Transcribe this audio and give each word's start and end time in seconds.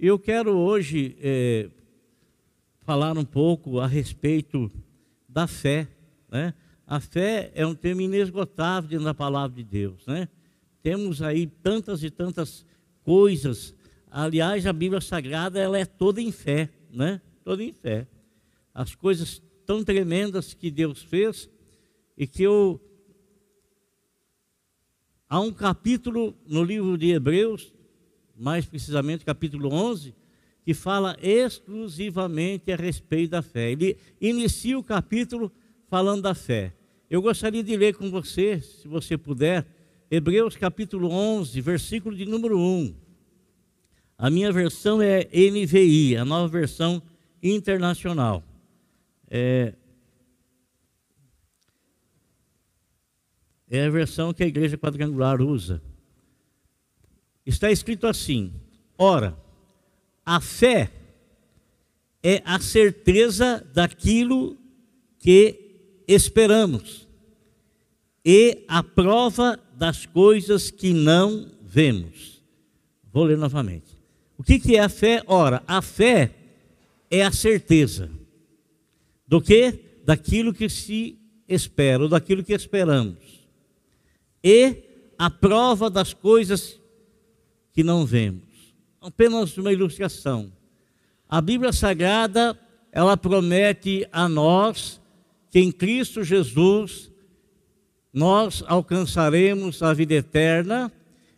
Eu 0.00 0.16
quero 0.16 0.56
hoje 0.56 1.16
é, 1.20 1.68
falar 2.82 3.18
um 3.18 3.24
pouco 3.24 3.80
a 3.80 3.86
respeito 3.88 4.70
da 5.28 5.48
fé. 5.48 5.88
Né? 6.30 6.54
A 6.86 7.00
fé 7.00 7.50
é 7.52 7.66
um 7.66 7.74
tema 7.74 8.04
inesgotável 8.04 8.88
dentro 8.88 9.06
da 9.06 9.12
palavra 9.12 9.56
de 9.56 9.64
Deus. 9.64 10.06
Né? 10.06 10.28
Temos 10.84 11.20
aí 11.20 11.48
tantas 11.48 12.04
e 12.04 12.10
tantas 12.10 12.64
coisas. 13.02 13.74
Aliás, 14.08 14.66
a 14.66 14.72
Bíblia 14.72 15.00
Sagrada 15.00 15.58
ela 15.58 15.76
é 15.76 15.84
toda 15.84 16.22
em 16.22 16.30
fé, 16.30 16.70
né? 16.92 17.20
Toda 17.42 17.64
em 17.64 17.72
fé. 17.72 18.06
As 18.72 18.94
coisas 18.94 19.42
tão 19.66 19.82
tremendas 19.82 20.54
que 20.54 20.70
Deus 20.70 21.02
fez 21.02 21.50
e 22.16 22.24
que 22.24 22.44
eu 22.44 22.80
há 25.28 25.40
um 25.40 25.52
capítulo 25.52 26.36
no 26.46 26.62
livro 26.62 26.96
de 26.96 27.10
Hebreus, 27.10 27.74
mais 28.38 28.64
precisamente 28.64 29.24
capítulo 29.24 29.72
11, 29.72 30.14
que 30.64 30.72
fala 30.72 31.16
exclusivamente 31.20 32.70
a 32.70 32.76
respeito 32.76 33.30
da 33.30 33.42
fé. 33.42 33.72
Ele 33.72 33.98
inicia 34.20 34.78
o 34.78 34.84
capítulo 34.84 35.50
falando 35.88 36.22
da 36.22 36.34
fé. 36.34 36.72
Eu 37.10 37.20
gostaria 37.20 37.64
de 37.64 37.76
ler 37.76 37.94
com 37.94 38.10
você, 38.10 38.60
se 38.60 38.86
você 38.86 39.16
puder, 39.16 39.66
Hebreus 40.10 40.56
capítulo 40.56 41.10
11, 41.10 41.60
versículo 41.60 42.14
de 42.14 42.24
número 42.24 42.58
1. 42.58 42.94
A 44.16 44.30
minha 44.30 44.52
versão 44.52 45.00
é 45.00 45.28
NVI, 45.32 46.16
a 46.16 46.24
nova 46.24 46.48
versão 46.48 47.02
internacional. 47.42 48.42
É, 49.30 49.74
é 53.70 53.86
a 53.86 53.90
versão 53.90 54.32
que 54.32 54.42
a 54.42 54.46
igreja 54.46 54.76
quadrangular 54.76 55.40
usa. 55.40 55.82
Está 57.48 57.72
escrito 57.72 58.06
assim: 58.06 58.52
Ora, 58.98 59.34
a 60.24 60.38
fé 60.38 60.92
é 62.22 62.42
a 62.44 62.60
certeza 62.60 63.66
daquilo 63.72 64.58
que 65.18 66.02
esperamos 66.06 67.08
e 68.22 68.66
a 68.68 68.82
prova 68.82 69.58
das 69.74 70.04
coisas 70.04 70.70
que 70.70 70.92
não 70.92 71.50
vemos. 71.62 72.42
Vou 73.10 73.24
ler 73.24 73.38
novamente. 73.38 73.96
O 74.36 74.42
que, 74.42 74.58
que 74.58 74.76
é 74.76 74.80
a 74.80 74.90
fé? 74.90 75.22
Ora, 75.26 75.62
a 75.66 75.80
fé 75.80 76.34
é 77.10 77.22
a 77.22 77.32
certeza 77.32 78.10
do 79.26 79.40
que? 79.40 80.02
Daquilo 80.04 80.52
que 80.52 80.68
se 80.68 81.18
espera, 81.48 82.02
ou 82.02 82.10
daquilo 82.10 82.44
que 82.44 82.52
esperamos. 82.52 83.48
E 84.44 84.82
a 85.18 85.30
prova 85.30 85.88
das 85.88 86.12
coisas 86.12 86.78
que 87.78 87.84
não 87.84 88.04
vemos. 88.04 88.42
Apenas 89.00 89.56
uma 89.56 89.72
ilustração. 89.72 90.50
A 91.28 91.40
Bíblia 91.40 91.72
Sagrada, 91.72 92.58
ela 92.90 93.16
promete 93.16 94.04
a 94.10 94.28
nós 94.28 95.00
que 95.48 95.60
em 95.60 95.70
Cristo 95.70 96.24
Jesus 96.24 97.08
nós 98.12 98.64
alcançaremos 98.66 99.80
a 99.80 99.94
vida 99.94 100.14
eterna 100.14 100.90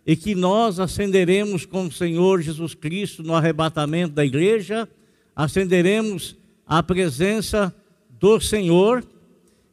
e 0.06 0.16
que 0.16 0.34
nós 0.34 0.80
ascenderemos 0.80 1.66
com 1.66 1.88
o 1.88 1.92
Senhor 1.92 2.40
Jesus 2.40 2.72
Cristo 2.72 3.22
no 3.22 3.34
arrebatamento 3.34 4.14
da 4.14 4.24
igreja, 4.24 4.88
ascenderemos 5.36 6.38
à 6.66 6.82
presença 6.82 7.70
do 8.18 8.40
Senhor 8.40 9.04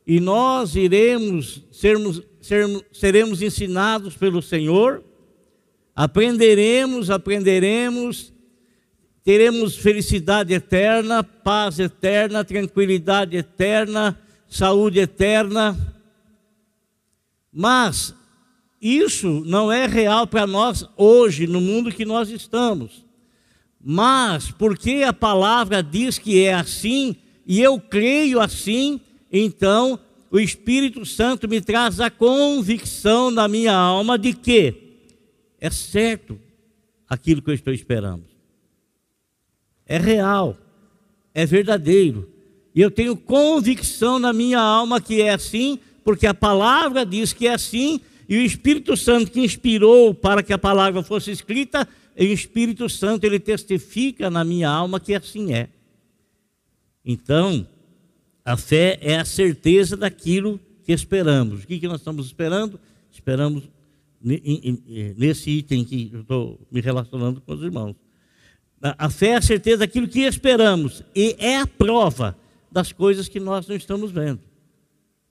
e 0.06 0.20
nós 0.20 0.76
iremos 0.76 1.64
sermos, 1.72 2.22
sermos 2.42 2.84
seremos 2.92 3.42
ensinados 3.42 4.18
pelo 4.18 4.42
Senhor, 4.42 5.02
aprenderemos, 5.98 7.10
aprenderemos 7.10 8.32
teremos 9.24 9.76
felicidade 9.76 10.54
eterna, 10.54 11.22
paz 11.22 11.80
eterna, 11.80 12.46
tranquilidade 12.46 13.36
eterna, 13.36 14.18
saúde 14.48 15.00
eterna. 15.00 15.76
Mas 17.52 18.16
isso 18.80 19.44
não 19.46 19.70
é 19.70 19.86
real 19.86 20.28
para 20.28 20.48
nós 20.48 20.88
hoje, 20.96 21.46
no 21.46 21.60
mundo 21.60 21.92
que 21.92 22.06
nós 22.06 22.30
estamos. 22.30 23.04
Mas 23.84 24.50
porque 24.52 25.04
a 25.06 25.12
palavra 25.12 25.84
diz 25.84 26.18
que 26.18 26.42
é 26.42 26.54
assim, 26.54 27.16
e 27.46 27.60
eu 27.60 27.82
creio 27.82 28.40
assim, 28.40 29.02
então 29.30 30.00
o 30.32 30.40
Espírito 30.40 31.06
Santo 31.06 31.50
me 31.50 31.60
traz 31.60 32.00
a 32.00 32.10
convicção 32.10 33.30
na 33.30 33.48
minha 33.48 33.74
alma 33.74 34.18
de 34.18 34.34
que 34.34 34.87
é 35.60 35.70
certo 35.70 36.40
aquilo 37.08 37.42
que 37.42 37.50
eu 37.50 37.54
estou 37.54 37.74
esperando. 37.74 38.26
É 39.86 39.98
real, 39.98 40.58
é 41.34 41.46
verdadeiro. 41.46 42.30
E 42.76 42.82
eu 42.82 42.92
tenho 42.92 43.16
convicção 43.16 44.20
na 44.20 44.32
minha 44.34 44.60
alma 44.60 45.02
que 45.02 45.22
é 45.22 45.34
assim, 45.34 45.80
porque 46.04 46.28
a 46.28 46.34
palavra 46.34 47.06
diz 47.06 47.34
que 47.34 47.48
é 47.48 47.54
assim, 47.54 48.02
e 48.30 48.38
o 48.38 48.42
Espírito 48.42 48.96
Santo 48.98 49.32
que 49.32 49.40
inspirou 49.40 50.14
para 50.14 50.44
que 50.44 50.54
a 50.54 50.58
palavra 50.58 51.02
fosse 51.02 51.32
escrita, 51.32 51.88
o 52.16 52.24
Espírito 52.24 52.90
Santo 52.90 53.24
ele 53.24 53.40
testifica 53.40 54.30
na 54.30 54.44
minha 54.44 54.70
alma 54.70 55.00
que 55.00 55.16
assim 55.16 55.54
é. 55.54 55.70
Então, 57.06 57.66
a 58.44 58.58
fé 58.58 58.98
é 59.02 59.18
a 59.18 59.26
certeza 59.26 59.96
daquilo 59.96 60.60
que 60.84 60.92
esperamos. 60.92 61.64
O 61.64 61.68
que, 61.68 61.80
que 61.80 61.88
nós 61.88 62.02
estamos 62.02 62.26
esperando? 62.26 62.80
Esperamos 63.12 63.64
nesse 64.22 65.50
item 65.52 65.84
que 65.84 66.10
eu 66.14 66.22
estou 66.22 66.60
me 66.72 66.82
relacionando 66.82 67.42
com 67.42 67.54
os 67.54 67.62
irmãos. 67.62 67.96
A 68.82 69.10
fé 69.10 69.30
é 69.30 69.36
a 69.36 69.42
certeza 69.42 69.78
daquilo 69.78 70.08
que 70.08 70.22
esperamos 70.22 71.04
e 71.16 71.36
é 71.40 71.58
a 71.58 71.68
prova 71.68 72.38
das 72.72 72.92
coisas 72.92 73.28
que 73.28 73.40
nós 73.40 73.68
não 73.68 73.76
estamos 73.76 74.12
vendo. 74.12 74.40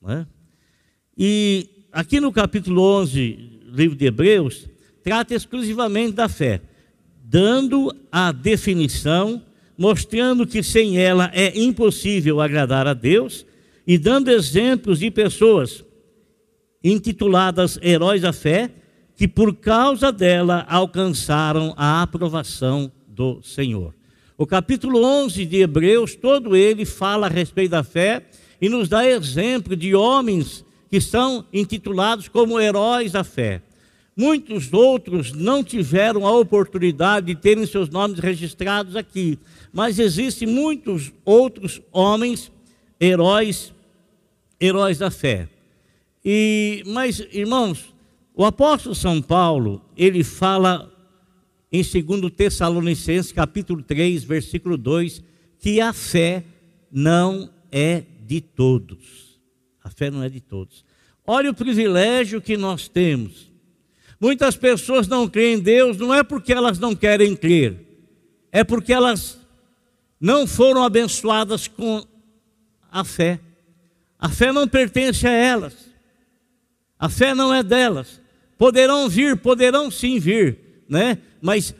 Não 0.02 0.10
é? 0.10 0.26
E 1.16 1.68
aqui 1.92 2.20
no 2.20 2.32
capítulo 2.32 2.82
11, 2.82 3.60
livro 3.72 3.96
de 3.96 4.06
Hebreus, 4.06 4.68
trata 5.02 5.34
exclusivamente 5.34 6.12
da 6.12 6.28
fé, 6.28 6.60
dando 7.22 7.94
a 8.10 8.32
definição, 8.32 9.42
mostrando 9.78 10.46
que 10.46 10.62
sem 10.62 10.98
ela 10.98 11.30
é 11.32 11.56
impossível 11.58 12.40
agradar 12.40 12.86
a 12.86 12.94
Deus 12.94 13.46
e 13.86 13.96
dando 13.96 14.30
exemplos 14.30 14.98
de 14.98 15.10
pessoas 15.10 15.84
intituladas 16.82 17.78
heróis 17.82 18.22
da 18.22 18.32
fé, 18.32 18.70
que 19.16 19.26
por 19.26 19.54
causa 19.54 20.12
dela 20.12 20.66
alcançaram 20.68 21.74
a 21.76 22.02
aprovação 22.02 22.92
do 23.08 23.42
Senhor. 23.42 23.94
O 24.36 24.46
capítulo 24.46 25.02
11 25.02 25.46
de 25.46 25.62
Hebreus, 25.62 26.14
todo 26.14 26.54
ele 26.54 26.84
fala 26.84 27.26
a 27.26 27.30
respeito 27.30 27.70
da 27.70 27.82
fé 27.82 28.26
e 28.60 28.68
nos 28.68 28.88
dá 28.88 29.08
exemplo 29.08 29.74
de 29.74 29.94
homens 29.94 30.64
que 30.90 31.00
são 31.00 31.46
intitulados 31.52 32.28
como 32.28 32.60
heróis 32.60 33.12
da 33.12 33.24
fé. 33.24 33.62
Muitos 34.14 34.72
outros 34.72 35.32
não 35.32 35.62
tiveram 35.64 36.26
a 36.26 36.32
oportunidade 36.32 37.26
de 37.26 37.34
terem 37.34 37.66
seus 37.66 37.88
nomes 37.88 38.18
registrados 38.18 38.96
aqui, 38.96 39.38
mas 39.72 39.98
existem 39.98 40.48
muitos 40.48 41.12
outros 41.24 41.80
homens 41.92 42.50
heróis, 43.00 43.74
heróis 44.60 44.98
da 44.98 45.10
fé. 45.10 45.48
E, 46.28 46.82
mas, 46.84 47.20
irmãos, 47.30 47.94
o 48.34 48.44
apóstolo 48.44 48.96
São 48.96 49.22
Paulo, 49.22 49.80
ele 49.96 50.24
fala 50.24 50.92
em 51.70 51.84
2 51.84 52.32
Tessalonicenses, 52.32 53.30
capítulo 53.30 53.80
3, 53.80 54.24
versículo 54.24 54.76
2, 54.76 55.22
que 55.60 55.80
a 55.80 55.92
fé 55.92 56.42
não 56.90 57.48
é 57.70 58.02
de 58.26 58.40
todos. 58.40 59.38
A 59.84 59.88
fé 59.88 60.10
não 60.10 60.20
é 60.20 60.28
de 60.28 60.40
todos. 60.40 60.84
Olha 61.24 61.48
o 61.48 61.54
privilégio 61.54 62.42
que 62.42 62.56
nós 62.56 62.88
temos. 62.88 63.48
Muitas 64.18 64.56
pessoas 64.56 65.06
não 65.06 65.28
creem 65.28 65.58
em 65.58 65.60
Deus, 65.60 65.96
não 65.96 66.12
é 66.12 66.24
porque 66.24 66.52
elas 66.52 66.76
não 66.76 66.96
querem 66.96 67.36
crer, 67.36 67.86
é 68.50 68.64
porque 68.64 68.92
elas 68.92 69.38
não 70.20 70.44
foram 70.44 70.82
abençoadas 70.82 71.68
com 71.68 72.04
a 72.90 73.04
fé. 73.04 73.38
A 74.18 74.28
fé 74.28 74.50
não 74.50 74.66
pertence 74.66 75.24
a 75.24 75.30
elas. 75.30 75.85
A 76.98 77.08
fé 77.08 77.34
não 77.34 77.52
é 77.52 77.62
delas. 77.62 78.20
Poderão 78.58 79.08
vir, 79.08 79.36
poderão 79.36 79.90
sim 79.90 80.18
vir, 80.18 80.58
né? 80.88 81.18
Mas 81.40 81.74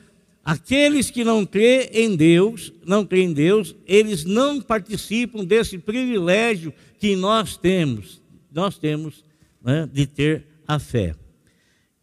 aqueles 0.45 1.11
que 1.11 1.25
não 1.25 1.47
crêem 1.47 1.89
em 1.93 2.17
Deus, 2.17 2.73
não 2.85 3.05
creem 3.05 3.31
em 3.31 3.33
Deus, 3.33 3.75
eles 3.87 4.25
não 4.25 4.61
participam 4.61 5.45
desse 5.45 5.79
privilégio 5.79 6.73
que 6.99 7.17
nós 7.17 7.57
temos, 7.57 8.21
nós 8.53 8.79
temos 8.79 9.25
né, 9.63 9.89
de 9.91 10.07
ter 10.07 10.47
a 10.69 10.79
fé. 10.79 11.15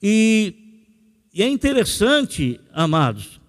E, 0.02 0.56
e 1.34 1.44
é 1.44 1.48
interessante, 1.48 2.60
amados, 2.74 3.40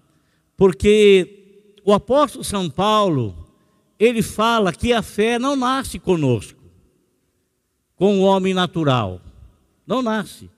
porque 0.55 1.35
o 1.83 1.91
apóstolo 1.91 2.43
São 2.43 2.69
Paulo, 2.69 3.35
ele 3.99 4.21
fala 4.21 4.71
que 4.71 4.93
a 4.93 5.01
fé 5.01 5.37
não 5.37 5.55
nasce 5.55 5.99
conosco, 5.99 6.59
com 7.95 8.19
o 8.19 8.23
homem 8.23 8.53
natural. 8.53 9.21
Não 9.85 10.01
nasce. 10.01 10.49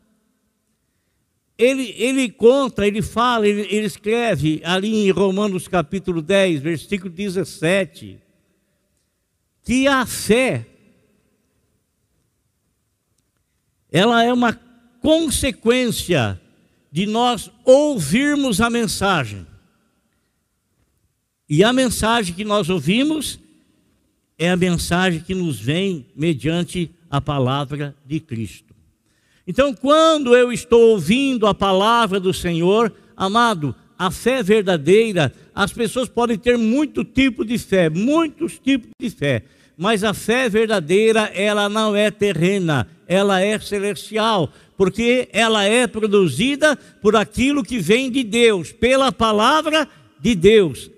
ele, 1.57 1.93
ele 1.97 2.29
conta, 2.29 2.85
ele 2.85 3.01
fala, 3.01 3.47
ele, 3.47 3.61
ele 3.61 3.87
escreve 3.87 4.61
ali 4.63 5.07
em 5.07 5.11
Romanos 5.11 5.67
capítulo 5.67 6.21
10, 6.21 6.61
versículo 6.61 7.09
17, 7.09 8.19
que 9.63 9.87
a 9.87 10.05
fé, 10.05 10.65
ela 13.91 14.23
é 14.23 14.31
uma 14.31 14.53
consequência 15.01 16.39
de 16.91 17.05
nós 17.05 17.51
ouvirmos 17.65 18.61
a 18.61 18.69
mensagem. 18.69 19.45
E 21.49 21.63
a 21.63 21.73
mensagem 21.73 22.35
que 22.35 22.43
nós 22.43 22.69
ouvimos 22.69 23.39
é 24.37 24.49
a 24.49 24.57
mensagem 24.57 25.21
que 25.21 25.33
nos 25.33 25.59
vem 25.59 26.05
mediante 26.15 26.91
a 27.09 27.19
palavra 27.19 27.95
de 28.05 28.19
Cristo. 28.19 28.66
Então, 29.47 29.73
quando 29.73 30.35
eu 30.35 30.51
estou 30.51 30.89
ouvindo 30.89 31.47
a 31.47 31.53
palavra 31.53 32.19
do 32.19 32.33
Senhor, 32.33 32.91
amado, 33.15 33.73
a 33.97 34.11
fé 34.11 34.43
verdadeira, 34.43 35.33
as 35.55 35.71
pessoas 35.71 36.09
podem 36.09 36.37
ter 36.37 36.57
muito 36.57 37.05
tipo 37.05 37.45
de 37.45 37.57
fé, 37.57 37.89
muitos 37.89 38.59
tipos 38.59 38.89
de 38.99 39.09
fé, 39.09 39.43
mas 39.77 40.03
a 40.03 40.13
fé 40.13 40.49
verdadeira, 40.49 41.31
ela 41.33 41.69
não 41.69 41.95
é 41.95 42.11
terrena, 42.11 42.87
ela 43.07 43.39
é 43.41 43.57
celestial, 43.57 44.51
porque 44.75 45.29
ela 45.31 45.63
é 45.63 45.87
produzida 45.87 46.75
por 47.01 47.15
aquilo 47.15 47.63
que 47.63 47.79
vem 47.79 48.11
de 48.11 48.23
Deus, 48.23 48.73
pela 48.73 49.13
palavra 49.13 49.87
de 50.19 50.35
Deus. 50.35 50.91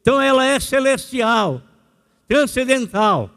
Então 0.00 0.20
ela 0.20 0.46
é 0.46 0.60
celestial, 0.60 1.60
transcendental. 2.28 3.30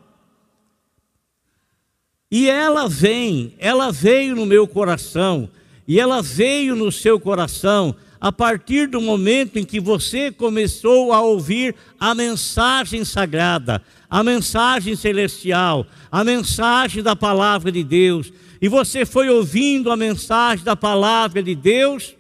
E 2.35 2.49
ela 2.49 2.89
vem, 2.89 3.53
ela 3.59 3.91
veio 3.91 4.35
no 4.35 4.43
meu 4.43 4.67
coração, 4.67 5.47
e 5.87 5.99
ela 5.99 6.19
veio 6.19 6.75
no 6.75 6.91
seu 6.91 7.19
coração 7.19 7.95
a 8.19 8.31
partir 8.31 8.87
do 8.87 8.99
momento 8.99 9.59
em 9.59 9.63
que 9.63 9.79
você 9.79 10.31
começou 10.31 11.13
a 11.13 11.21
ouvir 11.21 11.75
a 11.99 12.15
mensagem 12.15 13.05
sagrada, 13.05 13.83
a 14.09 14.23
mensagem 14.23 14.95
celestial, 14.95 15.85
a 16.11 16.23
mensagem 16.23 17.03
da 17.03 17.15
palavra 17.15 17.71
de 17.71 17.83
Deus, 17.83 18.33
e 18.59 18.67
você 18.67 19.05
foi 19.05 19.29
ouvindo 19.29 19.91
a 19.91 19.95
mensagem 19.95 20.65
da 20.65 20.75
palavra 20.75 21.43
de 21.43 21.53
Deus, 21.53 22.15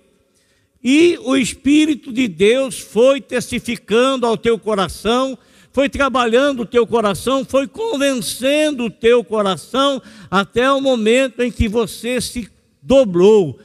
e 0.83 1.17
o 1.23 1.35
Espírito 1.35 2.13
de 2.13 2.27
Deus 2.27 2.77
foi 2.77 3.19
testificando 3.19 4.27
ao 4.27 4.37
teu 4.37 4.59
coração, 4.59 5.35
foi 5.73 5.89
trabalhando 5.89 6.61
o 6.61 6.65
teu 6.65 6.85
coração, 6.85 7.43
foi 7.43 7.67
convencendo 7.67 8.85
o 8.85 8.91
teu 8.91 9.23
coração, 9.23 9.99
até 10.29 10.71
o 10.71 10.79
momento 10.79 11.41
em 11.41 11.51
que 11.51 11.67
você 11.67 12.21
se 12.21 12.47
dobrou, 12.79 13.59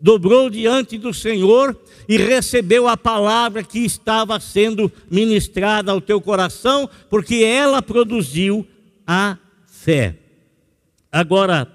dobrou 0.00 0.48
diante 0.48 0.96
do 0.96 1.12
Senhor 1.12 1.76
e 2.08 2.16
recebeu 2.16 2.86
a 2.86 2.96
palavra 2.96 3.64
que 3.64 3.80
estava 3.80 4.38
sendo 4.38 4.90
ministrada 5.10 5.90
ao 5.90 6.00
teu 6.00 6.20
coração, 6.20 6.88
porque 7.10 7.36
ela 7.36 7.82
produziu 7.82 8.64
a 9.04 9.36
fé. 9.66 10.16
Agora, 11.10 11.66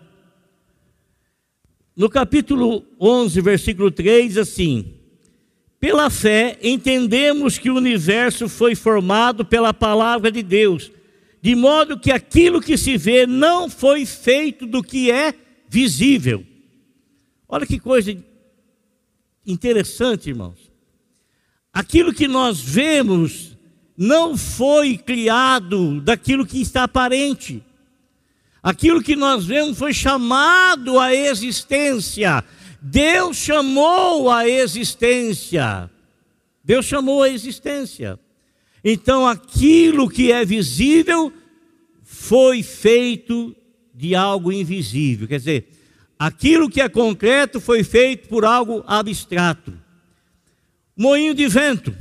no 1.95 2.09
capítulo 2.09 2.85
11, 2.99 3.41
versículo 3.41 3.91
3, 3.91 4.37
assim: 4.37 4.96
Pela 5.79 6.09
fé 6.09 6.57
entendemos 6.61 7.57
que 7.57 7.69
o 7.69 7.75
universo 7.75 8.49
foi 8.49 8.73
formado 8.73 9.45
pela 9.45 9.73
palavra 9.73 10.31
de 10.31 10.41
Deus, 10.41 10.91
de 11.41 11.55
modo 11.55 11.99
que 11.99 12.11
aquilo 12.11 12.61
que 12.61 12.77
se 12.77 12.97
vê 12.97 13.27
não 13.27 13.69
foi 13.69 14.05
feito 14.05 14.65
do 14.65 14.81
que 14.81 15.11
é 15.11 15.33
visível. 15.69 16.43
Olha 17.47 17.65
que 17.65 17.79
coisa 17.79 18.15
interessante, 19.45 20.29
irmãos. 20.29 20.71
Aquilo 21.71 22.11
que 22.11 22.27
nós 22.27 22.59
vemos 22.59 23.55
não 23.95 24.35
foi 24.35 24.97
criado 24.97 26.01
daquilo 26.01 26.45
que 26.45 26.59
está 26.59 26.83
aparente. 26.83 27.63
Aquilo 28.61 29.01
que 29.01 29.15
nós 29.15 29.45
vemos 29.45 29.77
foi 29.77 29.93
chamado 29.93 30.99
à 30.99 31.13
existência. 31.13 32.43
Deus 32.89 33.35
chamou 33.35 34.31
a 34.31 34.47
existência. 34.47 35.91
Deus 36.63 36.85
chamou 36.85 37.21
a 37.21 37.29
existência. 37.29 38.17
Então 38.81 39.27
aquilo 39.27 40.09
que 40.09 40.31
é 40.31 40.45
visível 40.45 41.33
foi 42.01 42.63
feito 42.63 43.53
de 43.93 44.15
algo 44.15 44.53
invisível. 44.53 45.27
Quer 45.27 45.39
dizer, 45.39 45.67
aquilo 46.17 46.69
que 46.69 46.79
é 46.79 46.87
concreto 46.87 47.59
foi 47.59 47.83
feito 47.83 48.29
por 48.29 48.45
algo 48.45 48.81
abstrato. 48.87 49.73
Moinho 50.95 51.33
de 51.33 51.47
vento. 51.47 51.93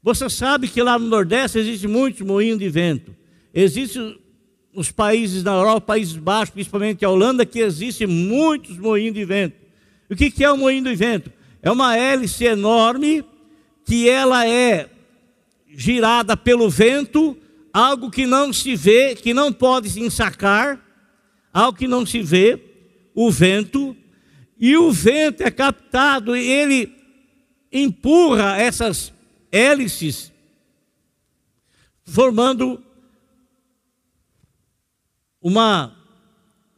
Você 0.00 0.30
sabe 0.30 0.68
que 0.68 0.80
lá 0.80 0.96
no 0.96 1.08
Nordeste 1.08 1.58
existe 1.58 1.88
muitos 1.88 2.20
moinhos 2.24 2.58
de 2.58 2.68
vento. 2.68 3.14
Existe 3.52 3.98
nos 4.72 4.92
países 4.92 5.42
da 5.42 5.52
Europa, 5.52 5.88
Países 5.88 6.16
Baixos, 6.16 6.54
principalmente 6.54 7.04
a 7.04 7.10
Holanda, 7.10 7.44
que 7.44 7.58
existe 7.58 8.06
muitos 8.06 8.78
moinhos 8.78 9.14
de 9.14 9.24
vento. 9.24 9.61
O 10.12 10.14
que 10.14 10.44
é 10.44 10.52
um 10.52 10.58
moinho 10.58 10.84
de 10.84 10.94
vento? 10.94 11.32
É 11.62 11.70
uma 11.70 11.96
hélice 11.96 12.44
enorme 12.44 13.24
que 13.82 14.10
ela 14.10 14.46
é 14.46 14.90
girada 15.74 16.36
pelo 16.36 16.68
vento, 16.68 17.34
algo 17.72 18.10
que 18.10 18.26
não 18.26 18.52
se 18.52 18.76
vê, 18.76 19.14
que 19.14 19.32
não 19.32 19.50
pode 19.50 19.88
se 19.88 20.00
ensacar, 20.00 20.78
algo 21.50 21.78
que 21.78 21.88
não 21.88 22.04
se 22.04 22.20
vê, 22.20 22.60
o 23.14 23.30
vento, 23.30 23.96
e 24.58 24.76
o 24.76 24.92
vento 24.92 25.42
é 25.44 25.50
captado 25.50 26.36
e 26.36 26.46
ele 26.46 26.94
empurra 27.72 28.58
essas 28.58 29.14
hélices, 29.50 30.30
formando 32.04 32.84
uma, 35.40 35.96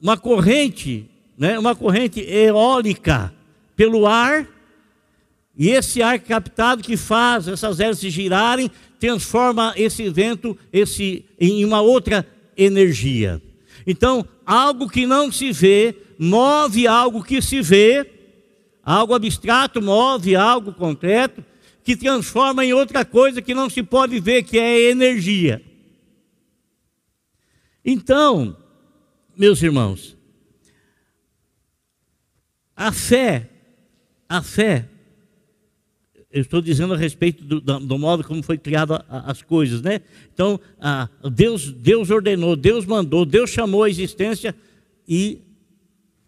uma 0.01 0.17
corrente, 0.17 1.11
né, 1.37 1.59
uma 1.59 1.75
corrente 1.75 2.21
eólica 2.21 3.33
pelo 3.77 4.07
ar, 4.07 4.49
e 5.57 5.71
esse 5.71 6.03
ar 6.03 6.19
captado 6.19 6.83
que 6.83 6.97
faz 6.97 7.47
essas 7.47 7.79
hélices 7.79 8.13
girarem, 8.13 8.71
transforma 8.99 9.73
esse 9.77 10.09
vento 10.09 10.57
esse, 10.73 11.25
em 11.39 11.65
uma 11.65 11.81
outra 11.81 12.27
energia. 12.57 13.41
Então, 13.87 14.27
algo 14.45 14.89
que 14.89 15.07
não 15.07 15.31
se 15.31 15.53
vê, 15.53 15.95
move 16.19 16.87
algo 16.87 17.23
que 17.23 17.41
se 17.41 17.61
vê, 17.61 18.11
algo 18.83 19.15
abstrato 19.15 19.81
move 19.81 20.35
algo 20.35 20.73
concreto, 20.73 21.45
que 21.85 21.97
transforma 21.97 22.65
em 22.65 22.73
outra 22.73 23.05
coisa 23.05 23.43
que 23.43 23.55
não 23.55 23.69
se 23.69 23.83
pode 23.83 24.19
ver, 24.19 24.43
que 24.43 24.59
é 24.59 24.91
energia. 24.91 25.63
Então, 27.85 28.57
meus 29.37 29.63
irmãos, 29.63 30.17
a 32.77 32.93
fé, 32.93 33.49
a 34.29 34.43
fé, 34.43 34.89
eu 36.31 36.43
estou 36.43 36.61
dizendo 36.61 36.95
a 36.95 36.97
respeito 36.97 37.45
do, 37.45 37.61
do 37.61 37.99
modo 37.99 38.25
como 38.25 38.43
foi 38.43 38.59
criada 38.59 39.05
as 39.09 39.43
coisas, 39.43 39.81
né? 39.81 40.01
Então, 40.33 40.59
a, 40.81 41.09
Deus, 41.33 41.71
Deus 41.71 42.11
ordenou, 42.11 42.57
Deus 42.57 42.85
mandou, 42.85 43.25
Deus 43.25 43.51
chamou 43.51 43.85
a 43.85 43.91
existência 43.91 44.55
e 45.07 45.39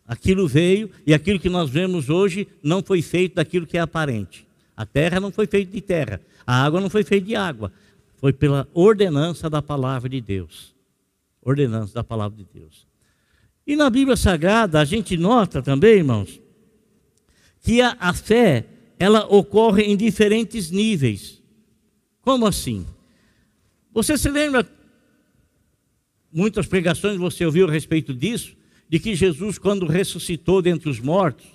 aquilo 0.06 0.46
veio, 0.46 0.90
e 1.04 1.12
aquilo 1.12 1.40
que 1.40 1.48
nós 1.48 1.68
vemos 1.68 2.08
hoje 2.08 2.46
não 2.62 2.82
foi 2.82 3.02
feito 3.02 3.34
daquilo 3.34 3.66
que 3.66 3.76
é 3.76 3.80
aparente. 3.80 4.46
A 4.76 4.86
terra 4.86 5.18
não 5.18 5.32
foi 5.32 5.46
feita 5.46 5.72
de 5.72 5.80
terra, 5.80 6.20
a 6.46 6.64
água 6.64 6.80
não 6.80 6.88
foi 6.88 7.02
feita 7.02 7.26
de 7.26 7.34
água, 7.34 7.72
foi 8.16 8.32
pela 8.32 8.68
ordenança 8.72 9.50
da 9.50 9.60
palavra 9.60 10.08
de 10.08 10.20
Deus 10.20 10.76
ordenança 11.46 11.94
da 11.94 12.02
palavra 12.02 12.36
de 12.36 12.46
Deus. 12.52 12.85
E 13.66 13.74
na 13.74 13.90
Bíblia 13.90 14.16
Sagrada 14.16 14.80
a 14.80 14.84
gente 14.84 15.16
nota 15.16 15.60
também, 15.60 15.96
irmãos, 15.96 16.40
que 17.62 17.80
a, 17.80 17.96
a 17.98 18.14
fé 18.14 18.64
ela 18.98 19.26
ocorre 19.26 19.82
em 19.82 19.96
diferentes 19.96 20.70
níveis. 20.70 21.42
Como 22.22 22.46
assim? 22.46 22.86
Você 23.92 24.16
se 24.16 24.28
lembra? 24.30 24.66
Muitas 26.32 26.66
pregações 26.66 27.16
você 27.16 27.44
ouviu 27.44 27.66
a 27.66 27.70
respeito 27.70 28.14
disso, 28.14 28.54
de 28.88 29.00
que 29.00 29.14
Jesus, 29.14 29.58
quando 29.58 29.86
ressuscitou 29.86 30.62
dentre 30.62 30.88
os 30.88 31.00
mortos, 31.00 31.46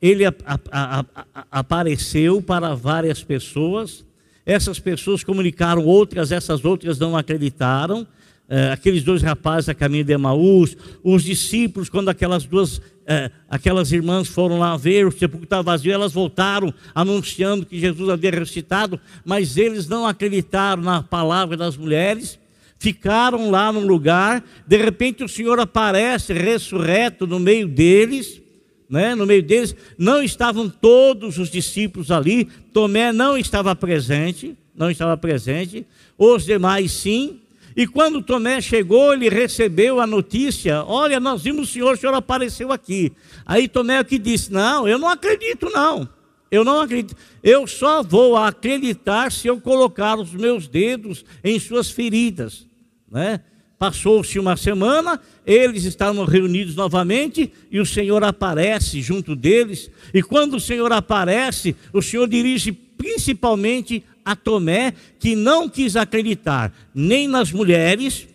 ele 0.00 0.24
a, 0.26 0.34
a, 0.70 1.04
apareceu 1.50 2.42
para 2.42 2.74
várias 2.74 3.22
pessoas, 3.22 4.04
essas 4.44 4.78
pessoas 4.78 5.22
comunicaram 5.22 5.84
outras, 5.84 6.32
essas 6.32 6.64
outras 6.64 6.98
não 6.98 7.16
acreditaram, 7.16 8.06
é, 8.48 8.70
aqueles 8.72 9.02
dois 9.02 9.22
rapazes 9.22 9.68
a 9.68 9.74
caminho 9.74 10.04
de 10.04 10.12
Emaús, 10.12 10.76
os 11.02 11.22
discípulos, 11.22 11.88
quando 11.88 12.08
aquelas 12.08 12.44
duas, 12.44 12.80
é, 13.06 13.30
aquelas 13.48 13.90
irmãs 13.90 14.28
foram 14.28 14.58
lá 14.58 14.76
ver, 14.76 15.06
o 15.06 15.10
sepulcro 15.10 15.44
estava 15.44 15.62
vazio, 15.62 15.92
elas 15.92 16.12
voltaram 16.12 16.72
anunciando 16.94 17.64
que 17.64 17.78
Jesus 17.78 18.08
havia 18.08 18.30
ressuscitado, 18.30 19.00
mas 19.24 19.56
eles 19.56 19.88
não 19.88 20.06
acreditaram 20.06 20.82
na 20.82 21.02
palavra 21.02 21.56
das 21.56 21.76
mulheres, 21.76 22.38
ficaram 22.78 23.50
lá 23.50 23.72
no 23.72 23.80
lugar, 23.80 24.44
de 24.66 24.76
repente 24.76 25.24
o 25.24 25.28
Senhor 25.28 25.58
aparece 25.58 26.34
ressurreto 26.34 27.26
no 27.26 27.40
meio 27.40 27.66
deles, 27.66 28.42
né, 28.90 29.14
no 29.14 29.24
meio 29.24 29.42
deles, 29.42 29.74
não 29.96 30.22
estavam 30.22 30.68
todos 30.68 31.38
os 31.38 31.50
discípulos 31.50 32.10
ali, 32.10 32.44
Tomé 32.74 33.10
não 33.10 33.38
estava 33.38 33.74
presente, 33.74 34.54
não 34.76 34.90
estava 34.90 35.16
presente, 35.16 35.86
os 36.18 36.44
demais 36.44 36.92
sim. 36.92 37.40
E 37.76 37.86
quando 37.86 38.22
Tomé 38.22 38.60
chegou, 38.60 39.12
ele 39.12 39.28
recebeu 39.28 40.00
a 40.00 40.06
notícia: 40.06 40.84
Olha, 40.84 41.18
nós 41.18 41.42
vimos 41.42 41.68
o 41.68 41.72
Senhor, 41.72 41.94
o 41.94 41.96
Senhor 41.96 42.14
apareceu 42.14 42.70
aqui. 42.70 43.12
Aí 43.44 43.66
Tomé 43.66 44.02
que 44.04 44.18
disse: 44.18 44.52
Não, 44.52 44.86
eu 44.86 44.98
não 44.98 45.08
acredito, 45.08 45.68
não. 45.70 46.08
Eu 46.50 46.64
não 46.64 46.80
acredito. 46.80 47.16
Eu 47.42 47.66
só 47.66 48.02
vou 48.02 48.36
acreditar 48.36 49.32
se 49.32 49.48
eu 49.48 49.60
colocar 49.60 50.16
os 50.16 50.32
meus 50.32 50.68
dedos 50.68 51.24
em 51.42 51.58
suas 51.58 51.90
feridas. 51.90 52.66
Né? 53.10 53.40
Passou-se 53.76 54.38
uma 54.38 54.56
semana, 54.56 55.20
eles 55.44 55.84
estavam 55.84 56.24
reunidos 56.24 56.76
novamente 56.76 57.52
e 57.70 57.80
o 57.80 57.86
Senhor 57.86 58.22
aparece 58.22 59.02
junto 59.02 59.34
deles. 59.34 59.90
E 60.12 60.22
quando 60.22 60.54
o 60.54 60.60
Senhor 60.60 60.92
aparece, 60.92 61.74
o 61.92 62.00
Senhor 62.00 62.28
dirige 62.28 62.70
principalmente 62.72 64.04
a 64.24 64.34
Tomé, 64.34 64.94
que 65.18 65.36
não 65.36 65.68
quis 65.68 65.96
acreditar 65.96 66.72
nem 66.94 67.28
nas 67.28 67.52
mulheres 67.52 68.26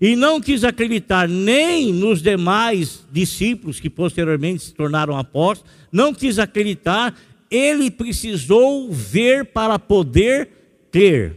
e 0.00 0.14
não 0.14 0.40
quis 0.40 0.64
acreditar 0.64 1.28
nem 1.28 1.92
nos 1.92 2.22
demais 2.22 3.04
discípulos 3.10 3.80
que 3.80 3.90
posteriormente 3.90 4.64
se 4.64 4.74
tornaram 4.74 5.16
apóstolos, 5.16 5.72
não 5.90 6.14
quis 6.14 6.38
acreditar, 6.38 7.14
ele 7.50 7.90
precisou 7.90 8.92
ver 8.92 9.46
para 9.46 9.78
poder 9.78 10.48
crer. 10.90 11.36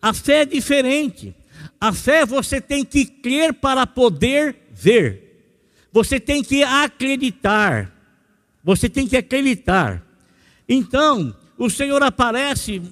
A 0.00 0.12
fé 0.12 0.42
é 0.42 0.46
diferente. 0.46 1.34
A 1.80 1.92
fé 1.92 2.24
você 2.24 2.60
tem 2.60 2.84
que 2.84 3.04
crer 3.04 3.54
para 3.54 3.86
poder 3.86 4.56
ver. 4.72 5.28
Você 5.92 6.20
tem 6.20 6.42
que 6.42 6.62
acreditar. 6.62 7.92
Você 8.62 8.88
tem 8.88 9.06
que 9.06 9.16
acreditar. 9.16 10.04
Então, 10.68 11.34
o 11.56 11.68
Senhor 11.68 12.02
aparece, 12.02 12.82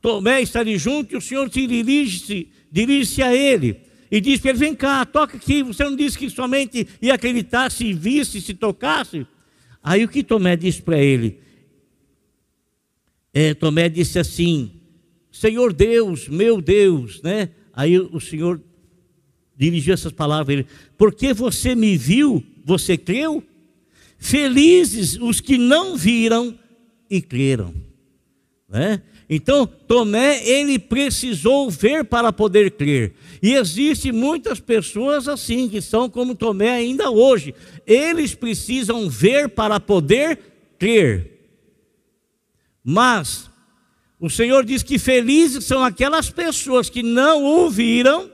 Tomé 0.00 0.42
está 0.42 0.60
ali 0.60 0.78
junto, 0.78 1.14
e 1.14 1.16
o 1.16 1.20
Senhor 1.20 1.50
se 1.52 1.66
dirige-se 1.66 2.48
dirige 2.70 3.22
a 3.22 3.34
ele 3.34 3.80
e 4.10 4.20
diz 4.20 4.40
para 4.40 4.50
ele: 4.50 4.58
Vem 4.58 4.74
cá, 4.74 5.04
toca 5.04 5.36
aqui. 5.36 5.62
Você 5.62 5.84
não 5.84 5.96
disse 5.96 6.18
que 6.18 6.30
somente 6.30 6.86
ia 7.00 7.14
acreditar 7.14 7.70
se 7.70 7.92
visse, 7.92 8.40
se 8.40 8.54
tocasse? 8.54 9.26
Aí 9.82 10.04
o 10.04 10.08
que 10.08 10.22
Tomé 10.22 10.56
disse 10.56 10.82
para 10.82 10.98
ele? 10.98 11.40
É, 13.32 13.54
Tomé 13.54 13.88
disse 13.88 14.18
assim: 14.18 14.72
Senhor 15.30 15.72
Deus, 15.72 16.28
meu 16.28 16.60
Deus, 16.60 17.22
né? 17.22 17.50
Aí 17.72 17.98
o 17.98 18.20
Senhor 18.20 18.60
dirigiu 19.56 19.94
essas 19.94 20.12
palavras 20.12 20.48
a 20.48 20.52
ele: 20.52 20.66
Porque 20.96 21.32
você 21.32 21.74
me 21.74 21.96
viu, 21.96 22.44
você 22.64 22.96
creu? 22.96 23.42
Felizes 24.18 25.16
os 25.16 25.40
que 25.40 25.56
não 25.56 25.96
viram 25.96 26.58
e 27.08 27.22
creram. 27.22 27.72
Né? 28.68 29.00
Então, 29.30 29.66
Tomé, 29.66 30.42
ele 30.42 30.78
precisou 30.78 31.68
ver 31.68 32.04
para 32.04 32.32
poder 32.32 32.70
crer. 32.70 33.12
E 33.42 33.54
existem 33.54 34.10
muitas 34.10 34.58
pessoas 34.58 35.28
assim, 35.28 35.68
que 35.68 35.82
são 35.82 36.08
como 36.08 36.34
Tomé 36.34 36.70
ainda 36.70 37.10
hoje. 37.10 37.54
Eles 37.86 38.34
precisam 38.34 39.08
ver 39.08 39.50
para 39.50 39.78
poder 39.78 40.38
crer. 40.78 41.38
Mas 42.82 43.50
o 44.18 44.30
Senhor 44.30 44.64
diz 44.64 44.82
que 44.82 44.98
felizes 44.98 45.66
são 45.66 45.84
aquelas 45.84 46.30
pessoas 46.30 46.88
que 46.88 47.02
não 47.02 47.44
ouviram, 47.44 48.30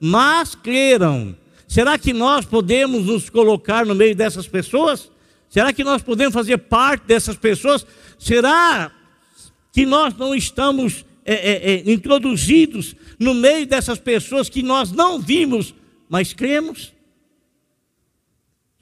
mas 0.00 0.54
creram. 0.54 1.36
Será 1.68 1.98
que 1.98 2.14
nós 2.14 2.46
podemos 2.46 3.04
nos 3.04 3.28
colocar 3.28 3.84
no 3.84 3.94
meio 3.94 4.16
dessas 4.16 4.48
pessoas? 4.48 5.10
Será 5.50 5.72
que 5.72 5.84
nós 5.84 6.00
podemos 6.00 6.32
fazer 6.32 6.56
parte 6.56 7.06
dessas 7.06 7.36
pessoas? 7.36 7.86
Será 8.18 8.90
que 9.72 9.86
nós 9.86 10.14
não 10.16 10.34
estamos 10.34 11.04
é, 11.24 11.34
é, 11.34 11.72
é, 11.72 11.92
introduzidos 11.92 12.96
no 13.18 13.34
meio 13.34 13.66
dessas 13.66 13.98
pessoas 13.98 14.48
que 14.48 14.62
nós 14.62 14.90
não 14.90 15.20
vimos, 15.20 15.74
mas 16.08 16.32
cremos? 16.32 16.92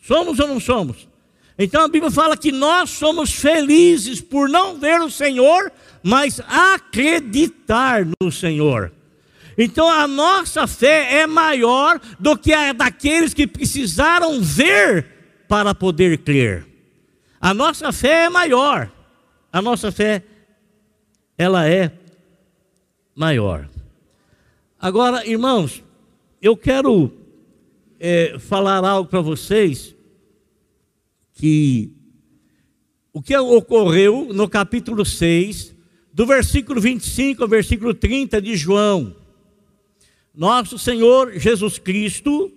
Somos 0.00 0.38
ou 0.38 0.48
não 0.48 0.60
somos? 0.60 1.08
Então 1.58 1.84
a 1.84 1.88
Bíblia 1.88 2.10
fala 2.10 2.36
que 2.36 2.52
nós 2.52 2.90
somos 2.90 3.32
felizes 3.32 4.20
por 4.20 4.48
não 4.48 4.78
ver 4.78 5.00
o 5.00 5.10
Senhor, 5.10 5.72
mas 6.02 6.40
acreditar 6.48 8.06
no 8.22 8.30
Senhor. 8.30 8.92
Então 9.58 9.90
a 9.90 10.06
nossa 10.06 10.68
fé 10.68 11.20
é 11.20 11.26
maior 11.26 12.00
do 12.20 12.38
que 12.38 12.52
a 12.52 12.72
daqueles 12.72 13.34
que 13.34 13.46
precisaram 13.46 14.40
ver 14.40 15.04
para 15.48 15.74
poder 15.74 16.18
crer. 16.18 16.64
A 17.40 17.52
nossa 17.52 17.90
fé 17.92 18.26
é 18.26 18.30
maior. 18.30 18.90
A 19.52 19.60
nossa 19.60 19.90
fé 19.90 20.22
ela 21.38 21.68
é 21.68 21.92
maior. 23.14 23.68
Agora, 24.78 25.24
irmãos, 25.24 25.82
eu 26.42 26.56
quero 26.56 27.12
é, 28.00 28.36
falar 28.40 28.84
algo 28.84 29.08
para 29.08 29.20
vocês 29.20 29.94
que 31.34 31.92
o 33.12 33.22
que 33.22 33.36
ocorreu 33.36 34.32
no 34.32 34.48
capítulo 34.48 35.04
6 35.04 35.74
do 36.12 36.26
versículo 36.26 36.80
25 36.80 37.42
ao 37.44 37.48
versículo 37.48 37.94
30 37.94 38.42
de 38.42 38.56
João. 38.56 39.14
Nosso 40.34 40.78
Senhor 40.78 41.32
Jesus 41.36 41.78
Cristo, 41.78 42.52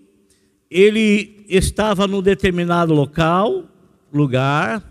ele 0.69 1.45
estava 1.47 2.07
num 2.07 2.21
determinado 2.21 2.93
local, 2.93 3.65
lugar, 4.11 4.83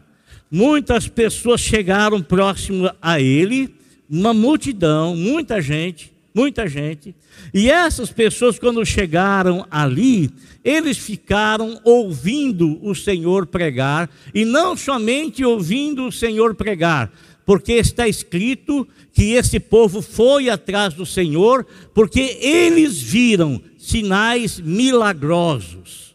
muitas 0.50 1.08
pessoas 1.08 1.60
chegaram 1.60 2.22
próximo 2.22 2.90
a 3.00 3.20
ele, 3.20 3.79
uma 4.10 4.34
multidão, 4.34 5.14
muita 5.14 5.62
gente, 5.62 6.12
muita 6.34 6.66
gente. 6.66 7.14
E 7.54 7.70
essas 7.70 8.10
pessoas, 8.10 8.58
quando 8.58 8.84
chegaram 8.84 9.64
ali, 9.70 10.28
eles 10.64 10.98
ficaram 10.98 11.80
ouvindo 11.84 12.78
o 12.82 12.94
Senhor 12.94 13.46
pregar, 13.46 14.10
e 14.34 14.44
não 14.44 14.76
somente 14.76 15.44
ouvindo 15.44 16.08
o 16.08 16.12
Senhor 16.12 16.54
pregar, 16.56 17.12
porque 17.46 17.74
está 17.74 18.08
escrito 18.08 18.86
que 19.12 19.32
esse 19.32 19.60
povo 19.60 20.02
foi 20.02 20.48
atrás 20.48 20.94
do 20.94 21.06
Senhor, 21.06 21.66
porque 21.94 22.38
eles 22.40 23.00
viram 23.00 23.60
sinais 23.78 24.60
milagrosos. 24.60 26.14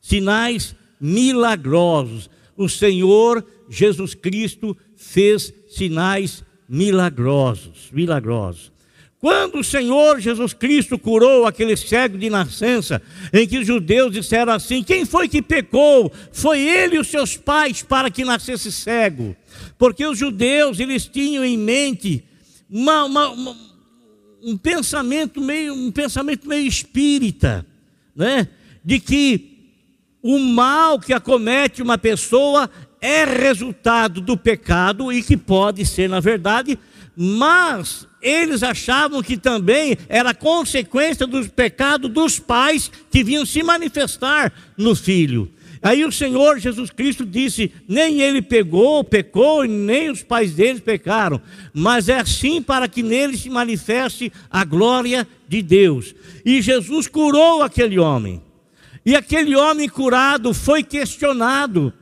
Sinais 0.00 0.74
milagrosos. 1.00 2.28
O 2.56 2.68
Senhor 2.68 3.44
Jesus 3.68 4.14
Cristo 4.14 4.76
fez 4.94 5.52
sinais 5.68 6.44
milagrosos, 6.44 6.51
milagrosos. 6.68 7.90
Quando 9.22 9.60
o 9.60 9.64
Senhor 9.64 10.18
Jesus 10.18 10.52
Cristo 10.52 10.98
curou 10.98 11.46
aquele 11.46 11.76
cego 11.76 12.18
de 12.18 12.28
nascença, 12.28 13.00
em 13.32 13.46
que 13.46 13.58
os 13.58 13.66
judeus 13.66 14.12
disseram 14.12 14.52
assim: 14.52 14.82
quem 14.82 15.04
foi 15.04 15.28
que 15.28 15.40
pecou? 15.40 16.12
Foi 16.32 16.58
ele 16.58 16.96
e 16.96 16.98
os 16.98 17.06
seus 17.06 17.36
pais 17.36 17.84
para 17.84 18.10
que 18.10 18.24
nascesse 18.24 18.72
cego. 18.72 19.36
Porque 19.78 20.04
os 20.04 20.18
judeus, 20.18 20.80
eles 20.80 21.06
tinham 21.06 21.44
em 21.44 21.56
mente 21.56 22.24
uma, 22.68 23.04
uma, 23.04 23.28
uma, 23.28 23.56
um 24.42 24.56
pensamento 24.56 25.40
meio 25.40 25.72
um 25.72 25.92
pensamento 25.92 26.48
meio 26.48 26.66
espírita, 26.66 27.64
né? 28.16 28.48
De 28.84 28.98
que 28.98 29.70
o 30.20 30.36
mal 30.36 30.98
que 30.98 31.12
acomete 31.12 31.80
uma 31.80 31.96
pessoa 31.96 32.68
é 33.02 33.24
resultado 33.24 34.20
do 34.20 34.36
pecado 34.36 35.12
e 35.12 35.20
que 35.24 35.36
pode 35.36 35.84
ser, 35.84 36.08
na 36.08 36.20
verdade, 36.20 36.78
mas 37.16 38.06
eles 38.22 38.62
achavam 38.62 39.20
que 39.20 39.36
também 39.36 39.98
era 40.08 40.32
consequência 40.32 41.26
do 41.26 41.46
pecado 41.50 42.08
dos 42.08 42.38
pais 42.38 42.90
que 43.10 43.24
vinham 43.24 43.44
se 43.44 43.60
manifestar 43.62 44.52
no 44.78 44.94
filho. 44.94 45.50
Aí 45.82 46.04
o 46.04 46.12
Senhor 46.12 46.60
Jesus 46.60 46.90
Cristo 46.90 47.26
disse: 47.26 47.72
nem 47.88 48.20
ele 48.20 48.40
pegou, 48.40 49.02
pecou, 49.02 49.64
nem 49.64 50.08
os 50.08 50.22
pais 50.22 50.52
deles 50.52 50.80
pecaram, 50.80 51.42
mas 51.74 52.08
é 52.08 52.20
assim 52.20 52.62
para 52.62 52.86
que 52.86 53.02
nele 53.02 53.36
se 53.36 53.50
manifeste 53.50 54.32
a 54.48 54.64
glória 54.64 55.26
de 55.48 55.60
Deus. 55.60 56.14
E 56.44 56.62
Jesus 56.62 57.08
curou 57.08 57.64
aquele 57.64 57.98
homem. 57.98 58.40
E 59.04 59.16
aquele 59.16 59.56
homem 59.56 59.88
curado 59.88 60.54
foi 60.54 60.84
questionado 60.84 61.92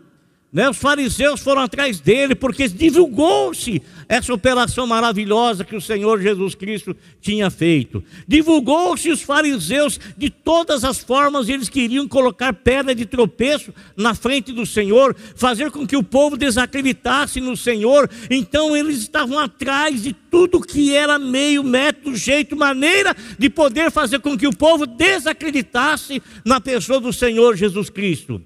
né? 0.53 0.69
Os 0.69 0.79
fariseus 0.79 1.41
foram 1.41 1.63
atrás 1.63 2.01
dele 2.01 2.35
porque 2.35 2.67
divulgou-se 2.69 3.81
essa 4.09 4.35
operação 4.35 4.85
maravilhosa 4.85 5.65
que 5.65 5.77
o 5.77 5.81
Senhor 5.81 6.21
Jesus 6.21 6.57
Cristo 6.57 6.97
tinha 7.21 7.49
feito. 7.51 8.03
Divulgou-se 8.27 9.09
os 9.11 9.23
fariseus 9.23 10.01
de 10.17 10.29
todas 10.29 10.83
as 10.83 10.99
formas, 10.99 11.49
eles 11.49 11.69
queriam 11.69 12.09
colocar 12.09 12.53
pedra 12.53 12.93
de 12.95 13.07
tropeço 13.07 13.73
na 13.97 14.13
frente 14.13 14.51
do 14.51 14.67
Senhor, 14.67 15.15
fazer 15.37 15.71
com 15.71 15.87
que 15.87 15.97
o 15.97 16.03
povo 16.03 16.37
desacreditasse 16.37 17.41
no 17.41 17.57
Senhor. 17.57 18.11
Então 18.29 18.77
eles 18.77 18.99
estavam 18.99 19.39
atrás 19.39 20.03
de 20.03 20.13
tudo 20.13 20.61
que 20.61 20.93
era 20.93 21.17
meio, 21.17 21.63
método, 21.63 22.17
jeito, 22.17 22.57
maneira 22.57 23.15
de 23.39 23.49
poder 23.49 23.93
fazer 23.93 24.19
com 24.19 24.37
que 24.37 24.49
o 24.49 24.57
povo 24.57 24.85
desacreditasse 24.85 26.21
na 26.45 26.61
pessoa 26.61 26.99
do 26.99 27.13
Senhor 27.13 27.57
Jesus 27.57 27.89
Cristo. 27.89 28.43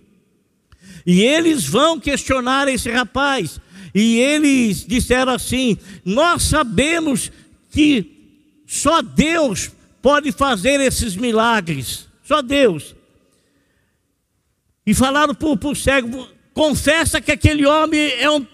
E 1.06 1.22
eles 1.22 1.66
vão 1.66 2.00
questionar 2.00 2.68
esse 2.68 2.90
rapaz. 2.90 3.60
E 3.94 4.18
eles 4.18 4.84
disseram 4.84 5.32
assim: 5.32 5.78
Nós 6.04 6.42
sabemos 6.44 7.30
que 7.70 8.10
só 8.66 9.02
Deus 9.02 9.70
pode 10.00 10.32
fazer 10.32 10.80
esses 10.80 11.14
milagres. 11.14 12.08
Só 12.22 12.40
Deus. 12.40 12.94
E 14.86 14.94
falaram 14.94 15.34
para 15.34 15.48
o 15.48 15.74
cego: 15.74 16.28
confessa 16.52 17.20
que 17.20 17.32
aquele 17.32 17.66
homem 17.66 18.00
é 18.12 18.30
um 18.30 18.46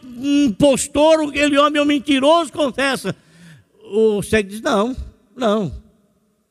impostor, 0.46 1.28
aquele 1.28 1.58
homem 1.58 1.80
é 1.80 1.82
um 1.82 1.86
mentiroso, 1.86 2.52
confessa. 2.52 3.14
O 3.92 4.22
cego 4.22 4.48
diz: 4.48 4.60
Não, 4.60 4.96
não. 5.36 5.80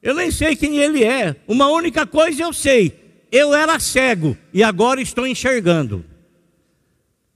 Eu 0.01 0.15
nem 0.15 0.31
sei 0.31 0.55
quem 0.55 0.77
ele 0.77 1.03
é. 1.03 1.35
Uma 1.47 1.67
única 1.67 2.05
coisa 2.07 2.41
eu 2.41 2.53
sei: 2.53 3.08
eu 3.31 3.53
era 3.53 3.79
cego 3.79 4.37
e 4.53 4.63
agora 4.63 5.01
estou 5.01 5.27
enxergando. 5.27 6.03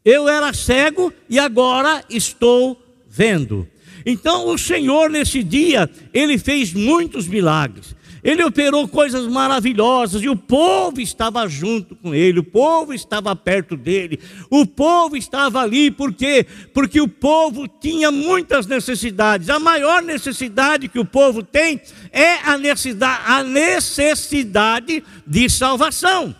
Eu 0.03 0.27
era 0.27 0.51
cego 0.53 1.13
e 1.29 1.39
agora 1.39 2.03
estou 2.09 2.81
vendo. 3.07 3.67
Então 4.05 4.47
o 4.47 4.57
Senhor 4.57 5.09
nesse 5.09 5.41
dia, 5.41 5.89
ele 6.13 6.37
fez 6.37 6.73
muitos 6.73 7.27
milagres. 7.27 7.95
Ele 8.23 8.43
operou 8.43 8.87
coisas 8.87 9.27
maravilhosas 9.27 10.21
e 10.23 10.29
o 10.29 10.35
povo 10.35 11.01
estava 11.01 11.47
junto 11.47 11.95
com 11.95 12.15
ele, 12.15 12.39
o 12.39 12.43
povo 12.43 12.93
estava 12.93 13.35
perto 13.35 13.75
dele, 13.75 14.19
o 14.49 14.65
povo 14.65 15.17
estava 15.17 15.61
ali, 15.61 15.91
por 15.91 16.13
quê? 16.13 16.45
Porque 16.73 17.01
o 17.01 17.07
povo 17.07 17.67
tinha 17.67 18.11
muitas 18.11 18.65
necessidades. 18.65 19.49
A 19.49 19.59
maior 19.59 20.01
necessidade 20.01 20.87
que 20.87 20.99
o 20.99 21.05
povo 21.05 21.43
tem 21.43 21.81
é 22.11 22.35
a 22.45 22.57
necessidade, 22.57 23.23
a 23.25 23.43
necessidade 23.43 25.03
de 25.27 25.49
salvação. 25.49 26.33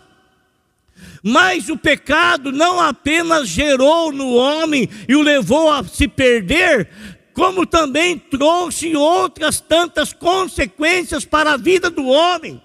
Mas 1.26 1.70
o 1.70 1.76
pecado 1.78 2.52
não 2.52 2.78
apenas 2.78 3.48
gerou 3.48 4.12
no 4.12 4.34
homem 4.34 4.86
e 5.08 5.16
o 5.16 5.22
levou 5.22 5.72
a 5.72 5.82
se 5.82 6.06
perder, 6.06 6.86
como 7.34 7.66
também 7.66 8.16
trouxe 8.16 8.94
outras 8.96 9.60
tantas 9.60 10.12
consequências 10.12 11.24
para 11.24 11.54
a 11.54 11.56
vida 11.56 11.90
do 11.90 12.06
homem. 12.06 12.62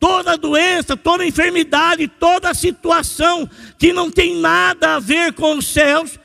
Toda 0.00 0.36
doença, 0.36 0.96
toda 0.96 1.26
enfermidade, 1.26 2.08
toda 2.08 2.54
situação 2.54 3.48
que 3.78 3.92
não 3.92 4.10
tem 4.10 4.36
nada 4.40 4.96
a 4.96 4.98
ver 4.98 5.34
com 5.34 5.58
os 5.58 5.66
céus, 5.66 6.18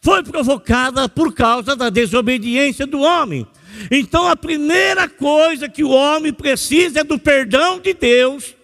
foi 0.00 0.22
provocada 0.24 1.08
por 1.08 1.32
causa 1.32 1.76
da 1.76 1.90
desobediência 1.90 2.86
do 2.86 3.00
homem. 3.00 3.46
Então 3.90 4.26
a 4.26 4.36
primeira 4.36 5.08
coisa 5.08 5.68
que 5.68 5.84
o 5.84 5.90
homem 5.90 6.32
precisa 6.32 7.00
é 7.00 7.04
do 7.04 7.18
perdão 7.18 7.78
de 7.78 7.94
Deus. 7.94 8.55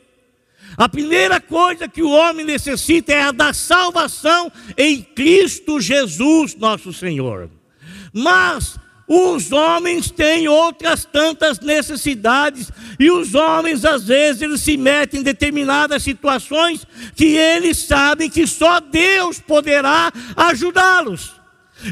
A 0.76 0.88
primeira 0.88 1.40
coisa 1.40 1.88
que 1.88 2.02
o 2.02 2.10
homem 2.10 2.44
necessita 2.44 3.12
é 3.12 3.22
a 3.22 3.32
da 3.32 3.52
salvação 3.52 4.50
em 4.76 5.02
Cristo 5.02 5.80
Jesus, 5.80 6.54
nosso 6.54 6.92
Senhor. 6.92 7.50
Mas 8.12 8.78
os 9.06 9.52
homens 9.52 10.10
têm 10.10 10.48
outras 10.48 11.04
tantas 11.04 11.60
necessidades, 11.60 12.70
e 12.98 13.10
os 13.10 13.34
homens, 13.34 13.84
às 13.84 14.04
vezes, 14.04 14.40
eles 14.40 14.60
se 14.62 14.76
metem 14.76 15.20
em 15.20 15.22
determinadas 15.22 16.02
situações 16.02 16.86
que 17.14 17.36
eles 17.36 17.78
sabem 17.78 18.30
que 18.30 18.46
só 18.46 18.80
Deus 18.80 19.38
poderá 19.38 20.10
ajudá-los. 20.34 21.32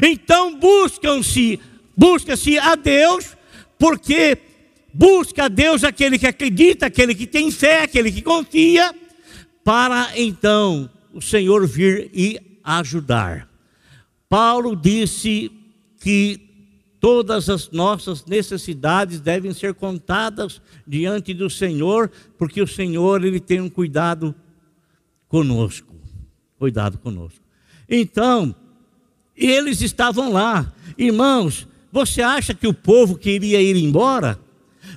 Então 0.01 0.55
buscam-se, 0.55 1.59
busca-se 1.95 2.57
a 2.57 2.75
Deus, 2.75 3.37
porque 3.77 4.37
busca 4.93 5.45
a 5.45 5.47
Deus 5.47 5.83
aquele 5.83 6.17
que 6.19 6.27
acredita, 6.27 6.85
aquele 6.85 7.15
que 7.15 7.27
tem 7.27 7.51
fé, 7.51 7.83
aquele 7.83 8.11
que 8.11 8.21
confia, 8.21 8.93
para 9.63 10.11
então 10.15 10.89
o 11.13 11.21
Senhor 11.21 11.67
vir 11.67 12.09
e 12.13 12.39
ajudar. 12.63 13.47
Paulo 14.29 14.75
disse 14.75 15.51
que 15.99 16.51
todas 16.99 17.49
as 17.49 17.71
nossas 17.71 18.25
necessidades 18.25 19.19
devem 19.19 19.53
ser 19.53 19.73
contadas 19.73 20.61
diante 20.85 21.33
do 21.33 21.49
Senhor, 21.49 22.11
porque 22.37 22.61
o 22.61 22.67
Senhor 22.67 23.25
ele 23.25 23.39
tem 23.39 23.59
um 23.59 23.69
cuidado 23.69 24.33
conosco, 25.27 25.93
cuidado 26.57 26.97
conosco. 26.99 27.41
Então, 27.89 28.55
eles 29.35 29.81
estavam 29.81 30.31
lá, 30.31 30.71
irmãos. 30.97 31.67
Você 31.91 32.21
acha 32.21 32.53
que 32.53 32.67
o 32.67 32.73
povo 32.73 33.17
queria 33.17 33.61
ir 33.61 33.75
embora? 33.75 34.39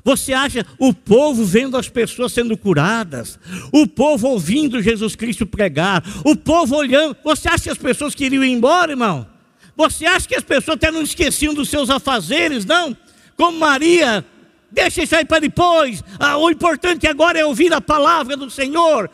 Você 0.04 0.34
acha 0.34 0.66
o 0.78 0.92
povo 0.92 1.46
vendo 1.46 1.78
as 1.78 1.88
pessoas 1.88 2.30
sendo 2.30 2.58
curadas, 2.58 3.38
o 3.72 3.86
povo 3.86 4.28
ouvindo 4.28 4.82
Jesus 4.82 5.16
Cristo 5.16 5.46
pregar, 5.46 6.04
o 6.22 6.36
povo 6.36 6.76
olhando, 6.76 7.16
você 7.24 7.48
acha 7.48 7.64
que 7.64 7.70
as 7.70 7.78
pessoas 7.78 8.14
queriam 8.14 8.44
ir 8.44 8.52
embora, 8.52 8.92
irmão? 8.92 9.26
Você 9.74 10.04
acha 10.04 10.28
que 10.28 10.36
as 10.36 10.44
pessoas 10.44 10.76
até 10.76 10.90
não 10.90 11.00
esqueciam 11.00 11.54
dos 11.54 11.70
seus 11.70 11.88
afazeres, 11.88 12.66
não? 12.66 12.94
Como 13.34 13.58
Maria, 13.58 14.24
deixa 14.70 15.02
isso 15.02 15.16
aí 15.16 15.24
para 15.24 15.40
depois. 15.40 16.04
Ah, 16.20 16.36
o 16.36 16.50
importante 16.50 17.06
agora 17.06 17.38
é 17.38 17.44
ouvir 17.46 17.72
a 17.72 17.80
palavra 17.80 18.36
do 18.36 18.50
Senhor. 18.50 19.10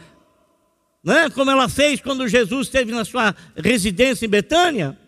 Né? 1.05 1.31
Como 1.31 1.51
ela 1.51 1.69
fez 1.69 2.01
quando 2.01 2.27
Jesus 2.27 2.67
esteve 2.67 2.93
na 2.93 3.05
sua 3.05 3.35
residência 3.57 4.27
em 4.27 4.29
Betânia. 4.29 4.99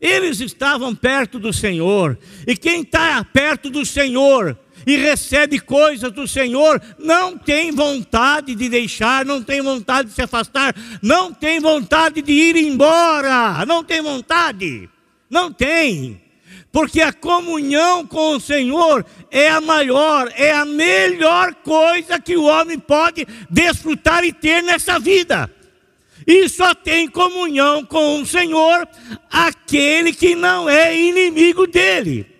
Eles 0.00 0.40
estavam 0.40 0.94
perto 0.94 1.38
do 1.38 1.52
Senhor. 1.52 2.18
E 2.46 2.56
quem 2.56 2.82
está 2.82 3.24
perto 3.24 3.70
do 3.70 3.86
Senhor 3.86 4.58
e 4.86 4.96
recebe 4.96 5.58
coisas 5.58 6.12
do 6.12 6.26
Senhor, 6.26 6.80
não 6.98 7.36
tem 7.36 7.70
vontade 7.70 8.54
de 8.54 8.68
deixar, 8.68 9.24
não 9.24 9.42
tem 9.42 9.60
vontade 9.60 10.08
de 10.08 10.14
se 10.14 10.22
afastar, 10.22 10.74
não 11.00 11.32
tem 11.32 11.60
vontade 11.60 12.22
de 12.22 12.32
ir 12.32 12.56
embora, 12.56 13.64
não 13.66 13.84
tem 13.84 14.00
vontade, 14.02 14.88
não 15.30 15.52
tem, 15.52 16.20
porque 16.70 17.00
a 17.00 17.12
comunhão 17.12 18.06
com 18.06 18.36
o 18.36 18.40
Senhor 18.40 19.04
é 19.30 19.50
a 19.50 19.60
maior, 19.60 20.32
é 20.36 20.52
a 20.52 20.64
melhor 20.64 21.54
coisa 21.56 22.18
que 22.18 22.36
o 22.36 22.44
homem 22.44 22.78
pode 22.78 23.26
desfrutar 23.50 24.24
e 24.24 24.32
ter 24.32 24.62
nessa 24.62 24.98
vida. 24.98 25.50
E 26.24 26.48
só 26.48 26.72
tem 26.72 27.08
comunhão 27.08 27.84
com 27.84 28.20
o 28.20 28.26
Senhor 28.26 28.88
aquele 29.28 30.12
que 30.12 30.36
não 30.36 30.68
é 30.68 30.96
inimigo 30.96 31.66
dele 31.66 32.31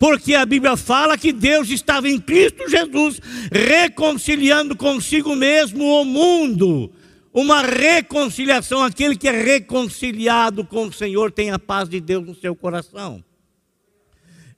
porque 0.00 0.34
a 0.34 0.46
Bíblia 0.46 0.78
fala 0.78 1.18
que 1.18 1.30
Deus 1.30 1.68
estava 1.68 2.08
em 2.08 2.18
Cristo 2.18 2.66
Jesus 2.70 3.20
reconciliando 3.52 4.74
consigo 4.74 5.36
mesmo 5.36 5.84
o 5.84 6.06
mundo. 6.06 6.90
Uma 7.34 7.60
reconciliação, 7.60 8.82
aquele 8.82 9.14
que 9.14 9.28
é 9.28 9.42
reconciliado 9.42 10.64
com 10.64 10.86
o 10.86 10.92
Senhor 10.92 11.30
tem 11.30 11.50
a 11.50 11.58
paz 11.58 11.86
de 11.86 12.00
Deus 12.00 12.26
no 12.26 12.34
seu 12.34 12.56
coração. 12.56 13.22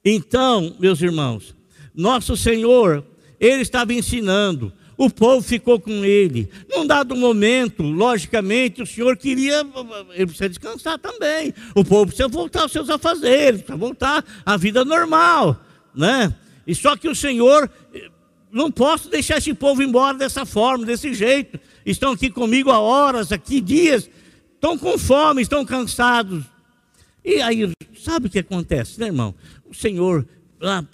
Então, 0.04 0.76
meus 0.78 1.02
irmãos, 1.02 1.56
nosso 1.92 2.36
Senhor, 2.36 3.04
ele 3.40 3.62
estava 3.62 3.92
ensinando 3.92 4.72
o 5.04 5.10
povo 5.10 5.42
ficou 5.42 5.80
com 5.80 6.04
ele. 6.04 6.48
Num 6.70 6.86
dado 6.86 7.16
momento, 7.16 7.82
logicamente, 7.82 8.80
o 8.80 8.86
Senhor 8.86 9.16
queria, 9.16 9.66
ele 10.10 10.26
precisa 10.26 10.48
descansar 10.48 10.96
também. 10.96 11.52
O 11.74 11.84
povo 11.84 12.06
precisa 12.06 12.28
voltar 12.28 12.62
aos 12.62 12.72
seus 12.72 12.88
afazeres, 12.88 13.62
precisa 13.62 13.76
voltar 13.76 14.24
à 14.46 14.56
vida 14.56 14.84
normal, 14.84 15.60
né? 15.92 16.32
E 16.64 16.72
só 16.72 16.96
que 16.96 17.08
o 17.08 17.16
Senhor, 17.16 17.68
não 18.52 18.70
posso 18.70 19.08
deixar 19.08 19.38
esse 19.38 19.52
povo 19.52 19.82
embora 19.82 20.16
dessa 20.16 20.46
forma, 20.46 20.86
desse 20.86 21.12
jeito. 21.14 21.58
Estão 21.84 22.12
aqui 22.12 22.30
comigo 22.30 22.70
há 22.70 22.78
horas, 22.78 23.32
aqui 23.32 23.60
dias, 23.60 24.08
estão 24.54 24.78
com 24.78 24.96
fome, 24.96 25.42
estão 25.42 25.64
cansados. 25.64 26.44
E 27.24 27.42
aí, 27.42 27.68
sabe 27.98 28.28
o 28.28 28.30
que 28.30 28.38
acontece, 28.38 29.00
né, 29.00 29.06
irmão? 29.06 29.34
O 29.68 29.74
Senhor 29.74 30.24
lá 30.60 30.86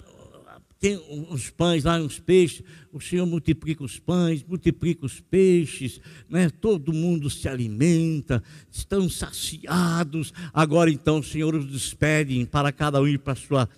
tem 0.79 0.97
uns 1.09 1.49
pães 1.49 1.83
lá, 1.83 1.97
uns 1.97 2.19
peixes, 2.19 2.63
o 2.93 3.01
Senhor 3.01 3.25
multiplica 3.25 3.83
os 3.83 3.99
pães, 3.99 4.41
multiplica 4.47 5.05
os 5.05 5.19
peixes, 5.19 5.99
né? 6.29 6.49
todo 6.49 6.93
mundo 6.93 7.29
se 7.29 7.49
alimenta, 7.49 8.41
estão 8.71 9.09
saciados. 9.09 10.33
Agora 10.53 10.89
então 10.89 11.19
o 11.19 11.23
Senhor 11.23 11.53
os 11.53 11.69
despede 11.69 12.45
para 12.45 12.71
cada 12.71 13.01
um 13.01 13.07
ir 13.07 13.19
para 13.19 13.33
a 13.33 13.35
sua, 13.35 13.69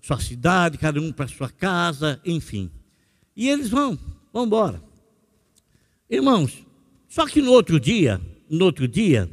sua 0.00 0.18
cidade, 0.18 0.78
cada 0.78 0.98
um 0.98 1.12
para 1.12 1.26
a 1.26 1.28
sua 1.28 1.50
casa, 1.50 2.18
enfim. 2.24 2.70
E 3.36 3.46
eles 3.46 3.68
vão, 3.68 3.98
vão 4.32 4.46
embora. 4.46 4.82
Irmãos, 6.08 6.64
só 7.06 7.26
que 7.26 7.42
no 7.42 7.52
outro 7.52 7.78
dia, 7.78 8.18
no 8.48 8.64
outro 8.64 8.88
dia, 8.88 9.28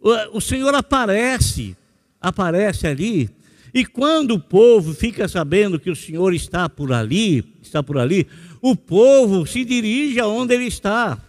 o, 0.00 0.38
o 0.38 0.40
Senhor 0.40 0.74
aparece, 0.74 1.76
aparece 2.18 2.86
ali 2.86 3.28
e 3.72 3.84
quando 3.84 4.32
o 4.32 4.40
povo 4.40 4.94
fica 4.94 5.28
sabendo 5.28 5.78
que 5.78 5.90
o 5.90 5.96
Senhor 5.96 6.34
está 6.34 6.68
por 6.68 6.92
ali, 6.92 7.44
está 7.62 7.82
por 7.82 7.98
ali, 7.98 8.26
o 8.60 8.74
povo 8.74 9.46
se 9.46 9.64
dirige 9.64 10.18
aonde 10.20 10.54
ele 10.54 10.66
está. 10.66 11.20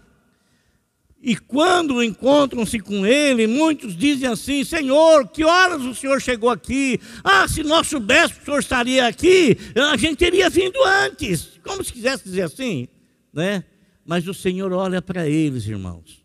E 1.21 1.35
quando 1.35 2.03
encontram-se 2.03 2.79
com 2.79 3.05
ele, 3.05 3.47
muitos 3.47 3.97
dizem 3.97 4.29
assim: 4.29 4.63
Senhor, 4.63 5.27
que 5.27 5.43
horas 5.43 5.81
o 5.81 5.95
Senhor 5.95 6.21
chegou 6.21 6.49
aqui? 6.49 6.99
Ah, 7.23 7.47
se 7.47 7.63
nós 7.63 7.87
soubéssemos 7.87 8.37
que 8.37 8.43
o 8.43 8.45
Senhor 8.45 8.59
estaria 8.59 9.07
aqui, 9.07 9.57
a 9.91 9.97
gente 9.97 10.17
teria 10.17 10.49
vindo 10.49 10.77
antes. 10.83 11.59
Como 11.63 11.83
se 11.83 11.91
quisesse 11.91 12.23
dizer 12.23 12.43
assim, 12.43 12.87
né? 13.33 13.63
Mas 14.05 14.27
o 14.27 14.33
Senhor 14.33 14.71
olha 14.71 15.01
para 15.01 15.27
eles, 15.27 15.65
irmãos. 15.65 16.23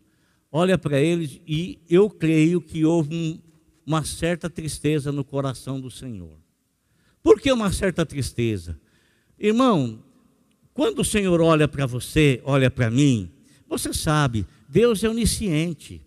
Olha 0.49 0.77
para 0.77 1.01
eles 1.01 1.41
e 1.47 1.79
eu 1.89 2.09
creio 2.09 2.61
que 2.61 2.85
houve 2.85 3.13
um, 3.13 3.39
uma 3.85 4.03
certa 4.03 4.49
tristeza 4.49 5.11
no 5.11 5.23
coração 5.23 5.79
do 5.79 5.91
Senhor. 5.91 6.37
Por 7.21 7.39
que 7.39 7.51
uma 7.51 7.71
certa 7.71 8.05
tristeza? 8.05 8.79
Irmão, 9.39 10.03
quando 10.73 10.99
o 10.99 11.05
Senhor 11.05 11.39
olha 11.41 11.67
para 11.67 11.85
você, 11.85 12.41
olha 12.43 12.69
para 12.69 12.89
mim, 12.89 13.31
você 13.67 13.93
sabe, 13.93 14.45
Deus 14.67 15.03
é 15.03 15.09
onisciente. 15.09 16.01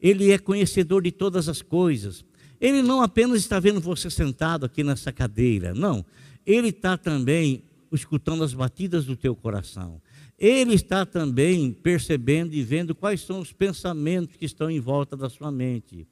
Ele 0.00 0.32
é 0.32 0.38
conhecedor 0.38 1.02
de 1.02 1.12
todas 1.12 1.48
as 1.48 1.62
coisas. 1.62 2.24
Ele 2.60 2.82
não 2.82 3.02
apenas 3.02 3.38
está 3.38 3.58
vendo 3.58 3.80
você 3.80 4.10
sentado 4.10 4.66
aqui 4.66 4.84
nessa 4.84 5.12
cadeira, 5.12 5.74
não. 5.74 6.04
Ele 6.44 6.68
está 6.68 6.96
também 6.96 7.64
escutando 7.90 8.42
as 8.42 8.52
batidas 8.52 9.04
do 9.04 9.16
teu 9.16 9.34
coração. 9.34 10.00
Ele 10.38 10.74
está 10.74 11.06
também 11.06 11.72
percebendo 11.72 12.54
e 12.54 12.62
vendo 12.62 12.94
quais 12.94 13.20
são 13.20 13.38
os 13.38 13.52
pensamentos 13.52 14.36
que 14.36 14.44
estão 14.44 14.70
em 14.70 14.80
volta 14.80 15.16
da 15.16 15.30
sua 15.30 15.52
mente. 15.52 16.06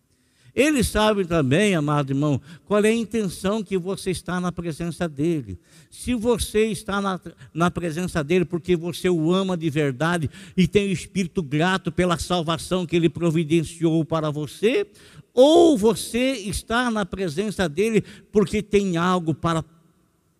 Ele 0.55 0.83
sabe 0.83 1.25
também, 1.25 1.75
amado 1.75 2.11
irmão, 2.11 2.41
qual 2.65 2.85
é 2.85 2.89
a 2.89 2.95
intenção 2.95 3.63
que 3.63 3.79
você 3.79 4.11
está 4.11 4.41
na 4.41 4.51
presença 4.51 5.09
dele. 5.09 5.59
Se 5.91 6.15
você 6.15 6.67
está 6.67 7.01
na, 7.01 7.21
na 7.55 7.71
presença 7.71 8.23
dele 8.25 8.45
porque 8.45 8.77
você 8.77 9.09
o 9.09 9.33
ama 9.33 9.57
de 9.57 9.71
verdade 9.71 10.29
e 10.57 10.67
tem 10.67 10.89
o 10.89 10.93
espírito 10.93 11.43
grato 11.43 11.93
pela 11.93 12.19
salvação 12.19 12.85
que 12.85 12.97
ele 12.97 13.09
providenciou 13.09 14.05
para 14.05 14.31
você, 14.31 14.87
ou 15.33 15.79
você 15.79 16.33
está 16.33 16.91
na 16.91 17.07
presença 17.07 17.69
dele 17.69 18.03
porque 18.33 18.63
tem 18.63 18.97
algo 18.97 19.33
para. 19.33 19.65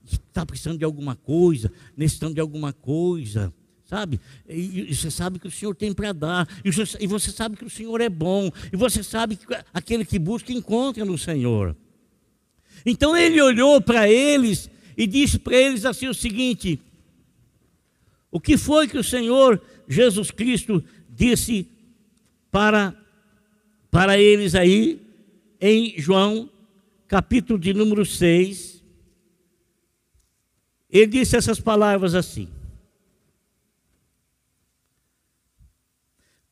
está 0.05 0.45
precisando 0.45 0.79
de 0.79 0.85
alguma 0.85 1.15
coisa, 1.15 1.71
necessitando 1.97 2.35
de 2.35 2.41
alguma 2.41 2.73
coisa 2.73 3.53
sabe? 3.91 4.21
E, 4.49 4.95
você 4.95 5.11
sabe 5.11 5.41
que 5.41 5.49
o 5.49 5.51
Senhor 5.51 5.75
tem 5.75 5.93
para 5.93 6.13
dar, 6.13 6.49
e 6.65 6.71
você, 6.71 6.97
e 7.01 7.09
você 7.09 7.33
sabe 7.33 7.57
que 7.57 7.65
o 7.65 7.71
Senhor 7.71 8.01
é 8.01 8.09
bom, 8.09 8.49
e 8.73 8.77
você 8.77 9.03
sabe 9.03 9.35
que 9.35 9.45
aquele 9.75 10.05
que 10.05 10.17
busca 10.17 10.53
encontra 10.53 11.05
no 11.05 11.19
Senhor. 11.19 11.77
Então 12.87 13.17
ele 13.17 13.43
olhou 13.43 13.81
para 13.81 14.09
eles 14.09 14.71
e 14.97 15.09
disse 15.09 15.41
para 15.41 15.57
eles 15.57 15.85
assim 15.85 16.07
o 16.07 16.15
seguinte: 16.15 16.81
O 18.31 18.41
que 18.41 18.57
foi 18.57 18.87
que 18.87 18.97
o 18.97 19.05
Senhor 19.05 19.61
Jesus 19.89 20.31
Cristo 20.31 20.83
disse 21.09 21.67
para 22.49 22.95
para 23.91 24.17
eles 24.17 24.55
aí 24.55 25.01
em 25.61 26.01
João, 26.01 26.49
capítulo 27.09 27.59
de 27.59 27.75
número 27.75 28.07
6. 28.07 28.85
Ele 30.89 31.07
disse 31.09 31.37
essas 31.37 31.59
palavras 31.59 32.15
assim: 32.15 32.49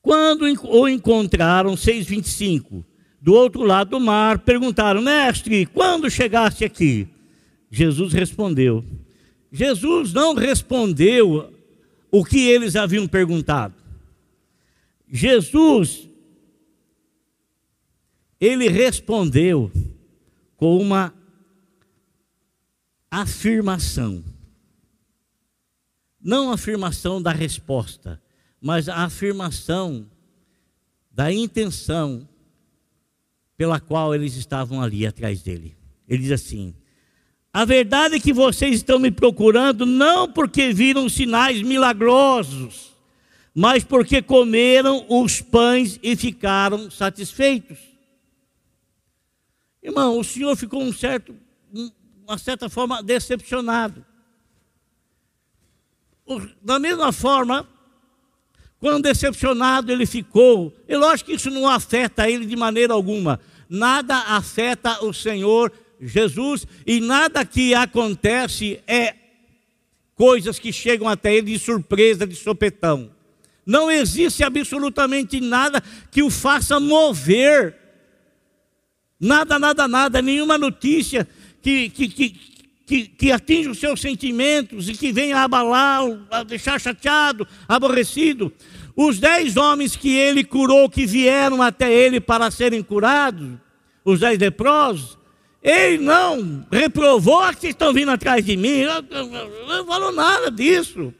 Quando 0.09 0.45
o 0.63 0.89
encontraram, 0.89 1.75
6,25, 1.75 2.83
do 3.21 3.31
outro 3.31 3.61
lado 3.61 3.91
do 3.91 3.99
mar, 3.99 4.39
perguntaram: 4.39 5.03
Mestre, 5.03 5.67
quando 5.67 6.09
chegaste 6.09 6.65
aqui? 6.65 7.07
Jesus 7.69 8.11
respondeu. 8.11 8.83
Jesus 9.51 10.11
não 10.11 10.33
respondeu 10.33 11.53
o 12.11 12.25
que 12.25 12.39
eles 12.39 12.75
haviam 12.75 13.07
perguntado. 13.07 13.75
Jesus 15.07 16.09
ele 18.41 18.67
respondeu 18.67 19.71
com 20.57 20.79
uma 20.79 21.13
afirmação. 23.11 24.23
Não 26.19 26.51
afirmação 26.51 27.21
da 27.21 27.31
resposta, 27.31 28.19
mas 28.61 28.89
a 28.89 29.03
afirmação 29.03 30.09
da 31.11 31.31
intenção 31.31 32.27
pela 33.57 33.79
qual 33.79 34.15
eles 34.15 34.35
estavam 34.35 34.81
ali 34.81 35.05
atrás 35.05 35.41
dele. 35.41 35.75
Ele 36.07 36.23
diz 36.23 36.31
assim: 36.31 36.73
A 37.53 37.65
verdade 37.65 38.15
é 38.15 38.19
que 38.19 38.31
vocês 38.31 38.75
estão 38.75 38.99
me 38.99 39.11
procurando 39.11 39.85
não 39.85 40.31
porque 40.31 40.71
viram 40.73 41.09
sinais 41.09 41.61
milagrosos, 41.61 42.95
mas 43.53 43.83
porque 43.83 44.21
comeram 44.21 45.05
os 45.09 45.41
pães 45.41 45.99
e 46.01 46.15
ficaram 46.15 46.89
satisfeitos. 46.89 47.77
Irmão, 49.83 50.19
o 50.19 50.23
senhor 50.23 50.55
ficou 50.55 50.81
um 50.81 50.93
certo, 50.93 51.35
uma 52.25 52.37
certa 52.37 52.69
forma 52.69 53.01
decepcionado. 53.01 54.05
Da 56.61 56.77
mesma 56.77 57.11
forma, 57.11 57.67
quando 58.79 59.03
decepcionado 59.03 59.91
ele 59.91 60.05
ficou, 60.05 60.73
e 60.87 60.95
lógico 60.95 61.29
que 61.29 61.35
isso 61.35 61.49
não 61.49 61.67
afeta 61.67 62.29
ele 62.29 62.45
de 62.45 62.55
maneira 62.55 62.93
alguma. 62.93 63.39
Nada 63.69 64.15
afeta 64.15 65.03
o 65.03 65.13
Senhor 65.13 65.71
Jesus 66.01 66.65
e 66.87 66.99
nada 67.01 67.45
que 67.45 67.73
acontece 67.73 68.81
é 68.87 69.15
coisas 70.15 70.57
que 70.57 70.71
chegam 70.71 71.07
até 71.07 71.35
ele 71.35 71.51
de 71.51 71.59
surpresa, 71.59 72.25
de 72.25 72.35
sopetão. 72.35 73.11
Não 73.65 73.91
existe 73.91 74.43
absolutamente 74.43 75.39
nada 75.39 75.83
que 76.09 76.23
o 76.23 76.29
faça 76.29 76.79
mover 76.79 77.79
Nada, 79.19 79.59
nada, 79.59 79.85
nada, 79.85 80.21
nenhuma 80.21 80.57
notícia 80.57 81.27
que, 81.61 81.89
que, 81.89 82.07
que, 82.07 82.29
que, 82.89 83.07
que 83.07 83.31
atinja 83.31 83.69
os 83.69 83.77
seus 83.77 84.01
sentimentos 84.01 84.89
e 84.89 84.93
que 84.93 85.11
venha 85.11 85.43
abalá-lo, 85.43 86.25
a 86.31 86.41
deixar 86.41 86.81
chateado, 86.81 87.47
aborrecido. 87.67 88.51
Os 88.95 89.19
dez 89.19 89.55
homens 89.57 89.95
que 89.95 90.09
ele 90.17 90.43
curou, 90.43 90.89
que 90.89 91.05
vieram 91.05 91.61
até 91.61 91.93
ele 91.93 92.19
para 92.19 92.49
serem 92.49 92.81
curados, 92.81 93.47
os 94.03 94.21
dez 94.21 94.39
leprosos, 94.39 95.19
ele 95.61 95.99
não 95.99 96.65
reprovou 96.71 97.39
ah, 97.41 97.53
que 97.53 97.67
estão 97.67 97.93
vindo 97.93 98.09
atrás 98.09 98.43
de 98.43 98.57
mim, 98.57 98.81
não 99.67 99.85
falou 99.85 100.11
nada 100.11 100.49
disso. 100.49 101.13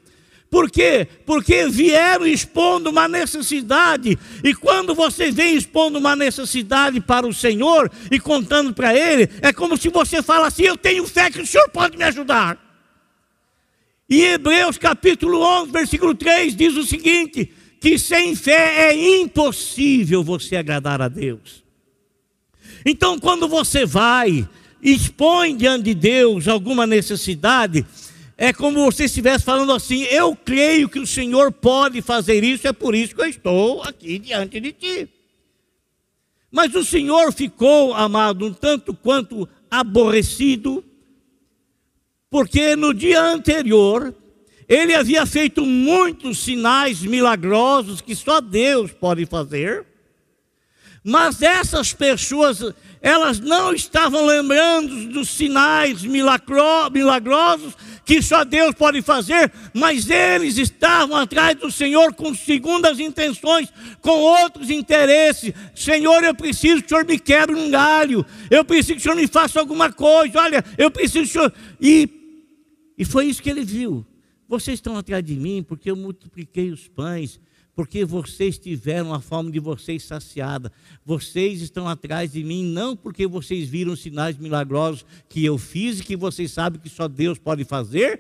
Por 0.49 0.69
quê? 0.71 1.07
Porque 1.25 1.67
vieram 1.67 2.25
expondo 2.25 2.89
uma 2.89 3.07
necessidade, 3.07 4.17
e 4.43 4.53
quando 4.53 4.95
você 4.95 5.31
vem 5.31 5.55
expondo 5.55 5.99
uma 5.99 6.15
necessidade 6.15 6.99
para 6.99 7.27
o 7.27 7.33
Senhor 7.33 7.91
e 8.09 8.19
contando 8.19 8.73
para 8.73 8.95
Ele, 8.95 9.29
é 9.41 9.53
como 9.53 9.77
se 9.77 9.89
você 9.89 10.23
fala 10.23 10.47
assim: 10.47 10.63
Eu 10.63 10.75
tenho 10.75 11.05
fé 11.05 11.29
que 11.29 11.41
o 11.41 11.45
Senhor 11.45 11.69
pode 11.69 11.97
me 11.97 12.03
ajudar. 12.03 12.57
E 14.09 14.23
Hebreus 14.23 14.79
capítulo 14.79 15.39
11, 15.39 15.71
versículo 15.71 16.15
3 16.15 16.55
diz 16.55 16.75
o 16.75 16.83
seguinte: 16.83 17.53
que 17.79 17.97
sem 17.97 18.35
fé 18.35 18.89
é 18.89 19.21
impossível 19.21 20.23
você 20.23 20.55
agradar 20.57 21.01
a 21.01 21.07
Deus. 21.07 21.63
Então, 22.85 23.17
quando 23.17 23.47
você 23.47 23.85
vai, 23.85 24.47
expõe 24.81 25.55
diante 25.55 25.85
de 25.85 25.93
Deus 25.93 26.47
alguma 26.47 26.85
necessidade, 26.85 27.85
é 28.41 28.53
como 28.53 28.85
você 28.85 29.03
estivesse 29.03 29.43
falando 29.43 29.73
assim: 29.73 30.03
eu 30.03 30.33
creio 30.33 30.87
que 30.87 30.97
o 30.97 31.05
Senhor 31.05 31.51
pode 31.51 32.01
fazer 32.01 32.41
isso, 32.41 32.65
é 32.65 32.71
por 32.71 32.95
isso 32.95 33.13
que 33.13 33.21
eu 33.21 33.27
estou 33.27 33.83
aqui 33.83 34.17
diante 34.17 34.61
de 34.61 34.71
ti. 34.71 35.09
Mas 36.49 36.73
o 36.73 36.85
Senhor 36.85 37.33
ficou, 37.33 37.93
amado, 37.93 38.45
um 38.45 38.53
tanto 38.53 38.93
quanto 38.93 39.47
aborrecido, 39.69 40.81
porque 42.29 42.77
no 42.77 42.93
dia 42.93 43.21
anterior 43.21 44.15
ele 44.69 44.95
havia 44.95 45.25
feito 45.25 45.65
muitos 45.65 46.39
sinais 46.39 47.01
milagrosos 47.01 47.99
que 47.99 48.15
só 48.15 48.39
Deus 48.39 48.93
pode 48.93 49.25
fazer, 49.25 49.85
mas 51.03 51.41
essas 51.41 51.91
pessoas 51.91 52.73
elas 53.01 53.39
não 53.39 53.73
estavam 53.73 54.25
lembrando 54.25 55.07
dos 55.07 55.29
sinais 55.29 56.03
milagrosos 56.03 57.75
que 58.09 58.23
só 58.23 58.43
Deus 58.43 58.73
pode 58.73 59.03
fazer, 59.03 59.53
mas 59.71 60.09
eles 60.09 60.57
estavam 60.57 61.15
atrás 61.15 61.55
do 61.55 61.71
Senhor 61.71 62.11
com 62.11 62.33
segundas 62.33 62.99
intenções, 62.99 63.71
com 64.01 64.09
outros 64.09 64.71
interesses. 64.71 65.53
Senhor, 65.75 66.23
eu 66.23 66.33
preciso 66.33 66.81
que 66.81 66.87
o 66.87 66.89
Senhor 66.89 67.05
me 67.05 67.19
quebre 67.19 67.55
um 67.55 67.69
galho, 67.69 68.25
eu 68.49 68.65
preciso 68.65 68.93
que 68.93 68.99
o 69.01 69.03
Senhor 69.03 69.15
me 69.15 69.27
faça 69.27 69.59
alguma 69.59 69.93
coisa, 69.93 70.41
olha, 70.41 70.65
eu 70.75 70.89
preciso 70.89 71.19
que 71.25 71.29
o 71.29 71.33
Senhor. 71.33 71.53
E, 71.79 72.09
e 72.97 73.05
foi 73.05 73.27
isso 73.27 73.43
que 73.43 73.49
ele 73.51 73.63
viu. 73.63 74.03
Vocês 74.47 74.79
estão 74.79 74.97
atrás 74.97 75.23
de 75.23 75.35
mim 75.35 75.61
porque 75.61 75.91
eu 75.91 75.95
multipliquei 75.95 76.71
os 76.71 76.87
pães 76.87 77.39
porque 77.79 78.03
vocês 78.03 78.59
tiveram 78.59 79.13
a 79.13 79.21
fome 79.21 79.53
de 79.53 79.59
vocês 79.61 80.03
saciada. 80.03 80.69
Vocês 81.05 81.61
estão 81.61 81.87
atrás 81.87 82.33
de 82.33 82.43
mim 82.43 82.65
não 82.65 82.93
porque 82.93 83.25
vocês 83.25 83.69
viram 83.69 83.95
sinais 83.95 84.37
milagrosos 84.37 85.05
que 85.29 85.45
eu 85.45 85.57
fiz 85.57 85.97
e 85.97 86.03
que 86.03 86.17
vocês 86.17 86.51
sabem 86.51 86.81
que 86.81 86.89
só 86.89 87.07
Deus 87.07 87.39
pode 87.39 87.63
fazer, 87.63 88.19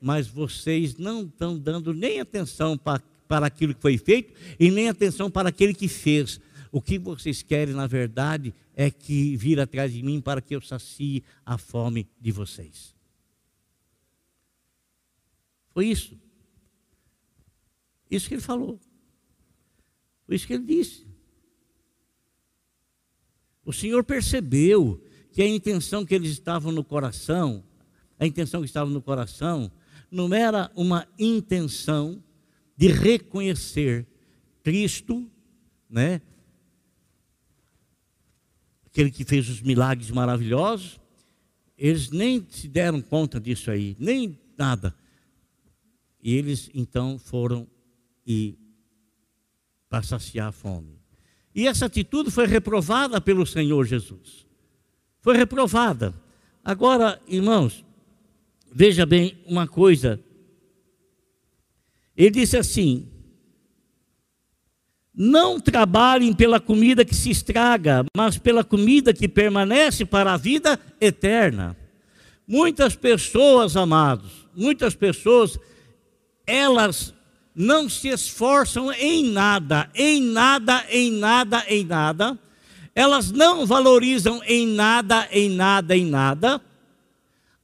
mas 0.00 0.28
vocês 0.28 0.96
não 0.96 1.22
estão 1.22 1.58
dando 1.58 1.92
nem 1.92 2.20
atenção 2.20 2.78
para, 2.78 3.02
para 3.26 3.46
aquilo 3.46 3.74
que 3.74 3.82
foi 3.82 3.98
feito 3.98 4.32
e 4.60 4.70
nem 4.70 4.88
atenção 4.88 5.28
para 5.28 5.48
aquele 5.48 5.74
que 5.74 5.88
fez. 5.88 6.40
O 6.70 6.80
que 6.80 6.96
vocês 6.96 7.42
querem, 7.42 7.74
na 7.74 7.88
verdade, 7.88 8.54
é 8.76 8.92
que 8.92 9.36
vir 9.36 9.58
atrás 9.58 9.92
de 9.92 10.04
mim 10.04 10.20
para 10.20 10.40
que 10.40 10.54
eu 10.54 10.60
sacie 10.60 11.24
a 11.44 11.58
fome 11.58 12.08
de 12.20 12.30
vocês. 12.30 12.94
Foi 15.70 15.86
isso. 15.86 16.16
Isso 18.08 18.28
que 18.28 18.34
ele 18.34 18.40
falou. 18.40 18.78
Foi 20.30 20.36
isso 20.36 20.46
que 20.46 20.52
ele 20.52 20.62
disse. 20.62 21.04
O 23.64 23.72
Senhor 23.72 24.04
percebeu 24.04 25.02
que 25.32 25.42
a 25.42 25.48
intenção 25.48 26.06
que 26.06 26.14
eles 26.14 26.30
estavam 26.30 26.70
no 26.70 26.84
coração, 26.84 27.64
a 28.16 28.24
intenção 28.28 28.60
que 28.60 28.68
estava 28.68 28.88
no 28.88 29.02
coração, 29.02 29.72
não 30.08 30.32
era 30.32 30.70
uma 30.76 31.04
intenção 31.18 32.22
de 32.76 32.86
reconhecer 32.86 34.06
Cristo, 34.62 35.28
né? 35.88 36.22
Aquele 38.86 39.10
que 39.10 39.24
fez 39.24 39.48
os 39.48 39.60
milagres 39.60 40.12
maravilhosos, 40.12 41.00
eles 41.76 42.08
nem 42.08 42.46
se 42.48 42.68
deram 42.68 43.02
conta 43.02 43.40
disso 43.40 43.68
aí, 43.68 43.96
nem 43.98 44.38
nada. 44.56 44.94
E 46.22 46.36
eles 46.36 46.70
então 46.72 47.18
foram 47.18 47.66
e 48.24 48.59
para 49.90 50.04
saciar 50.04 50.48
a 50.48 50.52
fome. 50.52 51.00
E 51.52 51.66
essa 51.66 51.86
atitude 51.86 52.30
foi 52.30 52.46
reprovada 52.46 53.20
pelo 53.20 53.44
Senhor 53.44 53.84
Jesus. 53.84 54.46
Foi 55.20 55.36
reprovada. 55.36 56.14
Agora, 56.64 57.20
irmãos, 57.26 57.84
veja 58.72 59.04
bem 59.04 59.36
uma 59.44 59.66
coisa. 59.66 60.20
Ele 62.16 62.30
disse 62.30 62.56
assim: 62.56 63.08
Não 65.12 65.58
trabalhem 65.58 66.32
pela 66.32 66.60
comida 66.60 67.04
que 67.04 67.14
se 67.14 67.30
estraga, 67.30 68.04
mas 68.16 68.38
pela 68.38 68.62
comida 68.62 69.12
que 69.12 69.26
permanece 69.26 70.04
para 70.04 70.32
a 70.32 70.36
vida 70.36 70.78
eterna. 71.00 71.76
Muitas 72.46 72.94
pessoas, 72.94 73.76
amados, 73.76 74.48
muitas 74.54 74.94
pessoas, 74.94 75.58
elas 76.46 77.12
não 77.54 77.88
se 77.88 78.08
esforçam 78.08 78.92
em 78.92 79.30
nada, 79.30 79.90
em 79.94 80.20
nada, 80.22 80.84
em 80.88 81.10
nada, 81.10 81.64
em 81.68 81.84
nada. 81.84 82.38
Elas 82.94 83.30
não 83.30 83.66
valorizam 83.66 84.42
em 84.44 84.66
nada, 84.66 85.28
em 85.30 85.50
nada, 85.50 85.96
em 85.96 86.06
nada. 86.06 86.60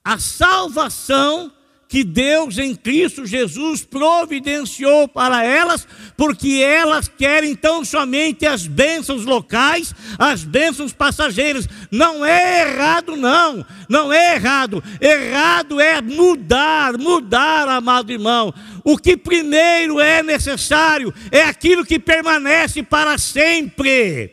A 0.05 0.19
salvação 0.19 1.53
que 1.89 2.03
Deus 2.03 2.59
em 2.59 2.75
Cristo 2.75 3.25
Jesus 3.25 3.85
providenciou 3.85 5.07
para 5.07 5.45
elas, 5.45 5.87
porque 6.17 6.61
elas 6.63 7.09
querem 7.09 7.53
então 7.53 7.85
somente 7.85 8.45
as 8.45 8.67
bênçãos 8.67 9.25
locais, 9.25 9.95
as 10.19 10.43
bênçãos 10.43 10.93
passageiras. 10.93 11.69
Não 11.91 12.25
é 12.25 12.63
errado, 12.63 13.17
não, 13.17 13.65
não 13.89 14.13
é 14.13 14.35
errado. 14.35 14.83
Errado 15.01 15.81
é 15.81 16.01
mudar, 16.01 16.99
mudar, 16.99 17.69
amado 17.69 18.11
irmão. 18.11 18.53
O 18.83 18.99
que 18.99 19.17
primeiro 19.17 20.01
é 20.01 20.23
necessário 20.23 21.15
é 21.31 21.43
aquilo 21.43 21.85
que 21.85 21.99
permanece 21.99 22.83
para 22.83 23.17
sempre. 23.17 24.33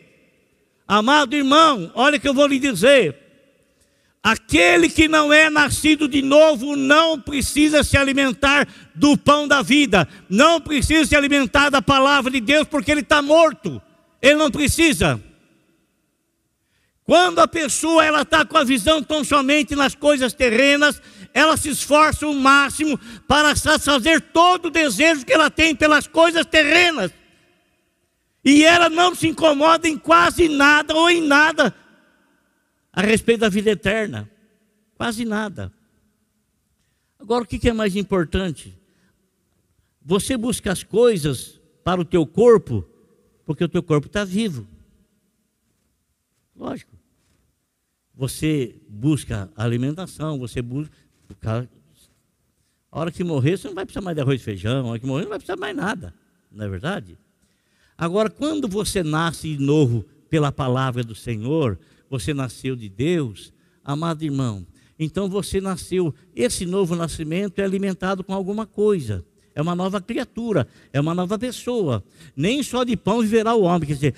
Amado 0.86 1.34
irmão, 1.34 1.90
olha 1.94 2.18
que 2.18 2.28
eu 2.28 2.34
vou 2.34 2.46
lhe 2.46 2.58
dizer. 2.58 3.23
Aquele 4.24 4.88
que 4.88 5.06
não 5.06 5.30
é 5.30 5.50
nascido 5.50 6.08
de 6.08 6.22
novo 6.22 6.74
não 6.76 7.20
precisa 7.20 7.84
se 7.84 7.94
alimentar 7.94 8.66
do 8.94 9.18
pão 9.18 9.46
da 9.46 9.60
vida, 9.60 10.08
não 10.30 10.58
precisa 10.58 11.04
se 11.04 11.14
alimentar 11.14 11.68
da 11.68 11.82
palavra 11.82 12.30
de 12.30 12.40
Deus, 12.40 12.66
porque 12.66 12.90
ele 12.90 13.02
está 13.02 13.20
morto. 13.20 13.82
Ele 14.22 14.36
não 14.36 14.50
precisa. 14.50 15.22
Quando 17.04 17.38
a 17.40 17.46
pessoa 17.46 18.02
ela 18.02 18.22
está 18.22 18.46
com 18.46 18.56
a 18.56 18.64
visão 18.64 19.02
tão 19.02 19.22
somente 19.22 19.76
nas 19.76 19.94
coisas 19.94 20.32
terrenas, 20.32 21.02
ela 21.34 21.54
se 21.58 21.68
esforça 21.68 22.26
o 22.26 22.32
máximo 22.32 22.98
para 23.28 23.54
satisfazer 23.54 24.22
todo 24.32 24.66
o 24.66 24.70
desejo 24.70 25.26
que 25.26 25.34
ela 25.34 25.50
tem 25.50 25.76
pelas 25.76 26.06
coisas 26.06 26.46
terrenas. 26.46 27.10
E 28.42 28.64
ela 28.64 28.88
não 28.88 29.14
se 29.14 29.28
incomoda 29.28 29.86
em 29.86 29.98
quase 29.98 30.48
nada 30.48 30.94
ou 30.94 31.10
em 31.10 31.20
nada 31.20 31.74
a 32.94 33.02
respeito 33.02 33.40
da 33.40 33.48
vida 33.48 33.70
eterna. 33.70 34.30
Quase 34.96 35.24
nada. 35.24 35.72
Agora, 37.18 37.42
o 37.42 37.46
que 37.46 37.68
é 37.68 37.72
mais 37.72 37.96
importante? 37.96 38.78
Você 40.02 40.36
busca 40.36 40.70
as 40.70 40.82
coisas 40.82 41.60
para 41.82 42.00
o 42.00 42.04
teu 42.04 42.26
corpo, 42.26 42.86
porque 43.44 43.64
o 43.64 43.68
teu 43.68 43.82
corpo 43.82 44.06
está 44.06 44.24
vivo. 44.24 44.66
Lógico. 46.54 46.92
Você 48.14 48.76
busca 48.88 49.50
alimentação, 49.56 50.38
você 50.38 50.62
busca. 50.62 50.94
A 52.92 53.00
hora 53.00 53.10
que 53.10 53.24
morrer, 53.24 53.56
você 53.56 53.66
não 53.66 53.74
vai 53.74 53.84
precisar 53.84 54.02
mais 54.02 54.14
de 54.14 54.20
arroz 54.22 54.40
e 54.40 54.44
feijão, 54.44 54.86
a 54.86 54.90
hora 54.90 55.00
que 55.00 55.06
morrer, 55.06 55.22
não 55.22 55.30
vai 55.30 55.38
precisar 55.38 55.56
mais 55.56 55.74
nada. 55.74 56.14
Não 56.52 56.64
é 56.64 56.68
verdade? 56.68 57.18
Agora, 57.98 58.30
quando 58.30 58.68
você 58.68 59.02
nasce 59.02 59.56
de 59.56 59.62
novo 59.62 60.04
pela 60.30 60.52
palavra 60.52 61.02
do 61.02 61.14
Senhor, 61.14 61.78
você 62.18 62.32
nasceu 62.32 62.76
de 62.76 62.88
Deus, 62.88 63.52
amado 63.84 64.22
irmão, 64.22 64.64
então 64.96 65.28
você 65.28 65.60
nasceu, 65.60 66.14
esse 66.34 66.64
novo 66.64 66.94
nascimento 66.94 67.58
é 67.58 67.64
alimentado 67.64 68.22
com 68.22 68.32
alguma 68.32 68.64
coisa. 68.66 69.24
É 69.56 69.62
uma 69.62 69.74
nova 69.74 70.00
criatura, 70.00 70.66
é 70.92 71.00
uma 71.00 71.14
nova 71.14 71.38
pessoa. 71.38 72.02
Nem 72.36 72.60
só 72.60 72.82
de 72.82 72.96
pão 72.96 73.20
viverá 73.20 73.54
o 73.54 73.62
homem. 73.62 73.86
Quer 73.86 73.94
dizer, 73.94 74.14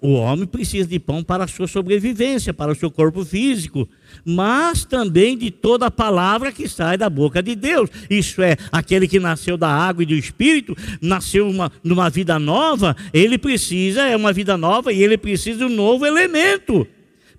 o 0.00 0.14
homem 0.14 0.46
precisa 0.46 0.88
de 0.88 0.98
pão 0.98 1.22
para 1.22 1.44
a 1.44 1.48
sua 1.48 1.68
sobrevivência, 1.68 2.52
para 2.52 2.72
o 2.72 2.74
seu 2.74 2.90
corpo 2.90 3.24
físico, 3.24 3.88
mas 4.24 4.84
também 4.84 5.38
de 5.38 5.48
toda 5.48 5.86
a 5.86 5.90
palavra 5.92 6.50
que 6.50 6.68
sai 6.68 6.98
da 6.98 7.08
boca 7.08 7.40
de 7.40 7.54
Deus. 7.54 7.88
Isso 8.08 8.42
é, 8.42 8.56
aquele 8.72 9.06
que 9.06 9.20
nasceu 9.20 9.56
da 9.56 9.68
água 9.68 10.02
e 10.02 10.06
do 10.06 10.14
espírito, 10.14 10.76
nasceu 11.00 11.48
uma, 11.48 11.70
numa 11.84 12.10
vida 12.10 12.36
nova, 12.40 12.96
ele 13.12 13.38
precisa, 13.38 14.02
é 14.02 14.16
uma 14.16 14.32
vida 14.32 14.56
nova 14.56 14.92
e 14.92 15.02
ele 15.02 15.16
precisa 15.16 15.58
de 15.58 15.64
um 15.64 15.76
novo 15.76 16.04
elemento 16.04 16.86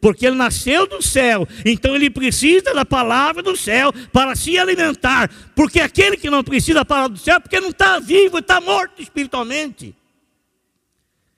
porque 0.02 0.26
ele 0.26 0.36
nasceu 0.36 0.88
do 0.88 1.02
céu, 1.02 1.48
então 1.64 1.96
ele 1.96 2.10
precisa 2.10 2.74
da 2.74 2.84
palavra 2.84 3.44
do 3.44 3.56
céu 3.56 3.94
para 4.12 4.36
se 4.36 4.58
alimentar, 4.58 5.30
porque 5.56 5.80
aquele 5.80 6.18
que 6.18 6.30
não 6.30 6.44
precisa 6.44 6.80
da 6.80 6.86
palavra 6.86 7.16
do 7.16 7.20
céu, 7.20 7.40
porque 7.40 7.60
não 7.60 7.70
está 7.70 8.00
vivo, 8.00 8.40
está 8.40 8.60
morto 8.60 9.02
espiritualmente. 9.02 9.96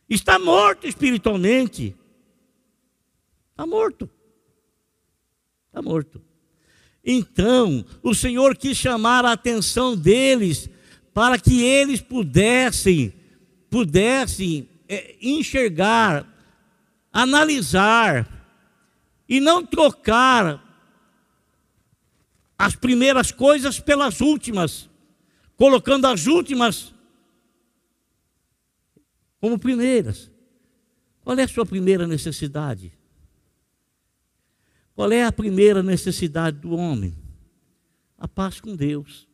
Está 0.10 0.40
morto 0.40 0.88
espiritualmente. 0.88 1.96
Está 3.52 3.66
morto. 3.66 4.10
Está 5.68 5.82
morto. 5.82 6.22
Então, 7.04 7.84
o 8.02 8.14
Senhor 8.14 8.56
quis 8.56 8.78
chamar 8.78 9.26
a 9.26 9.34
atenção 9.34 9.96
deles 9.96 10.70
para 11.14 11.38
que 11.38 11.64
eles 11.64 12.00
pudessem, 12.00 13.14
pudessem 13.70 14.70
é, 14.88 15.16
enxergar, 15.22 16.26
analisar, 17.12 18.43
e 19.28 19.40
não 19.40 19.66
trocar 19.66 20.64
as 22.58 22.76
primeiras 22.76 23.32
coisas 23.32 23.80
pelas 23.80 24.22
últimas, 24.22 24.90
colocando 25.56 26.06
as 26.06 26.28
últimas 26.28 26.94
como 29.40 29.60
primeiras. 29.60 30.32
Qual 31.22 31.38
é 31.38 31.44
a 31.44 31.48
sua 31.48 31.66
primeira 31.66 32.08
necessidade? 32.08 32.94
Qual 34.96 35.12
é 35.12 35.26
a 35.26 35.32
primeira 35.32 35.82
necessidade 35.82 36.60
do 36.60 36.72
homem? 36.74 37.16
A 38.18 38.28
paz 38.28 38.62
com 38.62 38.76
Deus. 38.76 39.28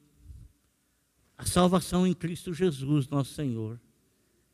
A 1.38 1.46
salvação 1.46 2.08
em 2.08 2.14
Cristo 2.14 2.54
Jesus, 2.54 3.08
nosso 3.08 3.34
Senhor. 3.34 3.80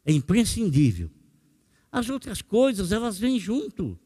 É 0.05 0.11
imprescindível. 0.11 1.09
As 1.91 2.09
outras 2.09 2.41
coisas, 2.41 2.91
elas 2.91 3.17
vêm 3.17 3.39
junto. 3.39 3.97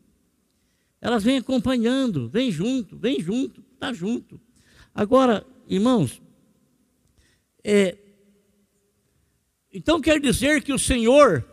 Elas 1.01 1.23
vêm 1.23 1.37
acompanhando, 1.37 2.29
vem 2.29 2.51
junto, 2.51 2.97
vem 2.97 3.21
junto, 3.21 3.63
está 3.73 3.93
junto. 3.93 4.39
Agora, 4.93 5.45
irmãos, 5.67 6.21
é, 7.63 7.97
então 9.71 10.01
quer 10.01 10.19
dizer 10.19 10.61
que 10.61 10.73
o 10.73 10.79
Senhor, 10.79 11.45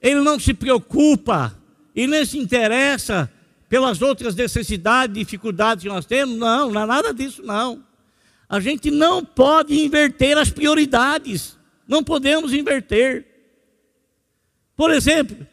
Ele 0.00 0.20
não 0.20 0.38
se 0.38 0.54
preocupa 0.54 1.56
e 1.94 2.06
nem 2.06 2.24
se 2.24 2.38
interessa 2.38 3.30
pelas 3.68 4.02
outras 4.02 4.34
necessidades, 4.34 5.14
dificuldades 5.14 5.84
que 5.84 5.88
nós 5.88 6.06
temos? 6.06 6.36
Não, 6.36 6.70
não 6.70 6.82
é 6.82 6.86
nada 6.86 7.14
disso, 7.14 7.42
não. 7.42 7.84
A 8.48 8.58
gente 8.58 8.90
não 8.90 9.24
pode 9.24 9.78
inverter 9.78 10.36
as 10.36 10.50
prioridades, 10.50 11.56
não 11.86 12.02
podemos 12.02 12.52
inverter. 12.52 13.26
Por 14.74 14.90
exemplo, 14.90 15.46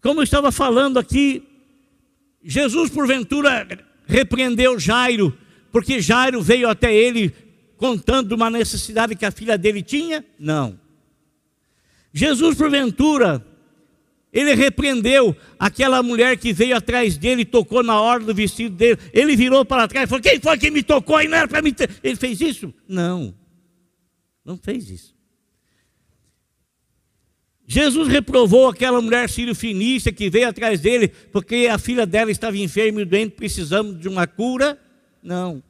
como 0.00 0.20
eu 0.20 0.24
estava 0.24 0.52
falando 0.52 0.98
aqui, 0.98 1.42
Jesus 2.42 2.90
porventura 2.90 3.66
repreendeu 4.06 4.78
Jairo, 4.78 5.36
porque 5.70 6.00
Jairo 6.00 6.40
veio 6.40 6.68
até 6.68 6.94
ele 6.94 7.34
contando 7.76 8.32
uma 8.32 8.50
necessidade 8.50 9.14
que 9.14 9.26
a 9.26 9.30
filha 9.30 9.58
dele 9.58 9.82
tinha? 9.82 10.24
Não. 10.38 10.78
Jesus 12.12 12.56
porventura 12.56 13.44
ele 14.32 14.54
repreendeu 14.54 15.34
aquela 15.58 16.02
mulher 16.02 16.36
que 16.36 16.52
veio 16.52 16.76
atrás 16.76 17.16
dele 17.16 17.42
e 17.42 17.46
tocou 17.46 17.82
na 17.82 18.00
hora 18.00 18.22
do 18.22 18.34
vestido 18.34 18.76
dele. 18.76 18.98
Ele 19.12 19.34
virou 19.34 19.64
para 19.64 19.88
trás 19.88 20.04
e 20.04 20.08
falou: 20.08 20.22
Quem 20.22 20.38
foi 20.38 20.58
que 20.58 20.70
me 20.70 20.82
tocou? 20.82 21.20
E 21.20 21.28
não 21.28 21.38
era 21.38 21.48
para 21.48 21.62
mim. 21.62 21.72
Ter... 21.72 21.90
Ele 22.02 22.16
fez 22.16 22.40
isso? 22.40 22.72
Não. 22.86 23.34
Não 24.44 24.56
fez 24.56 24.90
isso. 24.90 25.17
Jesus 27.70 28.08
reprovou 28.08 28.66
aquela 28.66 28.98
mulher 29.02 29.28
sírio-finícia 29.28 30.10
que 30.10 30.30
veio 30.30 30.48
atrás 30.48 30.80
dele 30.80 31.08
porque 31.30 31.68
a 31.70 31.76
filha 31.76 32.06
dela 32.06 32.30
estava 32.30 32.56
enferma 32.56 33.02
e 33.02 33.04
doente, 33.04 33.32
precisando 33.32 33.94
de 33.94 34.08
uma 34.08 34.26
cura. 34.26 34.80
Não, 35.22 35.62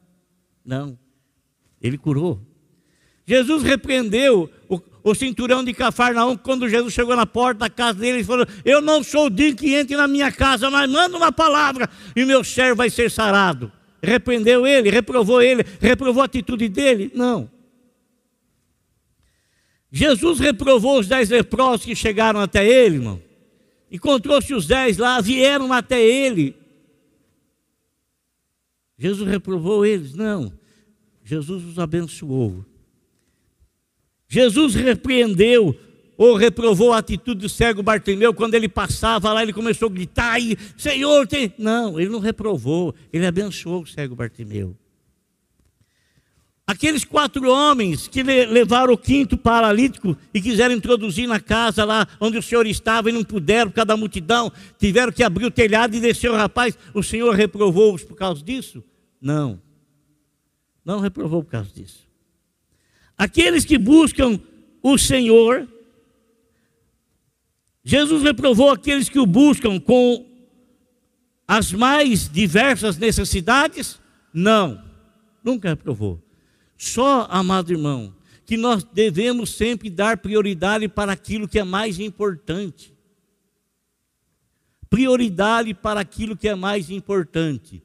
não. 0.64 0.96
Ele 1.82 1.98
curou. 1.98 2.40
Jesus 3.26 3.64
repreendeu 3.64 4.48
o, 4.68 4.80
o 5.02 5.12
cinturão 5.12 5.64
de 5.64 5.74
Cafarnaum 5.74 6.36
quando 6.36 6.68
Jesus 6.68 6.94
chegou 6.94 7.16
na 7.16 7.26
porta 7.26 7.58
da 7.58 7.68
casa 7.68 7.98
dele 7.98 8.20
e 8.20 8.24
falou: 8.24 8.46
Eu 8.64 8.80
não 8.80 9.02
sou 9.02 9.28
digno 9.28 9.58
que 9.58 9.74
entre 9.74 9.96
na 9.96 10.06
minha 10.06 10.30
casa, 10.30 10.70
mas 10.70 10.88
manda 10.88 11.16
uma 11.16 11.32
palavra 11.32 11.90
e 12.14 12.24
meu 12.24 12.44
servo 12.44 12.76
vai 12.76 12.90
ser 12.90 13.10
sarado. 13.10 13.72
Repreendeu 14.00 14.64
ele, 14.64 14.88
reprovou 14.88 15.42
ele, 15.42 15.64
reprovou 15.80 16.22
a 16.22 16.26
atitude 16.26 16.68
dele? 16.68 17.10
Não. 17.12 17.50
Jesus 19.90 20.38
reprovou 20.38 20.98
os 21.00 21.08
dez 21.08 21.30
leprosos 21.30 21.86
que 21.86 21.96
chegaram 21.96 22.40
até 22.40 22.66
ele, 22.66 22.96
irmão. 22.96 23.22
Encontrou-se 23.90 24.52
os 24.52 24.66
dez 24.66 24.98
lá, 24.98 25.20
vieram 25.20 25.72
até 25.72 26.00
ele. 26.04 26.54
Jesus 28.98 29.28
reprovou 29.28 29.86
eles? 29.86 30.14
Não. 30.14 30.52
Jesus 31.24 31.64
os 31.64 31.78
abençoou. 31.78 32.64
Jesus 34.28 34.74
repreendeu 34.74 35.78
ou 36.18 36.34
reprovou 36.34 36.92
a 36.92 36.98
atitude 36.98 37.42
do 37.42 37.48
cego 37.48 37.82
Bartimeu 37.82 38.34
quando 38.34 38.54
ele 38.54 38.68
passava 38.68 39.32
lá, 39.32 39.42
ele 39.42 39.52
começou 39.52 39.88
a 39.88 39.92
gritar 39.92 40.38
e 40.40 40.58
Senhor, 40.76 41.26
tem. 41.26 41.54
Não, 41.56 41.98
ele 41.98 42.10
não 42.10 42.18
reprovou, 42.18 42.94
ele 43.12 43.24
abençoou 43.24 43.82
o 43.82 43.86
cego 43.86 44.16
Bartimeu. 44.16 44.76
Aqueles 46.68 47.02
quatro 47.02 47.50
homens 47.50 48.08
que 48.08 48.22
levaram 48.22 48.92
o 48.92 48.98
quinto 48.98 49.38
paralítico 49.38 50.14
e 50.34 50.42
quiseram 50.42 50.74
introduzir 50.74 51.26
na 51.26 51.40
casa 51.40 51.82
lá 51.82 52.06
onde 52.20 52.36
o 52.36 52.42
Senhor 52.42 52.66
estava 52.66 53.08
e 53.08 53.12
não 53.12 53.24
puderam 53.24 53.70
por 53.70 53.76
causa 53.76 53.86
da 53.86 53.96
multidão, 53.96 54.52
tiveram 54.78 55.10
que 55.10 55.22
abrir 55.22 55.46
o 55.46 55.50
telhado 55.50 55.96
e 55.96 56.00
descer 56.00 56.30
o 56.30 56.36
rapaz, 56.36 56.76
o 56.92 57.02
Senhor 57.02 57.34
reprovou-os 57.34 58.04
por 58.04 58.14
causa 58.14 58.44
disso? 58.44 58.84
Não. 59.18 59.58
Não 60.84 61.00
reprovou 61.00 61.42
por 61.42 61.52
causa 61.52 61.70
disso. 61.74 62.06
Aqueles 63.16 63.64
que 63.64 63.78
buscam 63.78 64.38
o 64.82 64.98
Senhor, 64.98 65.66
Jesus 67.82 68.22
reprovou 68.22 68.70
aqueles 68.70 69.08
que 69.08 69.18
o 69.18 69.24
buscam 69.24 69.80
com 69.80 70.26
as 71.46 71.72
mais 71.72 72.28
diversas 72.28 72.98
necessidades? 72.98 73.98
Não, 74.34 74.84
nunca 75.42 75.70
reprovou. 75.70 76.27
Só, 76.78 77.26
amado 77.28 77.72
irmão, 77.72 78.14
que 78.46 78.56
nós 78.56 78.84
devemos 78.84 79.50
sempre 79.50 79.90
dar 79.90 80.18
prioridade 80.18 80.88
para 80.88 81.12
aquilo 81.12 81.48
que 81.48 81.58
é 81.58 81.64
mais 81.64 81.98
importante. 81.98 82.96
Prioridade 84.88 85.74
para 85.74 86.00
aquilo 86.00 86.36
que 86.36 86.48
é 86.48 86.54
mais 86.54 86.88
importante. 86.88 87.82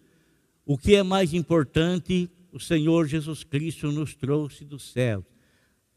O 0.63 0.77
que 0.77 0.95
é 0.95 1.01
mais 1.01 1.33
importante, 1.33 2.29
o 2.51 2.59
Senhor 2.59 3.07
Jesus 3.07 3.43
Cristo 3.43 3.91
nos 3.91 4.13
trouxe 4.13 4.63
do 4.63 4.77
céu. 4.77 5.25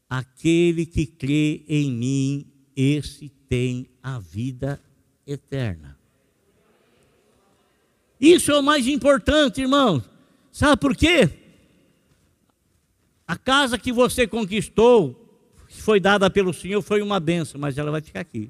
Aquele 0.09 0.85
que 0.85 1.05
crê 1.05 1.63
em 1.67 1.91
mim, 1.91 2.47
esse 2.75 3.29
tem 3.47 3.87
a 4.01 4.17
vida 4.19 4.81
eterna. 5.25 5.97
Isso 8.19 8.51
é 8.51 8.59
o 8.59 8.63
mais 8.63 8.87
importante, 8.87 9.61
irmão. 9.61 10.03
Sabe 10.51 10.81
por 10.81 10.95
quê? 10.95 11.46
A 13.27 13.35
casa 13.35 13.77
que 13.77 13.91
você 13.91 14.25
conquistou, 14.25 15.43
que 15.67 15.81
foi 15.81 15.99
dada 15.99 16.29
pelo 16.29 16.53
Senhor, 16.53 16.81
foi 16.81 17.01
uma 17.01 17.19
benção, 17.19 17.59
mas 17.59 17.77
ela 17.77 17.91
vai 17.91 18.01
ficar 18.01 18.21
aqui. 18.21 18.49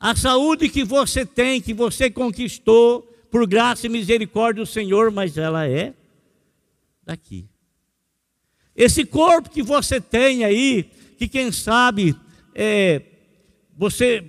A 0.00 0.16
saúde 0.16 0.68
que 0.68 0.82
você 0.82 1.24
tem, 1.24 1.60
que 1.60 1.72
você 1.72 2.10
conquistou, 2.10 3.02
por 3.30 3.46
graça 3.46 3.86
e 3.86 3.88
misericórdia 3.88 4.62
do 4.62 4.66
Senhor, 4.66 5.10
mas 5.10 5.38
ela 5.38 5.66
é 5.66 5.94
daqui. 7.04 7.48
Esse 8.74 9.04
corpo 9.04 9.48
que 9.48 9.62
você 9.62 10.00
tem 10.00 10.44
aí, 10.44 10.90
que 11.16 11.28
quem 11.28 11.52
sabe 11.52 12.16
é, 12.54 13.00
você 13.76 14.24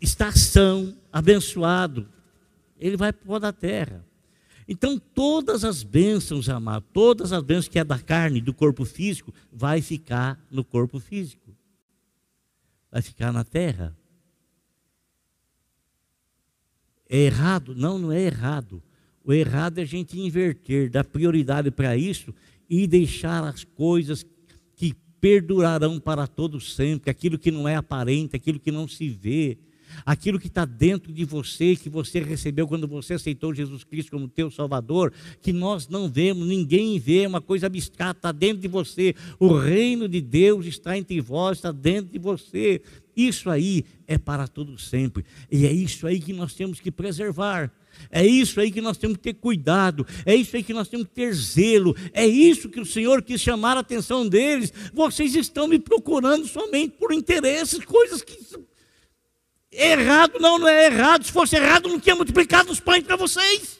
está 0.00 0.32
são, 0.32 0.96
abençoado, 1.12 2.08
ele 2.78 2.96
vai 2.96 3.12
para 3.12 3.32
o 3.32 3.38
da 3.38 3.52
terra. 3.52 4.04
Então, 4.72 4.96
todas 4.96 5.64
as 5.64 5.82
bênçãos, 5.82 6.48
amado, 6.48 6.84
todas 6.92 7.32
as 7.32 7.42
bênçãos 7.42 7.66
que 7.66 7.80
é 7.80 7.82
da 7.82 7.98
carne, 7.98 8.40
do 8.40 8.54
corpo 8.54 8.84
físico, 8.84 9.34
vai 9.52 9.82
ficar 9.82 10.40
no 10.48 10.62
corpo 10.62 11.00
físico. 11.00 11.52
Vai 12.88 13.02
ficar 13.02 13.32
na 13.32 13.42
terra. 13.42 13.98
É 17.08 17.18
errado? 17.18 17.74
Não, 17.74 17.98
não 17.98 18.12
é 18.12 18.20
errado. 18.20 18.80
O 19.24 19.32
errado 19.32 19.78
é 19.78 19.82
a 19.82 19.84
gente 19.84 20.20
inverter, 20.20 20.88
dar 20.88 21.02
prioridade 21.02 21.72
para 21.72 21.96
isso 21.96 22.32
e 22.68 22.86
deixar 22.86 23.42
as 23.42 23.64
coisas 23.64 24.24
que 24.76 24.94
perdurarão 25.20 25.98
para 25.98 26.28
todos 26.28 26.76
sempre, 26.76 27.10
aquilo 27.10 27.36
que 27.36 27.50
não 27.50 27.66
é 27.66 27.74
aparente, 27.74 28.36
aquilo 28.36 28.60
que 28.60 28.70
não 28.70 28.86
se 28.86 29.08
vê 29.08 29.58
aquilo 30.04 30.38
que 30.38 30.46
está 30.46 30.64
dentro 30.64 31.12
de 31.12 31.24
você, 31.24 31.76
que 31.76 31.88
você 31.88 32.20
recebeu 32.20 32.66
quando 32.66 32.86
você 32.86 33.14
aceitou 33.14 33.54
Jesus 33.54 33.84
Cristo 33.84 34.10
como 34.10 34.28
teu 34.28 34.50
Salvador, 34.50 35.12
que 35.40 35.52
nós 35.52 35.88
não 35.88 36.08
vemos, 36.08 36.46
ninguém 36.46 36.98
vê, 36.98 37.22
é 37.22 37.28
uma 37.28 37.40
coisa 37.40 37.66
abstrata, 37.66 38.18
está 38.18 38.32
dentro 38.32 38.62
de 38.62 38.68
você. 38.68 39.14
O 39.38 39.56
reino 39.56 40.08
de 40.08 40.20
Deus 40.20 40.66
está 40.66 40.96
entre 40.96 41.20
vós, 41.20 41.58
está 41.58 41.72
dentro 41.72 42.12
de 42.12 42.18
você. 42.18 42.82
Isso 43.16 43.50
aí 43.50 43.84
é 44.06 44.16
para 44.16 44.48
todo 44.48 44.78
sempre. 44.78 45.24
E 45.50 45.66
é 45.66 45.72
isso 45.72 46.06
aí 46.06 46.20
que 46.20 46.32
nós 46.32 46.54
temos 46.54 46.80
que 46.80 46.90
preservar. 46.90 47.72
É 48.10 48.24
isso 48.24 48.60
aí 48.60 48.70
que 48.70 48.80
nós 48.80 48.96
temos 48.96 49.16
que 49.16 49.24
ter 49.24 49.34
cuidado, 49.34 50.06
é 50.24 50.34
isso 50.34 50.56
aí 50.56 50.62
que 50.62 50.72
nós 50.72 50.88
temos 50.88 51.06
que 51.06 51.14
ter 51.14 51.34
zelo, 51.34 51.94
é 52.12 52.26
isso 52.26 52.68
que 52.68 52.80
o 52.80 52.86
Senhor 52.86 53.20
quis 53.20 53.40
chamar 53.40 53.76
a 53.76 53.80
atenção 53.80 54.26
deles. 54.26 54.72
Vocês 54.94 55.34
estão 55.34 55.66
me 55.68 55.78
procurando 55.78 56.46
somente 56.46 56.96
por 56.96 57.12
interesses, 57.12 57.84
coisas 57.84 58.22
que 58.22 58.38
Errado 59.72 60.38
não, 60.40 60.58
não 60.58 60.68
é 60.68 60.86
errado. 60.86 61.24
Se 61.24 61.32
fosse 61.32 61.56
errado, 61.56 61.88
não 61.88 62.00
tinha 62.00 62.16
multiplicado 62.16 62.72
os 62.72 62.80
pães 62.80 63.04
para 63.04 63.16
vocês. 63.16 63.78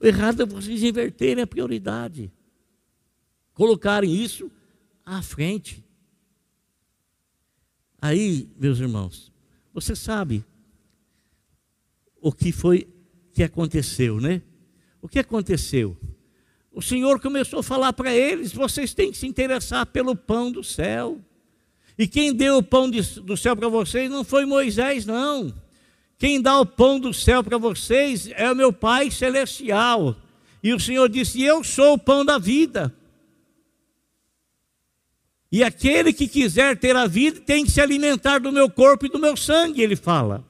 O 0.00 0.06
errado 0.06 0.42
é 0.42 0.46
vocês 0.46 0.82
inverterem 0.82 1.42
a 1.42 1.46
prioridade, 1.46 2.32
colocarem 3.52 4.14
isso 4.14 4.50
à 5.04 5.20
frente. 5.20 5.84
Aí, 8.00 8.48
meus 8.56 8.78
irmãos, 8.78 9.30
você 9.74 9.94
sabe 9.94 10.42
o 12.18 12.32
que 12.32 12.50
foi 12.50 12.88
que 13.34 13.42
aconteceu, 13.42 14.20
né? 14.20 14.40
O 15.02 15.08
que 15.08 15.18
aconteceu? 15.18 15.96
O 16.72 16.80
Senhor 16.80 17.20
começou 17.20 17.60
a 17.60 17.62
falar 17.62 17.92
para 17.92 18.14
eles: 18.14 18.52
vocês 18.52 18.94
têm 18.94 19.10
que 19.10 19.18
se 19.18 19.26
interessar 19.26 19.84
pelo 19.86 20.16
pão 20.16 20.50
do 20.50 20.64
céu. 20.64 21.20
E 22.00 22.06
quem 22.08 22.32
deu 22.32 22.56
o 22.56 22.62
pão 22.62 22.90
de, 22.90 23.02
do 23.20 23.36
céu 23.36 23.54
para 23.54 23.68
vocês 23.68 24.10
não 24.10 24.24
foi 24.24 24.46
Moisés, 24.46 25.04
não. 25.04 25.52
Quem 26.16 26.40
dá 26.40 26.58
o 26.58 26.64
pão 26.64 26.98
do 26.98 27.12
céu 27.12 27.44
para 27.44 27.58
vocês 27.58 28.30
é 28.36 28.50
o 28.50 28.56
meu 28.56 28.72
Pai 28.72 29.10
celestial. 29.10 30.16
E 30.62 30.72
o 30.72 30.80
Senhor 30.80 31.10
disse: 31.10 31.42
Eu 31.42 31.62
sou 31.62 31.92
o 31.92 31.98
pão 31.98 32.24
da 32.24 32.38
vida. 32.38 32.90
E 35.52 35.62
aquele 35.62 36.10
que 36.10 36.26
quiser 36.26 36.78
ter 36.78 36.96
a 36.96 37.06
vida 37.06 37.38
tem 37.42 37.66
que 37.66 37.70
se 37.70 37.82
alimentar 37.82 38.38
do 38.38 38.50
meu 38.50 38.70
corpo 38.70 39.04
e 39.04 39.10
do 39.10 39.18
meu 39.18 39.36
sangue, 39.36 39.82
ele 39.82 39.94
fala. 39.94 40.42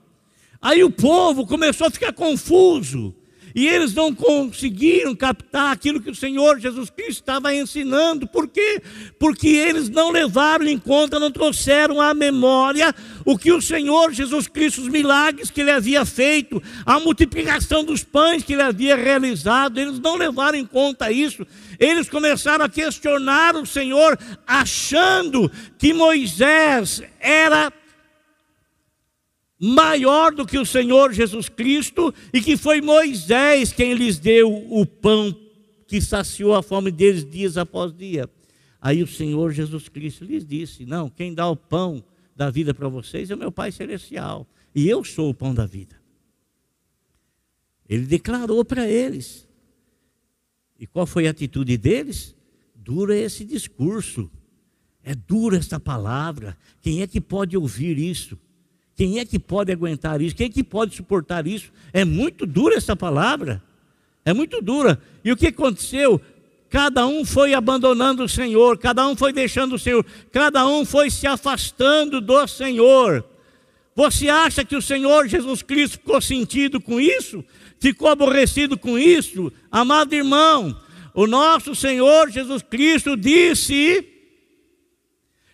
Aí 0.63 0.85
o 0.85 0.91
povo 0.93 1.45
começou 1.45 1.89
a 1.89 1.91
ficar 1.91 2.13
confuso. 2.13 3.13
E 3.55 3.67
eles 3.67 3.95
não 3.95 4.15
conseguiram 4.15 5.15
captar 5.15 5.73
aquilo 5.73 6.01
que 6.01 6.11
o 6.11 6.15
Senhor 6.15 6.59
Jesus 6.59 6.91
Cristo 6.91 7.21
estava 7.21 7.55
ensinando. 7.55 8.27
Por 8.27 8.49
quê? 8.49 8.83
Porque 9.19 9.49
eles 9.49 9.89
não 9.89 10.11
levaram 10.11 10.67
em 10.67 10.79
conta, 10.79 11.19
não 11.19 11.31
trouxeram 11.31 12.01
à 12.01 12.15
memória 12.15 12.95
o 13.25 13.37
que 13.37 13.53
o 13.53 13.61
Senhor 13.61 14.13
Jesus 14.13 14.47
Cristo, 14.47 14.83
os 14.83 14.89
milagres 14.89 15.51
que 15.51 15.61
ele 15.61 15.71
havia 15.71 16.05
feito, 16.05 16.63
a 16.85 16.99
multiplicação 16.99 17.85
dos 17.85 18.03
pães 18.03 18.43
que 18.43 18.53
ele 18.53 18.63
havia 18.63 18.97
realizado. 18.97 19.79
Eles 19.79 19.99
não 19.99 20.17
levaram 20.17 20.59
em 20.59 20.67
conta 20.67 21.11
isso. 21.11 21.47
Eles 21.79 22.09
começaram 22.09 22.65
a 22.65 22.69
questionar 22.69 23.57
o 23.57 23.67
Senhor, 23.67 24.19
achando 24.47 25.51
que 25.79 25.93
Moisés 25.93 27.03
era 27.19 27.73
maior 29.61 30.33
do 30.33 30.47
que 30.47 30.59
o 30.59 30.65
Senhor 30.65 31.13
Jesus 31.13 31.51
Cristo 31.51 32.15
e 32.33 32.41
que 32.41 32.57
foi 32.57 32.81
Moisés 32.81 33.73
quem 33.73 33.93
lhes 33.93 34.19
deu 34.19 34.51
o 34.51 34.87
pão 34.87 35.37
que 35.87 36.01
saciou 36.01 36.55
a 36.55 36.63
fome 36.63 36.91
deles 36.91 37.29
dias 37.29 37.59
após 37.59 37.93
dia. 37.93 38.29
Aí 38.81 39.03
o 39.03 39.07
Senhor 39.07 39.53
Jesus 39.53 39.89
Cristo 39.89 40.25
lhes 40.25 40.47
disse: 40.47 40.87
Não, 40.87 41.11
quem 41.11 41.35
dá 41.35 41.47
o 41.49 41.57
pão 41.57 42.03
da 42.35 42.49
vida 42.49 42.73
para 42.73 42.89
vocês 42.89 43.31
é 43.31 43.35
o 43.35 43.39
meu 43.39 43.53
Pai 43.53 43.71
Celestial, 43.71 44.49
e 44.75 44.89
eu 44.89 45.05
sou 45.05 45.29
o 45.29 45.35
pão 45.35 45.53
da 45.53 45.67
vida. 45.67 46.01
Ele 47.87 48.07
declarou 48.07 48.65
para 48.65 48.89
eles. 48.89 49.47
E 50.79 50.87
qual 50.87 51.05
foi 51.07 51.27
a 51.27 51.33
atitude 51.33 51.77
deles? 51.77 52.35
Dura 52.75 53.15
esse 53.15 53.45
discurso. 53.45 54.31
É 55.03 55.15
dura 55.15 55.59
esta 55.59 55.79
palavra. 55.79 56.57
Quem 56.81 57.03
é 57.03 57.07
que 57.07 57.21
pode 57.21 57.57
ouvir 57.57 57.99
isso? 57.99 58.39
Quem 59.01 59.19
é 59.19 59.25
que 59.25 59.39
pode 59.39 59.73
aguentar 59.73 60.21
isso? 60.21 60.37
Quem 60.37 60.49
é 60.49 60.51
que 60.51 60.63
pode 60.63 60.95
suportar 60.95 61.47
isso? 61.47 61.73
É 61.91 62.05
muito 62.05 62.45
dura 62.45 62.75
essa 62.75 62.95
palavra. 62.95 63.63
É 64.27 64.35
muito 64.35 64.61
dura. 64.61 65.01
E 65.25 65.33
o 65.33 65.37
que 65.39 65.47
aconteceu? 65.47 66.21
Cada 66.69 67.07
um 67.07 67.25
foi 67.25 67.55
abandonando 67.55 68.25
o 68.25 68.29
Senhor, 68.29 68.77
cada 68.77 69.09
um 69.09 69.17
foi 69.17 69.33
deixando 69.33 69.77
o 69.77 69.79
Senhor, 69.79 70.05
cada 70.31 70.69
um 70.69 70.85
foi 70.85 71.09
se 71.09 71.27
afastando 71.27 72.21
do 72.21 72.47
Senhor. 72.47 73.25
Você 73.97 74.29
acha 74.29 74.67
que 74.67 74.77
o 74.77 74.83
Senhor 74.83 75.27
Jesus 75.27 75.63
Cristo 75.63 75.93
ficou 75.93 76.21
sentido 76.21 76.79
com 76.79 77.01
isso? 77.01 77.43
Ficou 77.79 78.07
aborrecido 78.07 78.77
com 78.77 78.99
isso? 78.99 79.51
Amado 79.73 80.13
irmão, 80.13 80.79
o 81.15 81.27
nosso 81.27 81.75
Senhor 81.75 82.31
Jesus 82.31 82.63
Cristo 82.69 83.17
disse: 83.17 84.10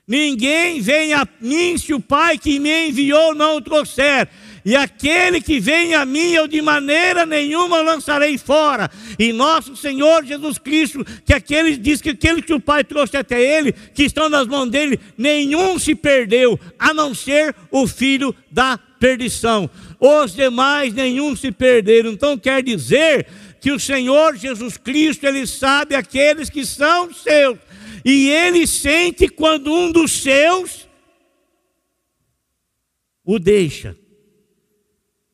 Ninguém 0.08 0.80
vem 0.80 1.12
a 1.14 1.26
mim 1.40 1.76
se 1.76 1.92
o 1.92 1.98
Pai 1.98 2.38
que 2.38 2.60
me 2.60 2.88
enviou 2.88 3.34
não 3.34 3.56
o 3.56 3.60
trouxer. 3.60 4.28
E 4.64 4.76
aquele 4.76 5.40
que 5.40 5.58
vem 5.58 5.94
a 5.94 6.04
mim, 6.04 6.32
eu 6.32 6.46
de 6.46 6.62
maneira 6.62 7.26
nenhuma 7.26 7.80
lançarei 7.80 8.38
fora. 8.38 8.88
E 9.18 9.32
nosso 9.32 9.74
Senhor 9.76 10.24
Jesus 10.24 10.58
Cristo, 10.58 11.04
que 11.24 11.32
aquele 11.32 11.76
diz 11.76 12.00
que 12.00 12.10
aquele 12.10 12.40
que 12.40 12.54
o 12.54 12.60
Pai 12.60 12.84
trouxe 12.84 13.16
até 13.16 13.40
ele, 13.40 13.72
que 13.72 14.04
estão 14.04 14.28
nas 14.28 14.46
mãos 14.46 14.68
dele, 14.68 14.98
nenhum 15.18 15.76
se 15.76 15.94
perdeu, 15.94 16.58
a 16.78 16.94
não 16.94 17.12
ser 17.12 17.54
o 17.70 17.86
filho 17.88 18.34
da 18.50 18.78
perdição. 19.00 19.68
Os 19.98 20.34
demais, 20.34 20.94
nenhum 20.94 21.34
se 21.34 21.50
perderam. 21.50 22.10
Então 22.10 22.38
quer 22.38 22.62
dizer 22.62 23.26
que 23.60 23.72
o 23.72 23.80
Senhor 23.80 24.36
Jesus 24.36 24.76
Cristo, 24.76 25.26
ele 25.26 25.46
sabe 25.48 25.96
aqueles 25.96 26.48
que 26.48 26.64
são 26.64 27.12
seus. 27.12 27.58
E 28.06 28.30
ele 28.30 28.66
sente 28.66 29.28
quando 29.28 29.70
um 29.70 29.92
dos 29.92 30.12
seus 30.12 30.88
o 33.24 33.38
deixa 33.38 33.96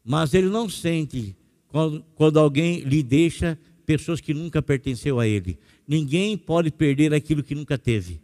mas 0.04 0.34
ele 0.34 0.48
não 0.48 0.68
sente 0.68 1.36
quando, 1.68 2.04
quando 2.14 2.38
alguém 2.38 2.80
lhe 2.80 3.02
deixa 3.02 3.58
pessoas 3.86 4.20
que 4.20 4.34
nunca 4.34 4.60
pertenceu 4.60 5.20
a 5.20 5.26
ele. 5.26 5.58
Ninguém 5.86 6.36
pode 6.36 6.70
perder 6.70 7.14
aquilo 7.14 7.42
que 7.42 7.54
nunca 7.54 7.78
teve. 7.78 8.20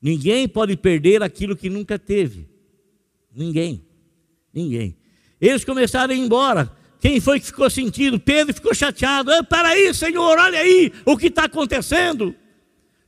Ninguém 0.00 0.48
pode 0.48 0.76
perder 0.76 1.22
aquilo 1.22 1.56
que 1.56 1.68
nunca 1.68 1.98
teve. 1.98 2.48
Ninguém. 3.34 3.84
Ninguém. 4.52 4.96
Eles 5.40 5.64
começaram 5.64 6.12
a 6.12 6.16
ir 6.16 6.20
embora. 6.20 6.76
Quem 7.00 7.18
foi 7.18 7.40
que 7.40 7.46
ficou 7.46 7.70
sentindo? 7.70 8.20
Pedro 8.20 8.54
ficou 8.54 8.74
chateado. 8.74 9.32
Ah, 9.32 9.42
peraí, 9.42 9.92
Senhor, 9.94 10.38
olha 10.38 10.58
aí 10.58 10.92
o 11.06 11.16
que 11.16 11.28
está 11.28 11.44
acontecendo. 11.44 12.34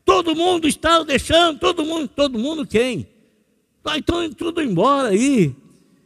Todo 0.04 0.34
mundo 0.34 0.66
está 0.66 1.02
deixando, 1.02 1.58
todo 1.58 1.84
mundo, 1.84 2.08
todo 2.08 2.38
mundo 2.38 2.66
quem? 2.66 3.06
Está 3.78 3.98
então 3.98 4.30
tudo 4.30 4.62
embora 4.62 5.08
aí. 5.08 5.54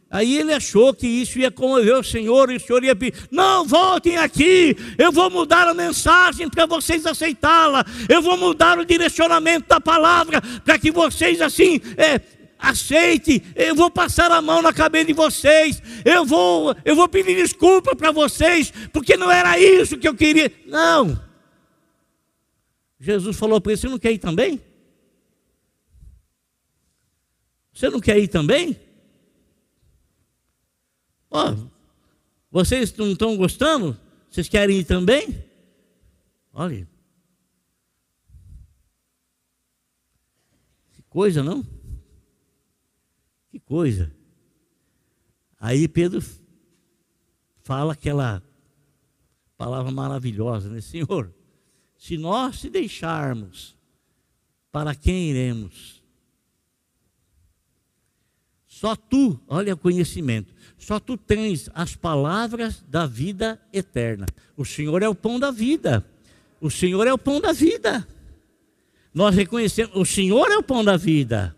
Aí 0.09 0.37
ele 0.37 0.53
achou 0.53 0.93
que 0.93 1.05
isso 1.05 1.37
ia 1.37 1.51
comover 1.51 1.97
o 1.97 2.03
Senhor, 2.03 2.49
e 2.49 2.55
o 2.55 2.59
Senhor 2.59 2.83
ia 2.83 2.95
pedir: 2.95 3.27
não, 3.29 3.65
voltem 3.65 4.17
aqui, 4.17 4.75
eu 4.97 5.11
vou 5.11 5.29
mudar 5.29 5.67
a 5.67 5.73
mensagem 5.73 6.49
para 6.49 6.65
vocês 6.65 7.05
aceitá-la, 7.05 7.85
eu 8.07 8.21
vou 8.21 8.37
mudar 8.37 8.79
o 8.79 8.85
direcionamento 8.85 9.67
da 9.67 9.81
palavra 9.81 10.41
para 10.63 10.79
que 10.79 10.91
vocês 10.91 11.41
assim 11.41 11.81
é, 11.97 12.19
aceitem, 12.59 13.41
eu 13.55 13.75
vou 13.75 13.89
passar 13.91 14.31
a 14.31 14.41
mão 14.41 14.61
na 14.61 14.73
cabeça 14.73 15.05
de 15.05 15.13
vocês, 15.13 15.81
eu 16.03 16.25
vou, 16.25 16.75
eu 16.83 16.95
vou 16.95 17.07
pedir 17.07 17.35
desculpa 17.35 17.95
para 17.95 18.11
vocês, 18.11 18.71
porque 18.91 19.15
não 19.15 19.31
era 19.31 19.59
isso 19.59 19.97
que 19.97 20.07
eu 20.07 20.15
queria. 20.15 20.51
Não. 20.65 21.21
Jesus 22.99 23.37
falou 23.37 23.61
para 23.61 23.73
ele: 23.73 23.81
você 23.81 23.87
não 23.87 23.99
quer 23.99 24.11
ir 24.11 24.17
também? 24.17 24.61
Você 27.73 27.89
não 27.89 27.99
quer 27.99 28.17
ir 28.17 28.27
também? 28.27 28.79
Ó, 31.29 31.51
oh, 31.51 31.67
vocês 32.49 32.95
não 32.95 33.11
estão 33.11 33.37
gostando? 33.37 33.99
Vocês 34.31 34.49
querem 34.49 34.79
ir 34.79 34.83
também? 34.83 35.45
Olha. 36.53 36.87
Que 40.93 41.03
coisa, 41.03 41.43
não? 41.43 41.63
Coisa. 43.67 44.11
Aí 45.59 45.87
Pedro 45.87 46.23
fala 47.63 47.93
aquela 47.93 48.41
palavra 49.57 49.91
maravilhosa, 49.91 50.69
né? 50.69 50.79
Senhor, 50.79 51.33
se 51.97 52.17
nós 52.17 52.59
se 52.61 52.69
deixarmos, 52.69 53.75
para 54.71 54.95
quem 54.95 55.31
iremos? 55.31 56.01
Só 58.67 58.95
tu, 58.95 59.37
olha 59.47 59.73
o 59.73 59.77
conhecimento, 59.77 60.53
só 60.77 60.99
tu 60.99 61.17
tens 61.17 61.69
as 61.73 61.93
palavras 61.93 62.85
da 62.87 63.05
vida 63.05 63.59
eterna. 63.73 64.27
O 64.55 64.63
Senhor 64.63 65.03
é 65.03 65.09
o 65.09 65.15
pão 65.15 65.37
da 65.37 65.51
vida. 65.51 66.05
O 66.61 66.69
Senhor 66.69 67.05
é 67.05 67.11
o 67.11 67.17
pão 67.17 67.41
da 67.41 67.51
vida. 67.51 68.07
Nós 69.13 69.35
reconhecemos, 69.35 69.93
o 69.95 70.05
Senhor 70.05 70.49
é 70.51 70.57
o 70.57 70.63
pão 70.63 70.85
da 70.85 70.95
vida. 70.95 71.56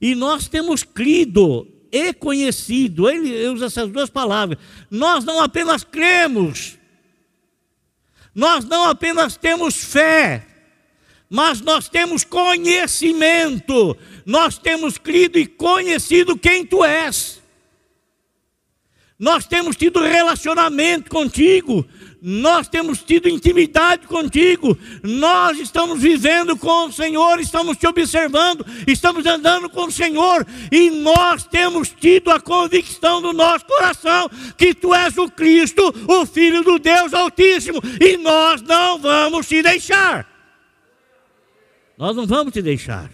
E 0.00 0.14
nós 0.14 0.48
temos 0.48 0.82
crido 0.82 1.66
e 1.90 2.12
conhecido, 2.12 3.08
ele 3.08 3.48
usa 3.48 3.66
essas 3.66 3.90
duas 3.90 4.10
palavras. 4.10 4.58
Nós 4.90 5.24
não 5.24 5.40
apenas 5.40 5.82
cremos, 5.82 6.78
nós 8.34 8.64
não 8.64 8.84
apenas 8.84 9.36
temos 9.36 9.76
fé, 9.76 10.46
mas 11.28 11.60
nós 11.60 11.88
temos 11.88 12.24
conhecimento, 12.24 13.96
nós 14.24 14.58
temos 14.58 14.96
crido 14.96 15.38
e 15.38 15.46
conhecido 15.46 16.38
quem 16.38 16.64
tu 16.64 16.84
és. 16.84 17.42
Nós 19.18 19.46
temos 19.46 19.74
tido 19.74 20.00
relacionamento 20.00 21.10
contigo, 21.10 21.84
nós 22.20 22.68
temos 22.68 23.02
tido 23.02 23.28
intimidade 23.28 24.06
contigo, 24.06 24.76
nós 25.02 25.58
estamos 25.58 26.00
vivendo 26.00 26.56
com 26.56 26.86
o 26.86 26.92
Senhor, 26.92 27.38
estamos 27.38 27.76
te 27.76 27.86
observando, 27.86 28.66
estamos 28.86 29.24
andando 29.26 29.70
com 29.70 29.84
o 29.84 29.92
Senhor, 29.92 30.46
e 30.70 30.90
nós 30.90 31.44
temos 31.44 31.90
tido 31.90 32.30
a 32.30 32.40
convicção 32.40 33.22
do 33.22 33.32
nosso 33.32 33.64
coração 33.66 34.28
que 34.56 34.74
tu 34.74 34.92
és 34.94 35.16
o 35.16 35.30
Cristo, 35.30 35.82
o 36.08 36.26
Filho 36.26 36.62
do 36.62 36.78
Deus 36.78 37.14
Altíssimo, 37.14 37.80
e 38.00 38.16
nós 38.16 38.62
não 38.62 38.98
vamos 38.98 39.46
te 39.46 39.62
deixar. 39.62 40.26
Nós 41.96 42.14
não 42.14 42.26
vamos 42.26 42.52
te 42.52 42.62
deixar. 42.62 43.10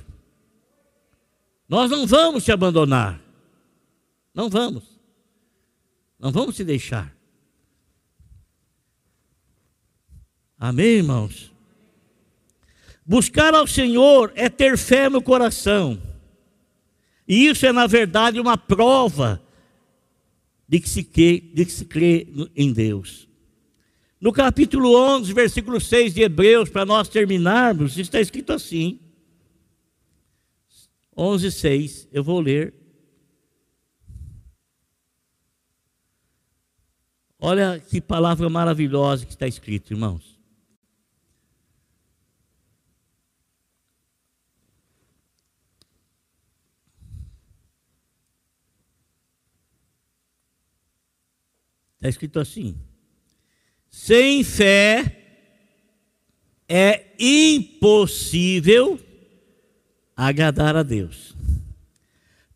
Nós 1.68 1.90
não 1.90 2.06
vamos 2.06 2.44
te 2.44 2.52
abandonar. 2.52 3.18
Não 4.34 4.50
vamos. 4.50 4.84
Não 6.18 6.30
vamos 6.30 6.56
se 6.56 6.64
deixar. 6.64 7.14
Amém, 10.66 10.96
irmãos? 10.96 11.52
Buscar 13.04 13.52
ao 13.52 13.66
Senhor 13.66 14.32
é 14.34 14.48
ter 14.48 14.78
fé 14.78 15.10
no 15.10 15.20
coração. 15.20 16.00
E 17.28 17.48
isso 17.48 17.66
é, 17.66 17.70
na 17.70 17.86
verdade, 17.86 18.40
uma 18.40 18.56
prova 18.56 19.42
de 20.66 20.80
que 20.80 20.88
se 20.88 21.04
crê, 21.04 21.38
de 21.52 21.66
que 21.66 21.70
se 21.70 21.84
crê 21.84 22.26
em 22.56 22.72
Deus. 22.72 23.28
No 24.18 24.32
capítulo 24.32 24.96
11, 24.96 25.34
versículo 25.34 25.78
6 25.78 26.14
de 26.14 26.22
Hebreus, 26.22 26.70
para 26.70 26.86
nós 26.86 27.10
terminarmos, 27.10 27.98
está 27.98 28.18
escrito 28.18 28.50
assim. 28.50 28.98
11, 31.14 31.52
6, 31.52 32.08
eu 32.10 32.24
vou 32.24 32.40
ler. 32.40 32.72
Olha 37.38 37.78
que 37.78 38.00
palavra 38.00 38.48
maravilhosa 38.48 39.26
que 39.26 39.32
está 39.32 39.46
escrito, 39.46 39.92
irmãos. 39.92 40.33
Está 52.04 52.10
escrito 52.10 52.38
assim: 52.38 52.76
sem 53.88 54.44
fé 54.44 55.22
é 56.68 57.14
impossível 57.18 59.00
agradar 60.14 60.76
a 60.76 60.82
Deus. 60.82 61.34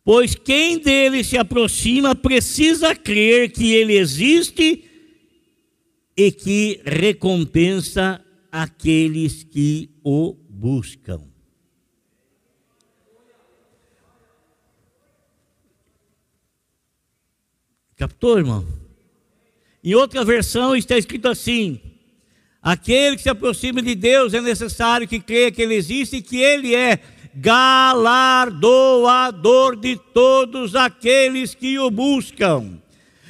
Pois 0.03 0.35
quem 0.35 0.77
dele 0.77 1.23
se 1.23 1.35
aproxima 1.35 2.13
precisa 2.13 2.95
crer 2.95 3.51
que 3.51 3.73
ele 3.73 3.93
existe 3.93 4.87
e 6.15 6.31
que 6.31 6.79
recompensa 6.85 8.23
aqueles 8.51 9.43
que 9.43 9.89
o 10.03 10.35
buscam. 10.47 11.27
Captou, 17.95 18.37
irmão? 18.37 18.78
Em 19.83 19.95
outra 19.95 20.23
versão 20.25 20.75
está 20.75 20.97
escrito 20.97 21.27
assim: 21.27 21.79
Aquele 22.61 23.15
que 23.15 23.23
se 23.23 23.29
aproxima 23.29 23.81
de 23.81 23.95
Deus 23.95 24.33
é 24.33 24.41
necessário 24.41 25.07
que 25.07 25.17
creia 25.19 25.51
que 25.51 25.61
Ele 25.61 25.75
existe 25.75 26.17
e 26.17 26.21
que 26.21 26.41
Ele 26.41 26.75
é 26.75 26.99
galardoador 27.35 29.77
de 29.77 29.95
todos 30.13 30.75
aqueles 30.75 31.55
que 31.55 31.79
o 31.79 31.89
buscam. 31.89 32.77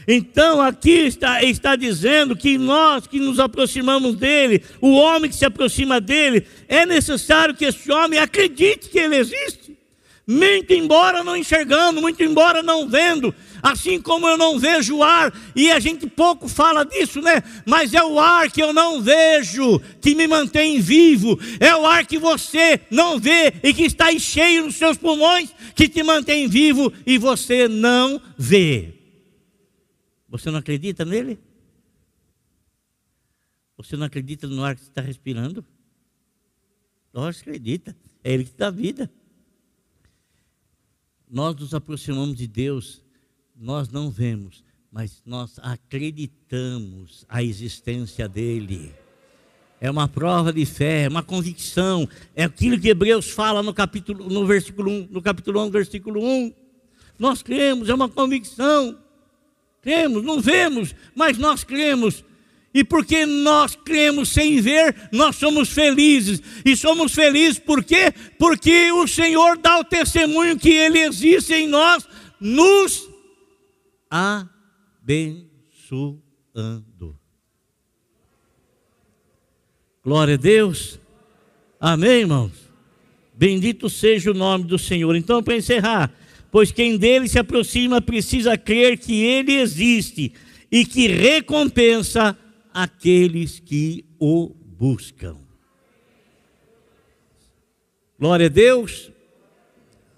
Então 0.08 0.60
aqui 0.60 1.06
está, 1.06 1.44
está 1.44 1.76
dizendo 1.76 2.36
que 2.36 2.58
nós 2.58 3.06
que 3.06 3.20
nos 3.20 3.40
aproximamos 3.40 4.16
dele, 4.16 4.64
o 4.82 4.96
homem 4.96 5.30
que 5.30 5.36
se 5.36 5.46
aproxima 5.46 6.02
dele, 6.02 6.48
é 6.68 6.84
necessário 6.84 7.54
que 7.54 7.66
esse 7.66 7.92
homem 7.92 8.18
acredite 8.18 8.90
que 8.90 8.98
ele 8.98 9.18
existe. 9.18 9.78
Muito 10.26 10.74
embora 10.74 11.24
não 11.24 11.38
enxergando, 11.38 12.02
muito 12.02 12.24
embora 12.24 12.64
não 12.64 12.90
vendo, 12.90 13.36
assim 13.62 14.02
como 14.02 14.28
eu 14.28 14.38
não 14.38 14.60
vejo 14.60 14.98
o 14.98 15.04
ar, 15.04 15.34
e 15.56 15.72
a 15.72 15.80
gente 15.80 16.08
pouco 16.08 16.48
fala 16.48 16.84
disso, 16.84 17.22
né? 17.22 17.44
Mas 17.66 17.94
é 17.94 18.04
o 18.04 18.20
ar 18.20 18.52
que 18.52 18.62
eu 18.62 18.74
não 18.74 19.02
vejo 19.02 19.80
que 20.02 20.16
me 20.16 20.28
mantém 20.28 20.80
vivo, 20.80 21.40
é 21.60 21.76
o 21.76 21.86
ar 21.86 22.06
que 22.06 22.18
você 22.18 22.82
não 22.90 23.20
vê 23.20 23.54
e 23.64 23.74
que 23.74 23.84
está 23.84 24.18
cheio 24.18 24.66
nos 24.66 24.76
seus 24.76 24.98
pulmões 24.98 25.54
que 25.76 25.88
te 25.88 26.04
mantém 26.04 26.48
vivo 26.48 26.92
e 27.06 27.18
você 27.18 27.68
não 27.68 28.22
vê. 28.38 28.94
Você 30.28 30.52
não 30.52 30.60
acredita 30.60 31.04
nele? 31.04 31.40
Você 33.78 33.96
não 33.96 34.06
acredita 34.06 34.48
no 34.48 34.64
ar 34.64 34.76
que 34.76 34.82
está 34.82 35.02
respirando? 35.02 35.66
Nós 37.14 37.40
acredita, 37.40 37.96
é 38.24 38.34
ele 38.34 38.44
que 38.44 38.56
dá 38.56 38.70
vida. 38.70 39.10
Nós 41.30 41.56
nos 41.56 41.74
aproximamos 41.74 42.36
de 42.36 42.48
Deus 42.48 43.02
nós 43.60 43.90
não 43.90 44.10
vemos, 44.10 44.64
mas 44.90 45.22
nós 45.26 45.60
acreditamos 45.62 47.26
a 47.28 47.44
existência 47.44 48.28
dele. 48.28 48.94
É 49.82 49.92
uma 49.92 50.08
prova 50.08 50.54
de 50.54 50.66
fé, 50.66 51.04
é 51.04 51.10
uma 51.10 51.22
convicção, 51.22 52.08
é 52.36 52.46
aquilo 52.46 52.80
que 52.80 52.88
Hebreus 52.88 53.30
fala 53.30 53.62
no 53.62 53.74
capítulo 53.74 54.30
no 54.30 54.46
versículo 54.46 54.90
1, 54.90 55.08
no 55.12 55.22
capítulo 55.22 55.62
1, 55.66 55.72
versículo 55.72 56.24
1. 56.24 56.54
Nós 57.18 57.44
cremos, 57.44 57.90
é 57.90 57.94
uma 57.94 58.08
convicção. 58.08 58.98
Cremos, 59.82 60.24
não 60.24 60.40
vemos, 60.40 60.96
mas 61.14 61.38
nós 61.38 61.64
cremos. 61.64 62.24
E 62.74 62.84
porque 62.84 63.26
nós 63.26 63.76
cremos 63.76 64.30
sem 64.30 64.62
ver, 64.62 64.96
nós 65.12 65.36
somos 65.36 65.70
felizes. 65.70 66.42
E 66.64 66.78
somos 66.78 67.14
felizes 67.14 67.60
por 67.60 67.84
quê? 67.84 68.14
Porque 68.38 68.92
o 68.92 69.08
Senhor 69.08 69.58
dá 69.58 69.80
o 69.80 69.84
testemunho 69.84 70.58
que 70.58 70.70
Ele 70.70 71.00
existe 71.00 71.54
em 71.54 71.68
nós, 71.68 72.08
nos 72.40 73.09
abençoando. 74.10 75.50
Glória 80.04 80.34
a 80.36 80.38
Deus. 80.38 81.00
Amém, 81.80 82.22
irmãos? 82.22 82.52
Bendito 83.34 83.90
seja 83.90 84.32
o 84.32 84.34
nome 84.34 84.66
do 84.66 84.80
Senhor. 84.80 85.16
Então, 85.16 85.44
para 85.44 85.56
encerrar, 85.56 86.12
pois 86.52 86.72
quem 86.72 86.98
dele 86.98 87.28
se 87.28 87.38
aproxima 87.38 88.02
precisa 88.02 88.58
crer 88.58 88.98
que 88.98 89.24
ele 89.24 89.54
existe 89.54 90.34
e 90.72 90.86
que 90.86 91.08
recompensa 91.08 92.38
aqueles 92.74 93.60
que 93.60 94.06
o 94.20 94.50
buscam. 94.50 95.38
Glória 98.20 98.48
a 98.48 98.50
Deus. 98.50 99.12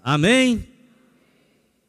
Amém. 0.02 0.71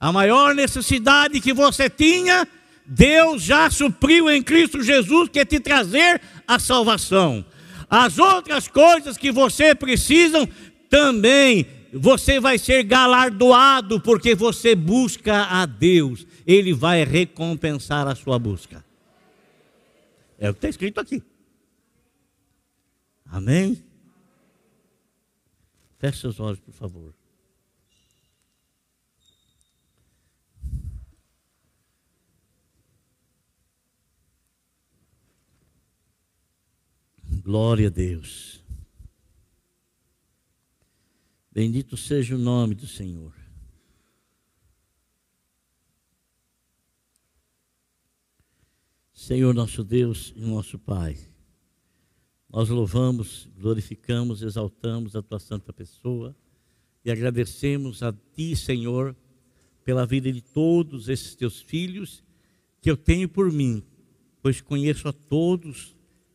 A 0.04 0.12
maior 0.12 0.54
necessidade 0.54 1.40
que 1.40 1.54
você 1.54 1.90
tinha, 1.90 2.46
Deus 2.86 3.42
já 3.42 3.72
supriu 3.72 4.30
em 4.30 4.44
Cristo 4.44 4.84
Jesus, 4.84 5.30
que 5.30 5.40
é 5.40 5.46
te 5.46 5.62
trazer 5.62 6.22
a 6.46 6.60
salvação. 6.60 7.46
As 7.90 8.20
outras 8.20 8.68
coisas 8.68 9.18
que 9.18 9.32
você 9.32 9.74
precisa, 9.74 10.46
também 10.90 11.66
você 11.94 12.38
vai 12.38 12.58
ser 12.58 12.84
galardoado, 12.84 14.02
porque 14.02 14.36
você 14.36 14.76
busca 14.76 15.46
a 15.46 15.66
Deus. 15.66 16.28
Ele 16.46 16.74
vai 16.74 17.06
recompensar 17.06 18.06
a 18.06 18.14
sua 18.14 18.38
busca. 18.38 18.84
É 20.38 20.50
o 20.50 20.54
que 20.54 20.58
está 20.58 20.68
escrito 20.68 21.00
aqui. 21.00 21.24
Amém? 23.26 23.82
Feche 25.98 26.20
seus 26.20 26.42
olhos, 26.42 26.60
por 26.60 26.74
favor. 26.74 27.14
Glória 37.44 37.88
a 37.88 37.90
Deus. 37.90 38.64
Bendito 41.52 41.98
seja 41.98 42.36
o 42.36 42.38
nome 42.38 42.74
do 42.74 42.88
Senhor. 42.88 43.34
Senhor 49.12 49.54
nosso 49.54 49.84
Deus 49.84 50.32
e 50.38 50.40
nosso 50.40 50.80
Pai, 50.80 51.18
nós 52.50 52.70
louvamos, 52.70 53.50
glorificamos, 53.58 54.42
exaltamos 54.42 55.14
a 55.14 55.22
tua 55.22 55.40
santa 55.40 55.74
pessoa 55.74 56.34
e 57.04 57.12
agradecemos 57.12 58.02
a 58.04 58.14
ti, 58.14 58.56
Senhor, 58.56 59.14
pela 59.84 60.06
vida 60.06 60.32
de 60.32 60.42
todos 60.42 61.10
esses 61.10 61.36
teus 61.36 61.62
filhos 61.62 62.24
que 62.82 62.90
eu 62.90 62.96
tenho 62.96 63.28
por 63.28 63.52
mim, 63.52 63.84
pois 64.42 64.62
conheço 64.62 65.10
a 65.10 65.14
todos 65.14 65.94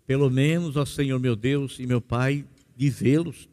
pelo 0.09 0.31
menos, 0.31 0.75
ó 0.75 0.87
Senhor 0.87 1.21
meu 1.21 1.37
Deus 1.37 1.79
e 1.79 1.87
meu 1.87 2.01
Pai, 2.01 2.43
de 2.75 2.89
vê-los, 2.89 3.47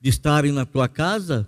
de 0.00 0.08
estarem 0.08 0.52
na 0.52 0.64
tua 0.64 0.88
casa, 0.88 1.46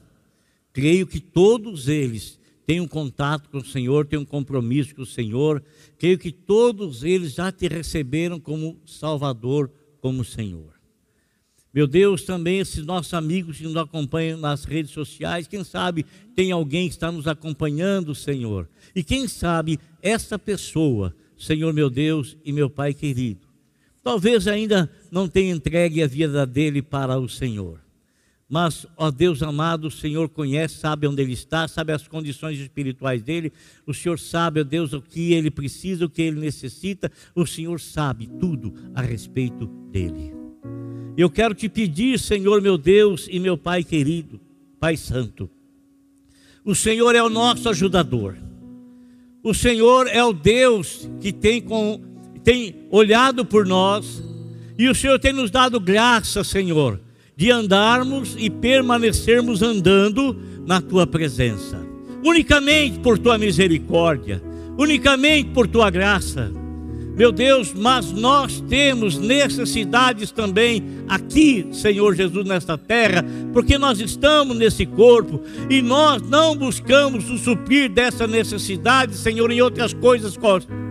creio 0.71 1.07
que 1.07 1.19
todos 1.19 1.89
eles 1.89 2.39
têm 2.67 2.79
um 2.79 2.87
contato 2.87 3.49
com 3.49 3.57
o 3.57 3.65
Senhor, 3.65 4.05
têm 4.05 4.19
um 4.19 4.25
compromisso 4.25 4.95
com 4.95 5.01
o 5.01 5.07
Senhor, 5.07 5.65
creio 5.99 6.19
que 6.19 6.31
todos 6.31 7.05
eles 7.05 7.33
já 7.33 7.51
te 7.51 7.69
receberam 7.69 8.39
como 8.39 8.79
Salvador, 8.85 9.73
como 9.99 10.27
Senhor. 10.27 10.75
Meu 11.73 11.87
Deus, 11.87 12.23
também 12.25 12.59
esses 12.59 12.85
nossos 12.85 13.15
amigos 13.15 13.57
que 13.57 13.65
nos 13.65 13.77
acompanham 13.77 14.39
nas 14.39 14.65
redes 14.65 14.91
sociais, 14.91 15.47
quem 15.47 15.65
sabe 15.65 16.05
tem 16.37 16.53
alguém 16.53 16.87
que 16.87 16.97
está 16.97 17.11
nos 17.11 17.27
acompanhando, 17.27 18.15
Senhor. 18.15 18.69
E 18.95 19.03
quem 19.03 19.27
sabe 19.27 19.81
essa 20.03 20.39
pessoa, 20.39 21.17
Senhor 21.35 21.73
meu 21.73 21.89
Deus 21.89 22.37
e 22.45 22.53
meu 22.53 22.69
Pai 22.69 22.93
querido, 22.93 23.49
Talvez 24.03 24.49
ainda 24.49 24.91
não 25.11 25.29
tenha 25.29 25.55
entregue 25.55 26.03
a 26.03 26.07
vida 26.07 26.47
dele 26.47 26.81
para 26.81 27.19
o 27.19 27.29
Senhor. 27.29 27.81
Mas, 28.49 28.85
ó 28.97 29.13
Deus 29.13 29.45
amado, 29.45 29.87
o 29.87 29.91
Senhor 29.93 30.29
conhece, 30.29 30.75
sabe 30.75 31.07
onde 31.07 31.23
ele 31.23 31.35
está, 31.35 31.69
sabe 31.69 31.93
as 31.93 32.09
condições 32.09 32.59
espirituais 32.59 33.23
dele. 33.23 33.53
O 33.87 33.95
Senhor 33.95 34.19
sabe, 34.19 34.61
ó 34.61 34.65
Deus, 34.65 34.93
o 34.93 35.01
que 35.01 35.33
ele 35.33 35.53
precisa, 35.53 36.05
o 36.05 36.11
que 36.11 36.23
ele 36.23 36.41
necessita. 36.41 37.13
O 37.33 37.47
Senhor 37.47 37.79
sabe 37.79 38.27
tudo 38.27 38.75
a 38.93 39.03
respeito 39.03 39.67
dele. 39.93 40.35
Eu 41.17 41.31
quero 41.31 41.55
te 41.55 41.69
pedir, 41.69 42.19
Senhor, 42.19 42.61
meu 42.61 42.77
Deus 42.77 43.29
e 43.31 43.39
meu 43.39 43.57
Pai 43.57 43.85
querido, 43.85 44.41
Pai 44.81 44.97
Santo. 44.97 45.49
O 46.65 46.75
Senhor 46.75 47.15
é 47.15 47.23
o 47.23 47.31
nosso 47.31 47.69
ajudador. 47.69 48.37
O 49.43 49.55
Senhor 49.55 50.09
é 50.09 50.25
o 50.25 50.33
Deus 50.33 51.09
que 51.21 51.33
tem 51.33 51.63
com 51.63 52.10
tem 52.45 52.87
olhado 52.91 53.45
por 53.45 53.67
nós 53.67 54.23
e 54.79 54.89
o 54.89 54.95
Senhor 54.95 55.19
tem 55.19 55.33
nos 55.33 55.51
dado 55.51 55.79
graça, 55.79 56.43
Senhor, 56.43 57.01
de 57.37 57.51
andarmos 57.51 58.35
e 58.39 58.49
permanecermos 58.49 59.63
andando 59.63 60.37
na 60.67 60.81
tua 60.81 61.07
presença, 61.07 61.79
unicamente 62.25 62.99
por 62.99 63.19
tua 63.19 63.37
misericórdia, 63.37 64.43
unicamente 64.79 65.51
por 65.51 65.67
tua 65.67 65.91
graça. 65.91 66.51
Meu 67.21 67.31
Deus, 67.31 67.75
mas 67.75 68.13
nós 68.13 68.65
temos 68.67 69.19
necessidades 69.19 70.31
também 70.31 70.83
aqui, 71.07 71.67
Senhor 71.71 72.15
Jesus, 72.15 72.47
nesta 72.47 72.79
terra, 72.79 73.23
porque 73.53 73.77
nós 73.77 74.01
estamos 74.01 74.57
nesse 74.57 74.87
corpo 74.87 75.39
e 75.69 75.83
nós 75.83 76.23
não 76.23 76.57
buscamos 76.57 77.29
o 77.29 77.37
suprir 77.37 77.91
dessa 77.91 78.27
necessidade, 78.27 79.15
Senhor, 79.15 79.51
em 79.51 79.61
outras 79.61 79.93
coisas 79.93 80.35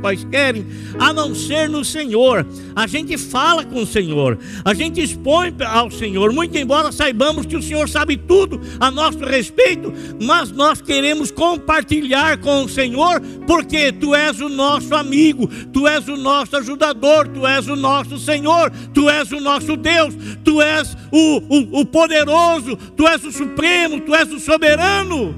quaisquer, 0.02 0.54
a 1.00 1.12
não 1.12 1.34
ser 1.34 1.68
no 1.68 1.84
Senhor. 1.84 2.46
A 2.76 2.86
gente 2.86 3.18
fala 3.18 3.66
com 3.66 3.82
o 3.82 3.88
Senhor, 3.88 4.38
a 4.64 4.76
gente 4.76 5.02
expõe 5.02 5.52
ao 5.66 5.90
Senhor, 5.90 6.32
muito 6.32 6.56
embora 6.56 6.92
saibamos 6.92 7.48
que 7.48 7.58
o 7.58 7.62
Senhor 7.62 7.90
sabe 7.90 8.18
tudo 8.18 8.62
a 8.80 8.92
nosso 8.92 9.20
respeito, 9.20 9.92
mas 10.22 10.52
nós 10.52 10.80
queremos 10.80 11.32
compartilhar 11.32 12.38
com 12.38 12.66
o 12.66 12.70
Senhor, 12.70 13.20
porque 13.48 13.92
Tu 13.92 14.14
és 14.14 14.40
o 14.40 14.48
nosso 14.48 14.94
amigo, 14.94 15.50
Tu 15.74 15.88
és 15.88 16.08
o 16.08 16.19
nosso 16.20 16.56
ajudador, 16.58 17.28
Tu 17.28 17.48
és 17.48 17.68
o 17.68 17.76
nosso 17.76 18.20
Senhor, 18.20 18.72
Tu 18.94 19.10
és 19.10 19.32
o 19.32 19.40
nosso 19.40 19.76
Deus, 19.76 20.14
Tu 20.44 20.62
és 20.62 20.96
o, 21.12 21.38
o, 21.50 21.82
o 21.82 21.86
poderoso, 21.86 22.76
Tu 22.96 23.08
és 23.08 23.24
o 23.24 23.32
supremo, 23.32 24.02
Tu 24.02 24.14
és 24.14 24.32
o 24.32 24.40
soberano. 24.40 25.34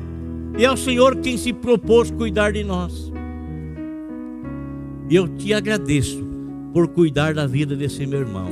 E 0.57 0.65
é 0.65 0.71
o 0.71 0.77
Senhor 0.77 1.15
quem 1.17 1.37
se 1.37 1.53
propôs 1.53 2.11
cuidar 2.11 2.51
de 2.51 2.63
nós. 2.63 3.11
E 5.09 5.15
eu 5.15 5.27
te 5.27 5.53
agradeço 5.53 6.23
por 6.73 6.87
cuidar 6.87 7.33
da 7.33 7.45
vida 7.45 7.75
desse 7.75 8.05
meu 8.05 8.19
irmão. 8.19 8.49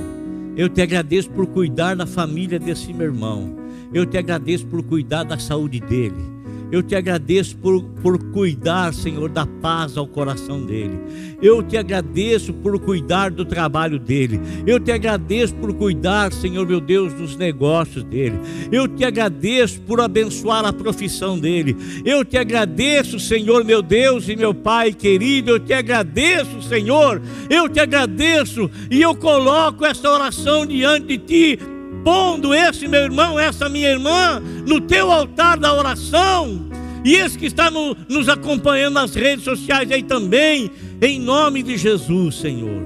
Eu 0.55 0.67
te 0.67 0.81
agradeço 0.81 1.29
por 1.29 1.47
cuidar 1.47 1.95
da 1.95 2.05
família 2.05 2.59
desse 2.59 2.93
meu 2.93 3.07
irmão. 3.07 3.55
Eu 3.93 4.05
te 4.05 4.17
agradeço 4.17 4.65
por 4.67 4.83
cuidar 4.83 5.23
da 5.23 5.39
saúde 5.39 5.79
dele. 5.79 6.38
Eu 6.71 6.83
te 6.83 6.95
agradeço 6.95 7.57
por, 7.57 7.83
por 8.01 8.17
cuidar, 8.31 8.93
Senhor, 8.93 9.29
da 9.29 9.45
paz 9.45 9.97
ao 9.97 10.05
coração 10.05 10.63
dele. 10.65 10.99
Eu 11.41 11.63
te 11.63 11.77
agradeço 11.77 12.53
por 12.53 12.79
cuidar 12.79 13.31
do 13.31 13.43
trabalho 13.43 13.97
dele. 13.97 14.39
Eu 14.67 14.79
te 14.79 14.91
agradeço 14.91 15.55
por 15.55 15.73
cuidar, 15.73 16.31
Senhor 16.31 16.67
meu 16.67 16.79
Deus, 16.79 17.13
dos 17.13 17.35
negócios 17.35 18.03
dele. 18.03 18.39
Eu 18.71 18.87
te 18.87 19.03
agradeço 19.03 19.81
por 19.81 19.99
abençoar 19.99 20.63
a 20.65 20.73
profissão 20.73 21.39
dele. 21.39 21.75
Eu 22.05 22.23
te 22.23 22.37
agradeço, 22.37 23.19
Senhor 23.19 23.63
meu 23.63 23.81
Deus 23.81 24.29
e 24.29 24.35
meu 24.35 24.53
Pai 24.53 24.93
querido. 24.93 25.51
Eu 25.51 25.59
te 25.59 25.73
agradeço, 25.73 26.61
Senhor. 26.61 27.21
Eu 27.49 27.67
te 27.67 27.79
agradeço 27.79 28.69
e 28.91 29.01
eu 29.01 29.15
coloco 29.15 29.85
essa 29.85 30.09
oração 30.09 30.65
diante 30.65 31.07
de 31.07 31.17
ti 31.17 31.78
pondo 32.03 32.53
esse 32.53 32.87
meu 32.87 33.01
irmão, 33.01 33.39
essa 33.39 33.69
minha 33.69 33.89
irmã, 33.89 34.41
no 34.65 34.81
teu 34.81 35.11
altar 35.11 35.57
da 35.57 35.73
oração. 35.73 36.69
E 37.03 37.15
esse 37.15 37.37
que 37.37 37.45
está 37.45 37.71
no, 37.71 37.95
nos 38.09 38.27
acompanhando 38.27 38.95
nas 38.95 39.15
redes 39.15 39.45
sociais 39.45 39.91
aí 39.91 40.03
também, 40.03 40.69
em 41.01 41.19
nome 41.19 41.63
de 41.63 41.77
Jesus, 41.77 42.35
Senhor. 42.35 42.85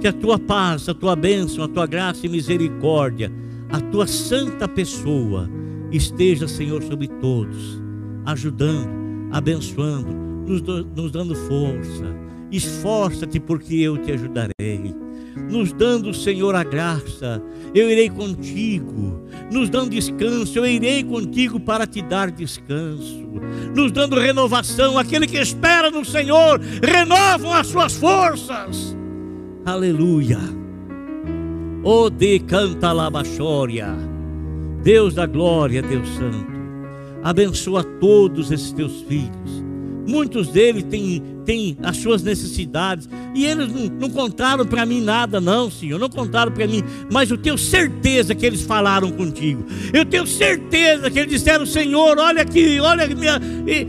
Que 0.00 0.08
a 0.08 0.12
tua 0.12 0.38
paz, 0.38 0.88
a 0.88 0.94
tua 0.94 1.14
bênção, 1.14 1.64
a 1.64 1.68
tua 1.68 1.86
graça 1.86 2.26
e 2.26 2.28
misericórdia, 2.28 3.30
a 3.70 3.80
tua 3.80 4.06
santa 4.06 4.66
pessoa 4.66 5.48
esteja, 5.90 6.48
Senhor, 6.48 6.82
sobre 6.82 7.08
todos, 7.08 7.80
ajudando, 8.26 8.88
abençoando, 9.30 10.12
nos, 10.46 10.62
nos 10.62 11.10
dando 11.10 11.34
força. 11.34 12.24
Esforça-te, 12.50 13.40
porque 13.40 13.74
eu 13.74 13.98
te 13.98 14.12
ajudarei 14.12 15.03
nos 15.36 15.72
dando, 15.72 16.14
Senhor, 16.14 16.54
a 16.54 16.62
graça, 16.62 17.42
eu 17.74 17.90
irei 17.90 18.08
contigo, 18.08 19.22
nos 19.50 19.68
dando 19.68 19.90
descanso, 19.90 20.58
eu 20.58 20.66
irei 20.66 21.02
contigo 21.02 21.58
para 21.58 21.86
te 21.86 22.00
dar 22.02 22.30
descanso, 22.30 23.24
nos 23.74 23.90
dando 23.90 24.18
renovação, 24.18 24.98
aquele 24.98 25.26
que 25.26 25.38
espera 25.38 25.90
no 25.90 26.04
Senhor, 26.04 26.60
renovam 26.82 27.52
as 27.52 27.66
suas 27.66 27.94
forças, 27.94 28.96
aleluia. 29.64 30.38
O 31.82 32.08
de 32.08 32.38
canta 32.38 32.92
labachória, 32.92 33.88
Deus 34.82 35.14
da 35.14 35.26
glória, 35.26 35.82
Deus 35.82 36.08
Santo, 36.10 36.52
abençoa 37.22 37.82
todos 37.82 38.50
esses 38.50 38.72
teus 38.72 39.02
filhos, 39.02 39.63
muitos 40.06 40.48
deles 40.48 40.84
têm 40.84 41.22
tem 41.44 41.76
as 41.82 41.98
suas 41.98 42.22
necessidades. 42.22 43.08
E 43.34 43.44
eles 43.44 43.72
não, 43.72 43.86
não 44.00 44.10
contaram 44.10 44.64
para 44.66 44.84
mim 44.84 45.00
nada, 45.00 45.40
não, 45.40 45.70
Senhor. 45.70 45.98
Não 45.98 46.08
contaram 46.08 46.50
para 46.50 46.66
mim. 46.66 46.82
Mas 47.12 47.30
eu 47.30 47.38
tenho 47.38 47.56
certeza 47.56 48.34
que 48.34 48.44
eles 48.44 48.62
falaram 48.62 49.10
contigo. 49.10 49.64
Eu 49.92 50.04
tenho 50.04 50.26
certeza 50.26 51.10
que 51.10 51.18
eles 51.18 51.30
disseram: 51.30 51.66
Senhor, 51.66 52.18
olha 52.18 52.42
aqui, 52.42 52.80
olha. 52.80 53.06
Minha... 53.06 53.40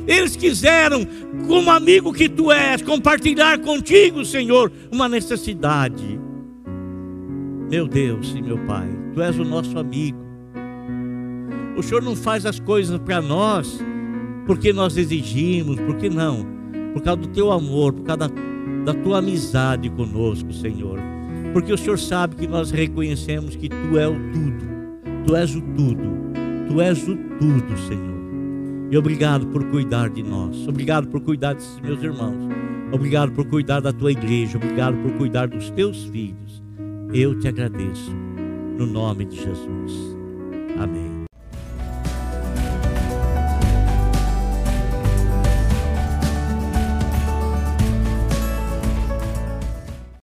Eles 0.07 0.35
quiseram, 0.35 1.07
como 1.47 1.71
amigo 1.71 2.13
que 2.13 2.29
tu 2.29 2.51
és, 2.51 2.81
compartilhar 2.81 3.59
contigo, 3.59 4.23
Senhor, 4.25 4.71
uma 4.91 5.07
necessidade. 5.07 6.19
Meu 7.69 7.87
Deus 7.87 8.33
e 8.35 8.41
meu 8.41 8.59
Pai, 8.65 8.87
tu 9.13 9.21
és 9.21 9.37
o 9.39 9.43
nosso 9.43 9.77
amigo. 9.79 10.23
O 11.75 11.83
Senhor 11.83 12.01
não 12.01 12.15
faz 12.15 12.45
as 12.45 12.59
coisas 12.59 12.99
para 12.99 13.21
nós 13.21 13.79
porque 14.45 14.71
nós 14.71 14.97
exigimos, 14.97 15.79
porque 15.81 16.09
não 16.09 16.55
por 16.95 17.01
causa 17.01 17.21
do 17.21 17.27
teu 17.27 17.51
amor, 17.51 17.91
por 17.91 18.03
causa 18.03 18.29
da, 18.29 18.35
da 18.85 18.93
tua 18.93 19.17
amizade 19.19 19.89
conosco, 19.89 20.53
Senhor. 20.53 20.97
Porque 21.51 21.73
o 21.73 21.77
Senhor 21.77 21.99
sabe 21.99 22.37
que 22.37 22.47
nós 22.47 22.71
reconhecemos 22.71 23.53
que 23.57 23.67
tu 23.67 23.99
és 23.99 24.07
o 24.07 24.31
tudo, 24.31 24.65
tu 25.25 25.35
és 25.35 25.55
o 25.55 25.61
tudo, 25.61 26.03
tu 26.69 26.81
és 26.81 27.03
o 27.05 27.17
tudo, 27.37 27.77
Senhor. 27.85 28.15
E 28.89 28.97
obrigado 28.97 29.45
por 29.47 29.65
cuidar 29.65 30.09
de 30.09 30.23
nós, 30.23 30.65
obrigado 30.69 31.07
por 31.07 31.19
cuidar 31.19 31.55
desses 31.55 31.81
meus 31.81 32.01
irmãos, 32.01 32.49
obrigado 32.93 33.33
por 33.33 33.45
cuidar 33.45 33.81
da 33.81 33.91
tua 33.91 34.13
igreja, 34.13 34.57
obrigado 34.57 34.95
por 35.01 35.11
cuidar 35.17 35.49
dos 35.49 35.69
teus 35.71 36.05
filhos. 36.05 36.63
Eu 37.13 37.37
te 37.37 37.49
agradeço, 37.49 38.11
no 38.77 38.85
nome 38.85 39.25
de 39.25 39.35
Jesus. 39.35 40.17
Amém. 40.79 41.14